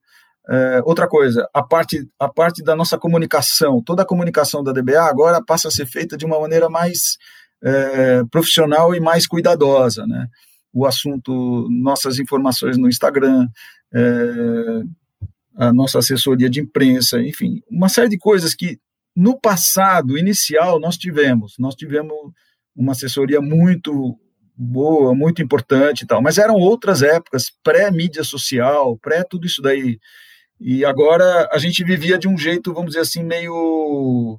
é? 0.49 0.83
outra 0.85 1.07
coisa, 1.07 1.47
a 1.53 1.63
parte, 1.63 2.09
a 2.19 2.29
parte 2.29 2.63
da 2.63 2.75
nossa 2.75 2.99
comunicação, 2.99 3.83
toda 3.83 4.03
a 4.03 4.07
comunicação 4.07 4.63
da 4.63 4.73
DBA 4.73 5.03
agora 5.03 5.45
passa 5.45 5.69
a 5.69 5.71
ser 5.71 5.87
feita 5.87 6.17
de 6.17 6.25
uma 6.25 6.41
maneira 6.41 6.69
mais 6.69 7.19
é, 7.63 8.25
profissional 8.31 8.95
e 8.95 9.01
mais 9.01 9.27
cuidadosa, 9.27 10.07
né? 10.07 10.27
O 10.75 10.87
assunto, 10.87 11.69
nossas 11.71 12.19
informações 12.19 12.79
no 12.79 12.89
Instagram, 12.89 13.47
é, 13.95 14.03
a 15.57 15.73
nossa 15.73 15.99
assessoria 15.99 16.49
de 16.49 16.61
imprensa, 16.61 17.21
enfim, 17.21 17.61
uma 17.71 17.91
série 17.91 18.09
de 18.09 18.19
coisas 18.19 18.55
que 18.55 18.79
no 19.15 19.39
passado 19.39 20.17
inicial 20.17 20.81
nós 20.81 20.97
tivemos, 20.97 21.55
nós 21.59 21.75
tivemos 21.75 22.17
uma 22.75 22.93
assessoria 22.93 23.41
muito 23.41 24.19
boa, 24.57 25.15
muito 25.15 25.43
importante 25.43 26.03
e 26.03 26.07
tal, 26.07 26.23
mas 26.23 26.39
eram 26.39 26.55
outras 26.55 27.03
épocas, 27.03 27.51
pré-mídia 27.63 28.23
social, 28.23 28.97
pré 28.99 29.25
tudo 29.25 29.47
isso 29.47 29.63
daí. 29.63 29.99
E 30.61 30.85
agora 30.85 31.49
a 31.53 31.59
gente 31.59 31.83
vivia 31.83 32.19
de 32.19 32.29
um 32.29 32.39
jeito, 32.39 32.73
vamos 32.73 32.91
dizer 32.91 33.01
assim, 33.01 33.25
meio. 33.25 34.39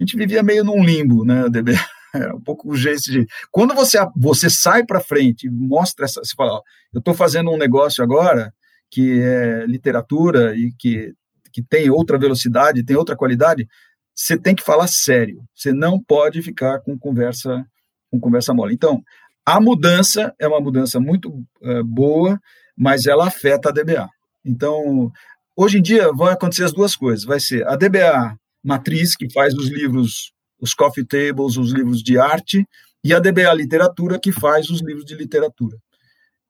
A 0.00 0.02
gente 0.02 0.16
vivia 0.16 0.42
meio 0.42 0.64
num 0.64 0.82
limbo, 0.82 1.24
né, 1.24 1.48
DB? 1.50 1.74
É 2.14 2.32
um 2.32 2.40
pouco 2.40 2.70
o 2.70 2.76
jeito. 2.76 3.02
Quando 3.50 3.74
você, 3.74 3.98
você 4.16 4.48
sai 4.48 4.84
para 4.84 5.00
frente 5.00 5.50
mostra 5.50 6.06
essa. 6.06 6.24
Você 6.24 6.34
fala, 6.34 6.54
ó, 6.54 6.62
eu 6.94 7.00
estou 7.00 7.12
fazendo 7.12 7.50
um 7.50 7.58
negócio 7.58 8.02
agora 8.02 8.52
que 8.90 9.20
é 9.20 9.66
literatura 9.66 10.56
e 10.56 10.72
que, 10.78 11.12
que 11.52 11.62
tem 11.62 11.90
outra 11.90 12.18
velocidade, 12.18 12.84
tem 12.84 12.96
outra 12.96 13.16
qualidade, 13.16 13.68
você 14.14 14.38
tem 14.38 14.54
que 14.54 14.62
falar 14.62 14.86
sério. 14.86 15.44
Você 15.54 15.72
não 15.72 16.02
pode 16.02 16.40
ficar 16.40 16.80
com 16.80 16.98
conversa 16.98 17.66
com 18.10 18.20
conversa 18.20 18.54
mole. 18.54 18.74
Então, 18.74 19.02
a 19.44 19.60
mudança 19.60 20.34
é 20.38 20.48
uma 20.48 20.60
mudança 20.60 20.98
muito 20.98 21.44
é, 21.62 21.82
boa, 21.82 22.40
mas 22.76 23.06
ela 23.06 23.26
afeta 23.26 23.68
a 23.68 23.72
DBA. 23.72 24.08
Então, 24.44 25.10
hoje 25.56 25.78
em 25.78 25.82
dia 25.82 26.12
vão 26.12 26.26
acontecer 26.26 26.64
as 26.64 26.72
duas 26.72 26.96
coisas. 26.96 27.24
Vai 27.24 27.40
ser 27.40 27.66
a 27.66 27.76
DBA 27.76 28.36
matriz, 28.62 29.14
que 29.14 29.30
faz 29.32 29.54
os 29.54 29.68
livros, 29.68 30.32
os 30.60 30.74
coffee 30.74 31.06
tables, 31.06 31.56
os 31.56 31.72
livros 31.72 32.02
de 32.02 32.18
arte, 32.18 32.66
e 33.04 33.14
a 33.14 33.20
DBA 33.20 33.52
literatura, 33.54 34.18
que 34.18 34.32
faz 34.32 34.68
os 34.68 34.80
livros 34.82 35.04
de 35.04 35.14
literatura. 35.14 35.78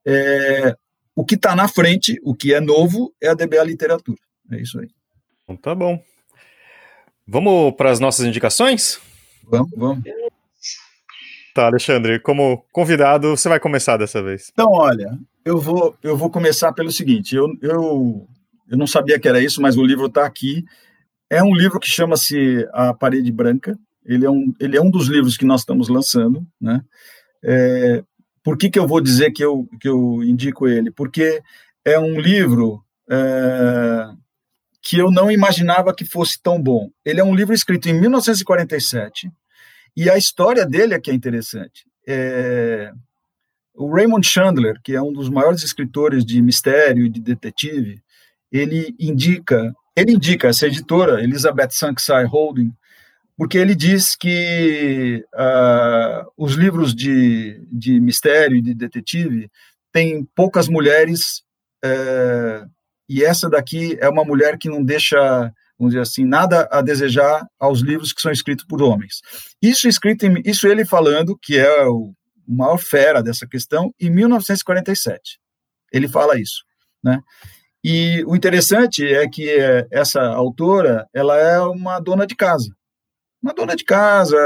É, 0.07 0.75
o 1.15 1.25
que 1.25 1.35
está 1.35 1.55
na 1.55 1.69
frente, 1.69 2.19
o 2.23 2.35
que 2.35 2.55
é 2.55 2.61
novo, 2.61 3.15
é 3.23 3.29
a 3.29 3.35
DBA 3.35 3.63
literatura. 3.63 4.19
É 4.51 4.61
isso 4.61 4.81
aí. 4.81 4.89
Então, 5.45 5.57
tá 5.57 5.75
bom. 5.75 6.03
Vamos 7.27 7.75
para 7.75 7.91
as 7.91 8.01
nossas 8.01 8.25
indicações? 8.25 8.99
Vamos, 9.45 9.71
vamos. 9.77 10.05
Tá, 11.57 11.69
Alexandre, 11.69 12.21
como 12.21 12.67
convidado, 12.71 13.35
você 13.35 13.49
vai 13.49 13.59
começar 13.59 13.97
dessa 13.97 14.23
vez. 14.23 14.51
Então, 14.53 14.73
olha, 14.73 15.19
eu 15.43 15.59
vou, 15.59 15.97
eu 16.03 16.15
vou 16.15 16.29
começar 16.29 16.71
pelo 16.75 16.93
seguinte: 16.93 17.35
eu, 17.35 17.47
eu, 17.63 18.29
eu 18.69 18.77
não 18.77 18.87
sabia 18.87 19.19
que 19.19 19.27
era 19.27 19.41
isso, 19.41 19.63
mas 19.63 19.75
o 19.75 19.83
livro 19.83 20.05
está 20.05 20.27
aqui. 20.27 20.67
É 21.31 21.43
um 21.43 21.55
livro 21.55 21.81
que 21.81 21.89
chama-se 21.89 22.69
A 22.75 22.93
Parede 22.93 23.33
Branca. 23.33 23.75
Ele 24.05 24.27
é, 24.27 24.31
um, 24.31 24.53
ele 24.61 24.77
é 24.77 24.83
um 24.83 24.91
dos 24.91 25.09
livros 25.09 25.39
que 25.39 25.47
nós 25.47 25.63
estamos 25.63 25.89
lançando, 25.89 26.47
né? 26.61 26.83
É, 27.43 28.05
por 28.45 28.59
que, 28.59 28.69
que 28.69 28.79
eu 28.79 28.87
vou 28.87 29.01
dizer 29.01 29.31
que 29.31 29.43
eu, 29.43 29.67
que 29.81 29.89
eu 29.89 30.23
indico 30.23 30.69
ele? 30.69 30.91
Porque 30.91 31.41
é 31.87 31.99
um 31.99 32.21
livro 32.21 32.85
é, 33.11 34.11
que 34.83 34.99
eu 34.99 35.11
não 35.11 35.31
imaginava 35.31 35.95
que 35.95 36.05
fosse 36.05 36.39
tão 36.39 36.63
bom. 36.63 36.91
Ele 37.03 37.19
é 37.19 37.25
um 37.25 37.35
livro 37.35 37.55
escrito 37.55 37.89
em 37.89 37.99
1947 37.99 39.31
e 39.97 40.11
a 40.11 40.17
história 40.17 40.67
dele 40.67 40.95
é 40.95 41.01
que 41.01 41.11
é 41.11 41.15
interessante. 41.15 41.87
É... 42.07 42.93
O 43.75 43.95
Raymond 43.95 44.27
Chandler, 44.27 44.81
que 44.83 44.95
é 44.95 45.03
um 45.03 45.13
dos 45.13 45.29
maiores 45.29 45.63
escritores 45.63 46.25
de 46.25 46.41
mistério 46.41 47.05
e 47.05 47.11
de 47.11 47.21
detetive, 47.21 48.03
ele 48.51 48.95
indica, 48.99 49.75
ele 49.95 50.13
indica 50.13 50.49
essa 50.49 50.67
editora, 50.67 51.23
Elizabeth 51.23 51.71
Sanksai 51.71 52.25
Holding, 52.25 52.73
porque 53.37 53.59
ele 53.59 53.75
diz 53.75 54.17
que 54.17 55.23
uh, 55.35 56.27
os 56.39 56.55
livros 56.55 56.95
de, 56.95 57.63
de 57.71 58.01
mistério 58.01 58.57
e 58.57 58.63
de 58.63 58.73
detetive 58.73 59.51
têm 59.93 60.27
poucas 60.35 60.69
mulheres, 60.69 61.43
uh, 61.85 62.67
e 63.09 63.23
essa 63.23 63.49
daqui 63.49 63.99
é 64.01 64.09
uma 64.09 64.25
mulher 64.25 64.57
que 64.57 64.71
não 64.71 64.83
deixa 64.83 65.53
vamos 65.79 65.93
dizer 65.93 66.03
assim, 66.03 66.24
nada 66.24 66.68
a 66.70 66.81
desejar 66.81 67.47
aos 67.59 67.81
livros 67.81 68.12
que 68.12 68.20
são 68.20 68.33
escritos 68.33 68.64
por 68.66 68.83
homens. 68.83 69.20
Isso 69.61 69.89
escrito 69.89 70.24
em, 70.24 70.43
isso 70.45 70.66
ele 70.66 70.85
falando 70.85 71.39
que 71.41 71.59
é 71.59 71.87
o 71.87 72.14
maior 72.47 72.79
fera 72.79 73.22
dessa 73.22 73.47
questão 73.47 73.93
em 74.01 74.11
1947. 74.11 75.39
Ele 75.93 76.09
fala 76.09 76.39
isso, 76.39 76.64
né? 77.03 77.20
E 77.83 78.24
o 78.27 78.35
interessante 78.35 79.07
é 79.07 79.29
que 79.29 79.49
essa 79.93 80.20
autora, 80.20 81.07
ela 81.14 81.37
é 81.37 81.61
uma 81.61 82.01
dona 82.01 82.27
de 82.27 82.35
casa. 82.35 82.74
Uma 83.41 83.55
dona 83.55 83.77
de 83.77 83.85
casa, 83.85 84.37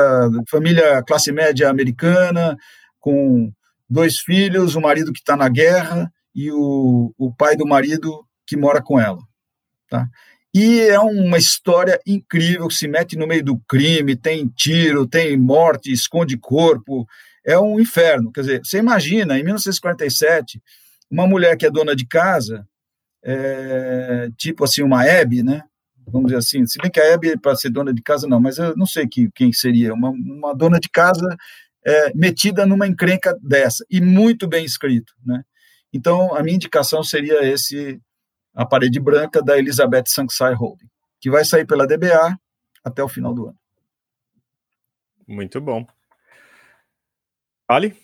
família 0.51 1.03
classe 1.03 1.33
média 1.33 1.71
americana, 1.71 2.57
com 2.99 3.51
dois 3.89 4.19
filhos, 4.19 4.75
o 4.75 4.81
marido 4.81 5.13
que 5.13 5.21
está 5.21 5.37
na 5.37 5.49
guerra 5.49 6.13
e 6.35 6.53
o, 6.53 7.15
o 7.17 7.35
pai 7.35 7.57
do 7.57 7.67
marido 7.67 8.27
que 8.47 8.57
mora 8.57 8.83
com 8.83 9.01
ela. 9.01 9.19
Tá? 9.89 10.07
E 10.53 10.81
é 10.81 10.99
uma 10.99 11.39
história 11.39 12.01
incrível, 12.05 12.69
se 12.71 12.89
mete 12.89 13.17
no 13.17 13.27
meio 13.27 13.45
do 13.45 13.59
crime, 13.69 14.17
tem 14.17 14.49
tiro, 14.49 15.07
tem 15.07 15.37
morte, 15.37 15.93
esconde 15.93 16.37
corpo, 16.37 17.07
é 17.45 17.59
um 17.59 17.79
inferno. 17.79 18.33
Quer 18.33 18.41
dizer, 18.41 18.61
você 18.65 18.79
imagina, 18.79 19.39
em 19.39 19.45
1947, 19.45 20.61
uma 21.11 21.27
mulher 21.27 21.57
que 21.57 21.67
é 21.67 21.71
dona 21.71 21.95
de 21.95 22.07
casa, 22.07 22.67
é, 23.23 24.29
tipo 24.37 24.65
assim, 24.65 24.83
uma 24.83 25.05
Hebe, 25.05 25.43
né? 25.43 25.63
Vamos 26.09 26.29
dizer 26.29 26.39
assim, 26.39 26.67
se 26.67 26.79
bem 26.79 26.91
que 26.91 27.01
a 27.01 27.05
Hebe, 27.05 27.39
para 27.39 27.55
ser 27.55 27.71
dona 27.71 27.95
de 27.95 28.03
casa, 28.03 28.27
não, 28.27 28.41
mas 28.41 28.59
eu 28.59 28.77
não 28.77 28.87
sei 28.87 29.07
que, 29.07 29.31
quem 29.33 29.53
seria, 29.53 29.95
uma, 29.95 30.11
uma 30.11 30.55
dona 30.55 30.81
de 30.81 30.89
casa 30.89 31.37
é, 31.87 32.13
metida 32.15 32.67
numa 32.67 32.89
encrenca 32.89 33.37
dessa, 33.41 33.85
e 33.89 34.01
muito 34.01 34.49
bem 34.49 34.65
escrito, 34.65 35.13
né? 35.25 35.43
Então, 35.93 36.35
a 36.35 36.43
minha 36.43 36.55
indicação 36.57 37.03
seria 37.03 37.45
esse, 37.45 38.01
A 38.55 38.67
Parede 38.67 39.01
Branca, 39.01 39.43
da 39.43 39.59
Elizabeth 39.59 40.05
Sanksai 40.07 40.55
Holding, 40.55 40.89
que 41.21 41.31
vai 41.31 41.45
sair 41.45 41.67
pela 41.67 41.87
DBA 41.87 42.37
até 42.85 43.03
o 43.03 43.09
final 43.09 43.33
do 43.33 43.47
ano. 43.47 43.59
Muito 45.27 45.61
bom. 45.61 45.87
Ali? 47.69 47.97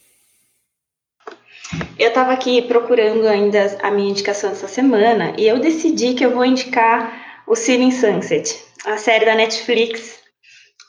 Eu 1.98 2.08
estava 2.08 2.32
aqui 2.32 2.62
procurando 2.62 3.26
ainda 3.26 3.78
a 3.82 3.90
minha 3.90 4.10
indicação 4.10 4.50
dessa 4.50 4.68
semana 4.68 5.34
e 5.36 5.46
eu 5.46 5.58
decidi 5.58 6.14
que 6.14 6.24
eu 6.24 6.30
vou 6.30 6.44
indicar 6.44 7.42
o 7.46 7.56
Ceiling 7.56 7.90
Sunset, 7.90 8.64
a 8.84 8.96
série 8.96 9.24
da 9.24 9.34
Netflix 9.34 10.22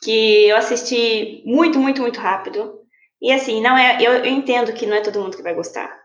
que 0.03 0.47
eu 0.47 0.57
assisti 0.57 1.41
muito, 1.45 1.79
muito, 1.79 2.01
muito 2.01 2.19
rápido. 2.19 2.81
E 3.21 3.31
assim, 3.31 3.61
não 3.61 3.77
é, 3.77 3.97
eu, 3.99 4.13
eu 4.13 4.25
entendo 4.25 4.71
que 4.73 4.85
não 4.85 4.95
é 4.95 5.01
todo 5.01 5.19
mundo 5.19 5.35
que 5.35 5.43
vai 5.43 5.55
gostar, 5.55 5.96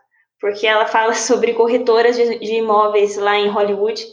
porque 0.43 0.67
ela 0.67 0.85
fala 0.85 1.13
sobre 1.15 1.53
corretoras 1.53 2.17
de, 2.17 2.37
de 2.37 2.55
imóveis 2.55 3.15
lá 3.15 3.37
em 3.37 3.47
Hollywood 3.47 4.05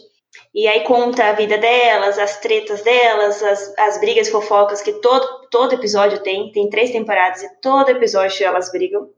e 0.55 0.69
aí 0.69 0.85
conta 0.85 1.25
a 1.25 1.33
vida 1.33 1.59
delas, 1.59 2.21
as 2.21 2.39
tretas 2.39 2.83
delas, 2.83 3.43
as, 3.43 3.77
as 3.77 3.99
brigas 3.99 4.29
e 4.29 4.31
fofocas 4.31 4.81
que 4.81 4.93
todo, 5.01 5.49
todo 5.51 5.75
episódio 5.75 6.23
tem. 6.23 6.53
Tem 6.53 6.71
três 6.71 6.93
temporadas 6.93 7.43
e 7.43 7.61
todo 7.61 7.91
episódio 7.91 8.47
elas 8.47 8.71
brigam. 8.71 9.11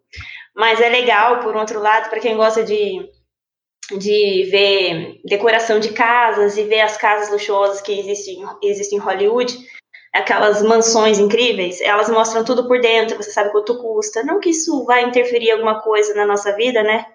Mas 0.56 0.80
é 0.80 0.88
legal, 0.88 1.40
por 1.40 1.54
outro 1.54 1.80
lado, 1.80 2.08
para 2.08 2.18
quem 2.18 2.34
gosta 2.34 2.64
de, 2.64 3.06
de 3.98 4.48
ver 4.50 5.20
decoração 5.22 5.78
de 5.78 5.92
casas 5.92 6.56
e 6.56 6.64
ver 6.64 6.80
as 6.80 6.96
casas 6.96 7.30
luxuosas 7.30 7.82
que 7.82 7.92
existem, 7.92 8.42
existem 8.62 8.98
em 8.98 9.02
Hollywood, 9.02 9.54
aquelas 10.12 10.62
mansões 10.62 11.18
incríveis, 11.18 11.80
elas 11.80 12.10
mostram 12.10 12.44
tudo 12.44 12.68
por 12.68 12.80
dentro, 12.80 13.16
você 13.16 13.30
sabe 13.30 13.50
quanto 13.50 13.78
custa. 13.80 14.22
Não 14.22 14.40
que 14.40 14.50
isso 14.50 14.84
vai 14.84 15.04
interferir 15.04 15.52
alguma 15.52 15.80
coisa 15.80 16.14
na 16.14 16.26
nossa 16.26 16.54
vida, 16.54 16.82
né? 16.82 17.06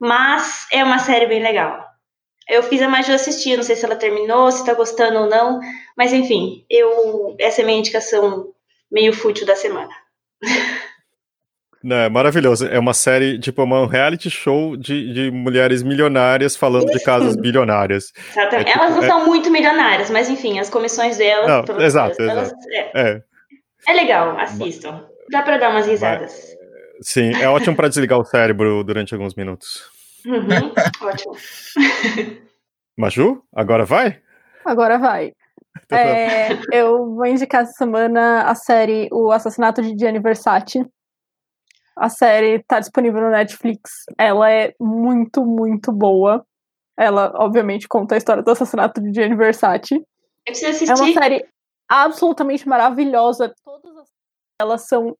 Mas 0.00 0.66
é 0.72 0.82
uma 0.82 0.98
série 0.98 1.26
bem 1.26 1.42
legal. 1.42 1.86
Eu 2.48 2.62
fiz 2.62 2.82
a 2.82 2.88
Maju 2.88 3.12
assistir, 3.12 3.56
não 3.56 3.62
sei 3.62 3.76
se 3.76 3.84
ela 3.84 3.94
terminou, 3.96 4.50
se 4.50 4.64
tá 4.64 4.74
gostando 4.74 5.20
ou 5.20 5.28
não, 5.28 5.60
mas 5.96 6.12
enfim, 6.12 6.64
eu 6.68 7.36
essa 7.38 7.60
é 7.60 7.62
a 7.62 7.66
minha 7.66 7.78
indicação 7.78 8.52
meio 8.90 9.12
fútil 9.12 9.46
da 9.46 9.54
semana. 9.54 9.90
Não, 11.82 11.96
é 11.96 12.08
maravilhoso. 12.08 12.66
É 12.66 12.78
uma 12.78 12.94
série, 12.94 13.38
tipo, 13.38 13.62
uma 13.62 13.88
reality 13.88 14.30
show 14.30 14.76
de, 14.76 15.12
de 15.12 15.30
mulheres 15.30 15.82
milionárias 15.82 16.56
falando 16.56 16.86
de 16.86 17.02
casas 17.02 17.34
bilionárias. 17.34 18.12
Exatamente. 18.30 18.68
É, 18.68 18.72
tipo, 18.72 18.84
elas 18.84 18.96
não 18.96 19.02
é... 19.02 19.06
são 19.08 19.26
muito 19.26 19.50
milionárias, 19.50 20.10
mas 20.10 20.30
enfim, 20.30 20.58
as 20.60 20.70
comissões 20.70 21.18
delas. 21.18 21.48
Não, 21.48 21.64
todas, 21.64 21.82
exato, 21.82 22.22
elas, 22.22 22.48
exato. 22.48 22.68
É. 22.70 22.90
é. 22.94 23.22
é. 23.88 23.92
legal, 23.92 24.38
assistam. 24.38 25.04
Dá 25.30 25.42
pra 25.42 25.58
dar 25.58 25.70
umas 25.70 25.86
risadas. 25.86 26.32
Mas, 26.32 27.08
sim, 27.08 27.32
é 27.34 27.48
ótimo 27.48 27.74
para 27.74 27.88
desligar 27.88 28.18
o 28.18 28.24
cérebro 28.24 28.84
durante 28.84 29.12
alguns 29.14 29.34
minutos. 29.34 29.90
Uhum, 30.24 30.72
ótimo. 31.02 31.36
Maju, 32.96 33.42
agora 33.52 33.84
vai? 33.84 34.20
Agora 34.64 34.98
vai. 34.98 35.32
Tá. 35.88 35.98
É, 35.98 36.58
eu 36.70 37.14
vou 37.14 37.26
indicar 37.26 37.62
essa 37.62 37.72
semana 37.72 38.42
a 38.42 38.54
série 38.54 39.08
O 39.10 39.32
Assassinato 39.32 39.80
de 39.82 39.98
Gianni 39.98 40.20
Versace. 40.20 40.86
A 41.96 42.08
série 42.08 42.56
está 42.56 42.80
disponível 42.80 43.20
no 43.20 43.30
Netflix. 43.30 44.04
Ela 44.18 44.50
é 44.50 44.74
muito, 44.80 45.44
muito 45.44 45.92
boa. 45.92 46.44
Ela, 46.96 47.32
obviamente, 47.36 47.88
conta 47.88 48.14
a 48.14 48.18
história 48.18 48.42
do 48.42 48.50
assassinato 48.50 49.00
de 49.00 49.12
Gianni 49.12 49.36
Versace. 49.36 49.94
Eu 49.94 50.04
preciso 50.46 50.70
assistir. 50.70 50.90
É 50.90 50.94
uma 50.94 51.22
série 51.22 51.48
absolutamente 51.88 52.68
maravilhosa. 52.68 53.52
Todas 53.64 53.96
as 53.96 54.08
elas 54.60 54.86
são 54.86 55.16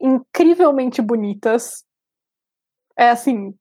incrivelmente 0.00 1.00
bonitas. 1.00 1.84
É 2.96 3.08
assim, 3.08 3.54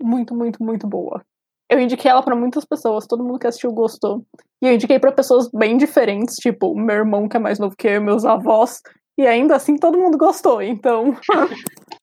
muito, 0.00 0.34
muito, 0.34 0.62
muito 0.62 0.86
boa. 0.86 1.24
Eu 1.70 1.80
indiquei 1.80 2.10
ela 2.10 2.22
para 2.22 2.36
muitas 2.36 2.64
pessoas, 2.64 3.06
todo 3.06 3.24
mundo 3.24 3.38
que 3.38 3.46
assistiu 3.46 3.72
gostou. 3.72 4.24
E 4.62 4.66
eu 4.66 4.72
indiquei 4.72 4.98
para 4.98 5.12
pessoas 5.12 5.50
bem 5.50 5.76
diferentes, 5.76 6.36
tipo, 6.36 6.74
meu 6.74 6.96
irmão 6.96 7.28
que 7.28 7.36
é 7.36 7.40
mais 7.40 7.58
novo 7.58 7.76
que 7.76 7.86
eu, 7.86 8.00
meus 8.00 8.24
avós, 8.24 8.80
e 9.18 9.26
ainda 9.26 9.56
assim 9.56 9.76
todo 9.76 9.98
mundo 9.98 10.16
gostou, 10.16 10.62
então. 10.62 11.14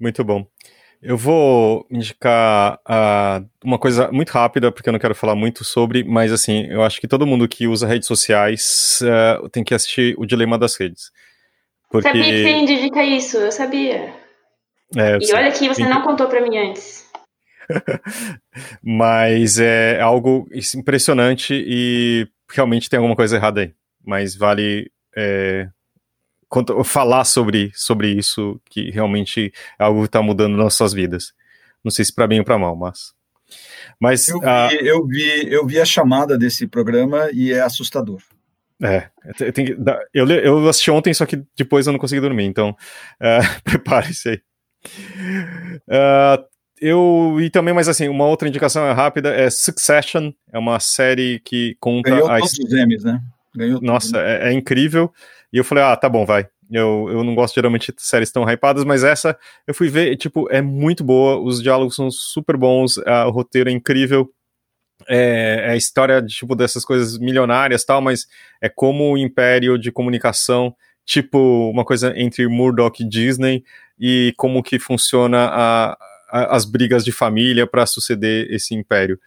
Muito 0.00 0.24
bom. 0.24 0.46
Eu 1.02 1.16
vou 1.16 1.86
indicar 1.90 2.78
uh, 2.86 3.46
uma 3.64 3.78
coisa 3.78 4.10
muito 4.12 4.30
rápida, 4.30 4.70
porque 4.70 4.88
eu 4.88 4.92
não 4.92 4.98
quero 4.98 5.14
falar 5.14 5.34
muito 5.34 5.64
sobre, 5.64 6.04
mas 6.04 6.30
assim, 6.30 6.66
eu 6.66 6.82
acho 6.82 7.00
que 7.00 7.08
todo 7.08 7.26
mundo 7.26 7.48
que 7.48 7.66
usa 7.66 7.86
redes 7.86 8.06
sociais 8.06 9.00
uh, 9.02 9.48
tem 9.48 9.64
que 9.64 9.74
assistir 9.74 10.14
O 10.18 10.26
Dilema 10.26 10.58
das 10.58 10.76
Redes. 10.76 11.10
Porque... 11.90 12.08
Sabia 12.08 12.24
que 12.24 12.42
você 12.42 12.50
indica 12.50 13.02
isso, 13.02 13.38
eu 13.38 13.50
sabia. 13.50 14.14
É, 14.96 15.14
eu 15.14 15.18
e 15.18 15.26
sei. 15.26 15.36
olha 15.36 15.52
que 15.52 15.68
você 15.68 15.86
não 15.86 16.02
contou 16.02 16.28
para 16.28 16.40
mim 16.42 16.56
antes. 16.58 17.08
mas 18.82 19.58
é 19.58 20.00
algo 20.00 20.46
impressionante 20.74 21.54
e 21.54 22.28
realmente 22.50 22.90
tem 22.90 22.98
alguma 22.98 23.16
coisa 23.16 23.36
errada 23.36 23.62
aí. 23.62 23.72
Mas 24.04 24.34
vale 24.34 24.90
é, 25.16 25.68
falar 26.84 27.24
sobre, 27.24 27.70
sobre 27.74 28.10
isso, 28.10 28.60
que 28.68 28.90
realmente 28.90 29.52
é 29.78 29.84
algo 29.84 30.00
que 30.00 30.06
está 30.06 30.22
mudando 30.22 30.56
nossas 30.56 30.92
vidas. 30.92 31.32
Não 31.84 31.90
sei 31.90 32.04
se 32.04 32.14
para 32.14 32.26
bem 32.26 32.40
ou 32.40 32.44
para 32.44 32.58
mal, 32.58 32.76
mas. 32.76 33.12
Mas, 34.00 34.28
eu, 34.28 34.40
vi, 34.40 34.46
uh, 34.46 34.80
eu, 34.80 35.06
vi, 35.06 35.52
eu 35.52 35.66
vi 35.66 35.80
a 35.80 35.84
chamada 35.84 36.38
desse 36.38 36.66
programa 36.66 37.30
e 37.32 37.52
é 37.52 37.60
assustador. 37.60 38.20
É, 38.82 39.10
eu, 40.14 40.26
eu, 40.26 40.40
eu 40.40 40.68
assisti 40.68 40.90
ontem, 40.90 41.12
só 41.12 41.26
que 41.26 41.42
depois 41.54 41.86
eu 41.86 41.92
não 41.92 42.00
consegui 42.00 42.20
dormir, 42.20 42.44
então 42.44 42.70
uh, 42.70 43.60
prepare-se 43.62 44.28
aí. 44.30 44.40
Uh, 45.86 46.50
eu 46.80 47.36
e 47.40 47.50
também, 47.50 47.74
mas 47.74 47.88
assim, 47.88 48.08
uma 48.08 48.26
outra 48.26 48.48
indicação 48.48 48.86
é 48.86 48.92
rápida 48.92 49.28
é 49.34 49.50
Succession, 49.50 50.32
é 50.50 50.58
uma 50.58 50.80
série 50.80 51.40
que 51.40 51.76
conta 51.78 52.08
Ganhou 52.08 52.30
a 52.30 52.38
todos 52.38 52.58
os 52.58 52.72
Emmys, 52.72 53.04
né? 53.04 53.20
Ganhou 53.54 53.80
Nossa, 53.82 54.18
é, 54.18 54.48
é, 54.48 54.52
incrível. 54.52 55.12
E 55.52 55.58
eu 55.58 55.64
falei, 55.64 55.84
ah, 55.84 55.96
tá 55.96 56.08
bom, 56.08 56.24
vai. 56.24 56.48
Eu, 56.70 57.08
eu 57.10 57.24
não 57.24 57.34
gosto 57.34 57.54
geralmente 57.54 57.92
de 57.92 58.02
séries 58.02 58.30
tão 58.30 58.44
hypadas, 58.44 58.84
mas 58.84 59.02
essa 59.02 59.36
eu 59.66 59.74
fui 59.74 59.88
ver, 59.88 60.16
tipo, 60.16 60.48
é 60.50 60.62
muito 60.62 61.02
boa, 61.02 61.40
os 61.40 61.60
diálogos 61.60 61.96
são 61.96 62.10
super 62.10 62.56
bons, 62.56 62.98
a, 62.98 63.26
o 63.26 63.30
roteiro 63.30 63.68
é 63.68 63.72
incrível. 63.72 64.32
É, 65.08 65.64
é 65.66 65.70
a 65.70 65.76
história 65.76 66.22
tipo, 66.22 66.54
dessas 66.54 66.84
coisas 66.84 67.18
milionárias 67.18 67.84
tal, 67.84 68.00
mas 68.00 68.26
é 68.60 68.68
como 68.68 69.12
o 69.12 69.18
império 69.18 69.78
de 69.78 69.90
comunicação, 69.90 70.74
tipo, 71.04 71.70
uma 71.70 71.84
coisa 71.84 72.12
entre 72.16 72.46
Murdoch 72.46 73.02
e 73.02 73.08
Disney, 73.08 73.64
e 73.98 74.32
como 74.36 74.62
que 74.62 74.78
funciona 74.78 75.46
a, 75.46 75.98
a, 76.30 76.56
as 76.56 76.64
brigas 76.64 77.04
de 77.04 77.12
família 77.12 77.66
para 77.66 77.86
suceder 77.86 78.46
esse 78.50 78.74
império. 78.74 79.18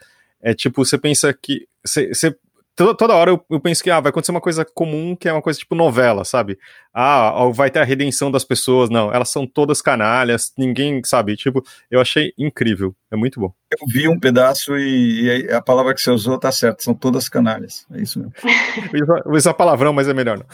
É 0.41 0.53
tipo, 0.53 0.83
você 0.83 0.97
pensa 0.97 1.33
que. 1.33 1.67
Você 1.85 2.35
toda, 2.75 2.95
toda 2.95 3.15
hora 3.15 3.31
eu, 3.31 3.45
eu, 3.49 3.59
penso 3.59 3.83
que 3.83 3.89
ah, 3.89 3.99
vai 3.99 4.09
acontecer 4.09 4.31
uma 4.31 4.41
coisa 4.41 4.65
comum, 4.65 5.15
que 5.15 5.27
é 5.27 5.33
uma 5.33 5.41
coisa 5.41 5.59
tipo 5.59 5.75
novela, 5.75 6.23
sabe? 6.23 6.57
Ah, 6.93 7.49
vai 7.53 7.69
ter 7.69 7.79
a 7.79 7.83
redenção 7.83 8.31
das 8.31 8.43
pessoas. 8.43 8.89
Não, 8.89 9.13
elas 9.13 9.29
são 9.29 9.47
todas 9.47 9.81
canalhas, 9.81 10.51
ninguém, 10.57 11.01
sabe? 11.05 11.35
Tipo, 11.35 11.63
eu 11.89 11.99
achei 11.99 12.33
incrível, 12.37 12.95
é 13.11 13.15
muito 13.15 13.39
bom. 13.39 13.53
Eu 13.71 13.87
vi 13.87 14.07
um 14.07 14.19
pedaço 14.19 14.77
e, 14.77 15.45
e 15.45 15.51
a 15.51 15.61
palavra 15.61 15.93
que 15.93 16.01
você 16.01 16.11
usou 16.11 16.37
tá 16.37 16.51
certa, 16.51 16.83
são 16.83 16.93
todas 16.93 17.29
canalhas, 17.29 17.85
é 17.91 18.01
isso 18.01 18.19
mesmo. 18.19 18.33
Vou 19.25 19.35
usar 19.35 19.53
palavrão, 19.53 19.93
mas 19.93 20.07
é 20.07 20.13
melhor 20.13 20.37
não. 20.37 20.45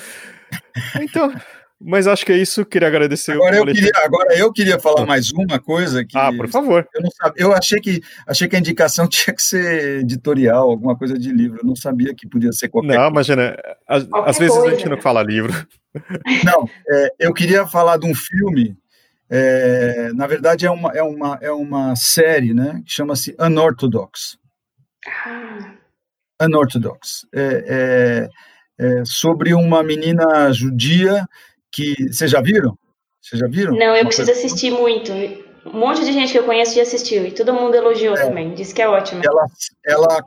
Então. 1.02 1.34
Mas 1.82 2.08
acho 2.08 2.26
que 2.26 2.34
é 2.34 2.38
isso. 2.38 2.66
Queria 2.66 2.90
agradecer. 2.90 3.32
Agora, 3.32 3.56
eu 3.56 3.66
queria, 3.66 3.92
agora 3.96 4.38
eu 4.38 4.52
queria 4.52 4.80
falar 4.80 5.06
mais 5.06 5.32
uma 5.32 5.60
coisa. 5.60 6.04
Que 6.04 6.18
ah, 6.18 6.30
por 6.36 6.50
favor. 6.50 6.86
Eu, 6.94 7.02
não 7.02 7.10
sabia, 7.12 7.44
eu 7.44 7.54
achei, 7.54 7.80
que, 7.80 8.02
achei 8.28 8.48
que 8.50 8.56
a 8.56 8.60
indicação 8.60 9.08
tinha 9.10 9.34
que 9.34 9.42
ser 9.42 10.02
editorial, 10.02 10.70
alguma 10.70 10.98
coisa 10.98 11.18
de 11.18 11.32
livro. 11.32 11.60
Eu 11.62 11.66
não 11.66 11.76
sabia 11.76 12.14
que 12.14 12.28
podia 12.28 12.52
ser 12.52 12.68
qualquer 12.68 12.98
Não, 12.98 13.10
imagina. 13.10 13.56
Às, 13.88 14.06
às 14.12 14.38
vezes 14.38 14.56
coisa. 14.56 14.68
a 14.68 14.78
gente 14.78 14.90
não 14.90 15.02
fala 15.02 15.24
livro. 15.24 15.54
Não, 16.44 16.70
é, 16.90 17.14
eu 17.20 17.34
queria 17.34 17.66
falar 17.66 17.98
de 17.98 18.06
um 18.06 18.14
filme 18.14 18.78
É, 19.30 20.12
na 20.14 20.28
verdade, 20.28 20.66
é 20.66 20.72
uma, 20.72 20.92
é, 20.92 21.04
uma, 21.04 21.40
é 21.42 21.52
uma 21.52 21.96
série 21.96 22.54
né, 22.54 22.82
que 22.86 22.92
chama-se 22.92 23.36
Unorthodox. 23.40 24.38
Ah. 25.08 25.76
Unorthodox. 26.42 27.26
É, 27.34 28.30
é, 28.80 28.86
é, 28.86 29.04
sobre 29.06 29.54
uma 29.54 29.84
menina 29.84 30.52
judia 30.52 31.28
que. 31.72 31.96
Vocês 32.12 32.32
já 32.32 32.42
viram? 32.42 32.78
Vocês 33.22 33.40
já 33.40 33.48
viram? 33.48 33.74
Não, 33.76 33.96
eu 33.96 34.06
preciso 34.06 34.32
assistir 34.32 34.72
muito. 34.72 35.12
Um 35.66 35.78
monte 35.80 36.04
de 36.04 36.12
gente 36.12 36.32
que 36.32 36.40
eu 36.40 36.46
conheço 36.46 36.76
já 36.76 36.82
assistiu 36.82 37.26
e 37.26 37.32
todo 37.32 37.54
mundo 37.54 37.76
elogiou 37.76 38.16
é, 38.16 38.26
também. 38.26 38.54
Disse 38.54 38.74
que 38.74 38.82
é 38.82 38.88
ótimo. 38.88 39.22
Ela, 39.24 39.48
ela, 39.86 40.26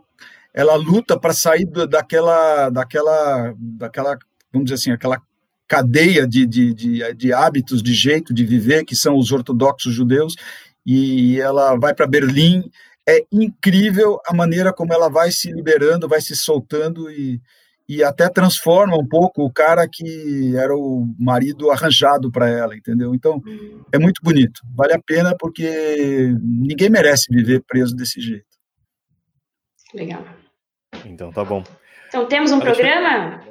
ela 0.55 0.75
luta 0.77 1.19
para 1.19 1.33
sair 1.33 1.65
daquela, 1.65 2.69
daquela, 2.69 3.55
daquela, 3.59 4.19
vamos 4.53 4.67
dizer 4.67 4.75
assim, 4.75 4.93
aquela 4.93 5.21
cadeia 5.67 6.27
de, 6.27 6.47
de, 6.47 6.75
de, 6.75 7.15
de 7.15 7.33
hábitos, 7.33 7.83
de 7.83 7.95
jeito 7.95 8.35
de 8.35 8.45
viver, 8.45 8.85
que 8.85 8.95
são 8.95 9.17
os 9.17 9.33
ortodoxos 9.33 9.95
judeus, 9.95 10.35
e 10.85 11.41
ela 11.41 11.77
vai 11.79 11.95
para 11.95 12.07
Berlim. 12.07 12.71
É 13.09 13.25
incrível 13.33 14.21
a 14.27 14.35
maneira 14.35 14.73
como 14.73 14.93
ela 14.93 15.09
vai 15.09 15.33
se 15.33 15.51
liberando, 15.51 16.09
vai 16.09 16.21
se 16.21 16.37
soltando 16.37 17.11
e, 17.11 17.41
e 17.93 18.03
até 18.03 18.27
transforma 18.31 18.97
um 18.97 19.07
pouco 19.07 19.43
o 19.45 19.53
cara 19.53 19.87
que 19.87 20.57
era 20.57 20.75
o 20.75 21.07
marido 21.19 21.71
arranjado 21.71 22.33
para 22.33 22.49
ela, 22.49 22.75
entendeu? 22.75 23.15
Então, 23.15 23.39
é 23.93 23.99
muito 23.99 24.23
bonito. 24.23 24.63
Vale 24.75 24.95
a 24.95 24.99
pena 24.99 25.37
porque 25.39 26.35
ninguém 26.43 26.89
merece 26.89 27.27
viver 27.29 27.63
preso 27.69 27.95
desse 27.95 28.19
jeito. 28.19 28.47
Legal. 29.93 30.25
Então, 31.05 31.31
tá 31.31 31.45
bom. 31.45 31.63
Então, 32.09 32.27
temos 32.27 32.51
um 32.51 32.61
programa? 32.61 33.43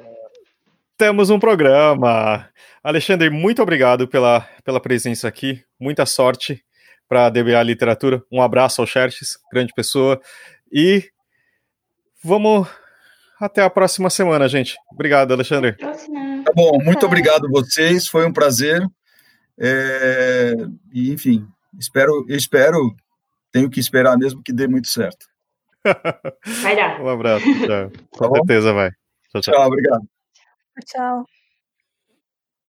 Temos 0.98 1.30
um 1.30 1.38
programa. 1.38 2.48
Alexandre, 2.82 3.30
muito 3.30 3.62
obrigado 3.62 4.08
pela, 4.08 4.40
pela 4.64 4.80
presença 4.80 5.28
aqui. 5.28 5.62
Muita 5.78 6.04
sorte 6.04 6.64
para 7.08 7.26
a 7.26 7.30
DBA 7.30 7.62
Literatura. 7.62 8.24
Um 8.30 8.42
abraço 8.42 8.80
ao 8.80 8.88
Xerxes, 8.88 9.38
grande 9.52 9.72
pessoa. 9.72 10.20
E 10.72 11.04
vamos 12.24 12.66
até 13.42 13.62
a 13.62 13.70
próxima 13.70 14.08
semana, 14.08 14.48
gente. 14.48 14.76
Obrigado, 14.90 15.32
Alexandre. 15.32 15.76
Tá 15.76 16.52
bom, 16.54 16.78
muito 16.82 17.04
obrigado 17.04 17.50
vocês. 17.50 18.06
Foi 18.06 18.26
um 18.26 18.32
prazer. 18.32 18.86
É, 19.58 20.54
e, 20.92 21.12
enfim, 21.12 21.46
espero, 21.78 22.24
espero, 22.28 22.94
tenho 23.50 23.68
que 23.68 23.80
esperar 23.80 24.16
mesmo 24.16 24.42
que 24.42 24.52
dê 24.52 24.66
muito 24.66 24.88
certo. 24.88 25.26
Vai 26.62 26.76
dar. 26.76 27.00
um 27.02 27.08
abraço, 27.08 27.44
tchau. 27.44 27.90
Tá 27.90 28.28
Com 28.28 28.34
certeza 28.36 28.72
vai. 28.72 28.90
Tchau, 29.30 29.40
tchau. 29.40 29.54
Tchau, 29.54 29.66
obrigado. 29.66 30.02
Tchau. 30.86 31.26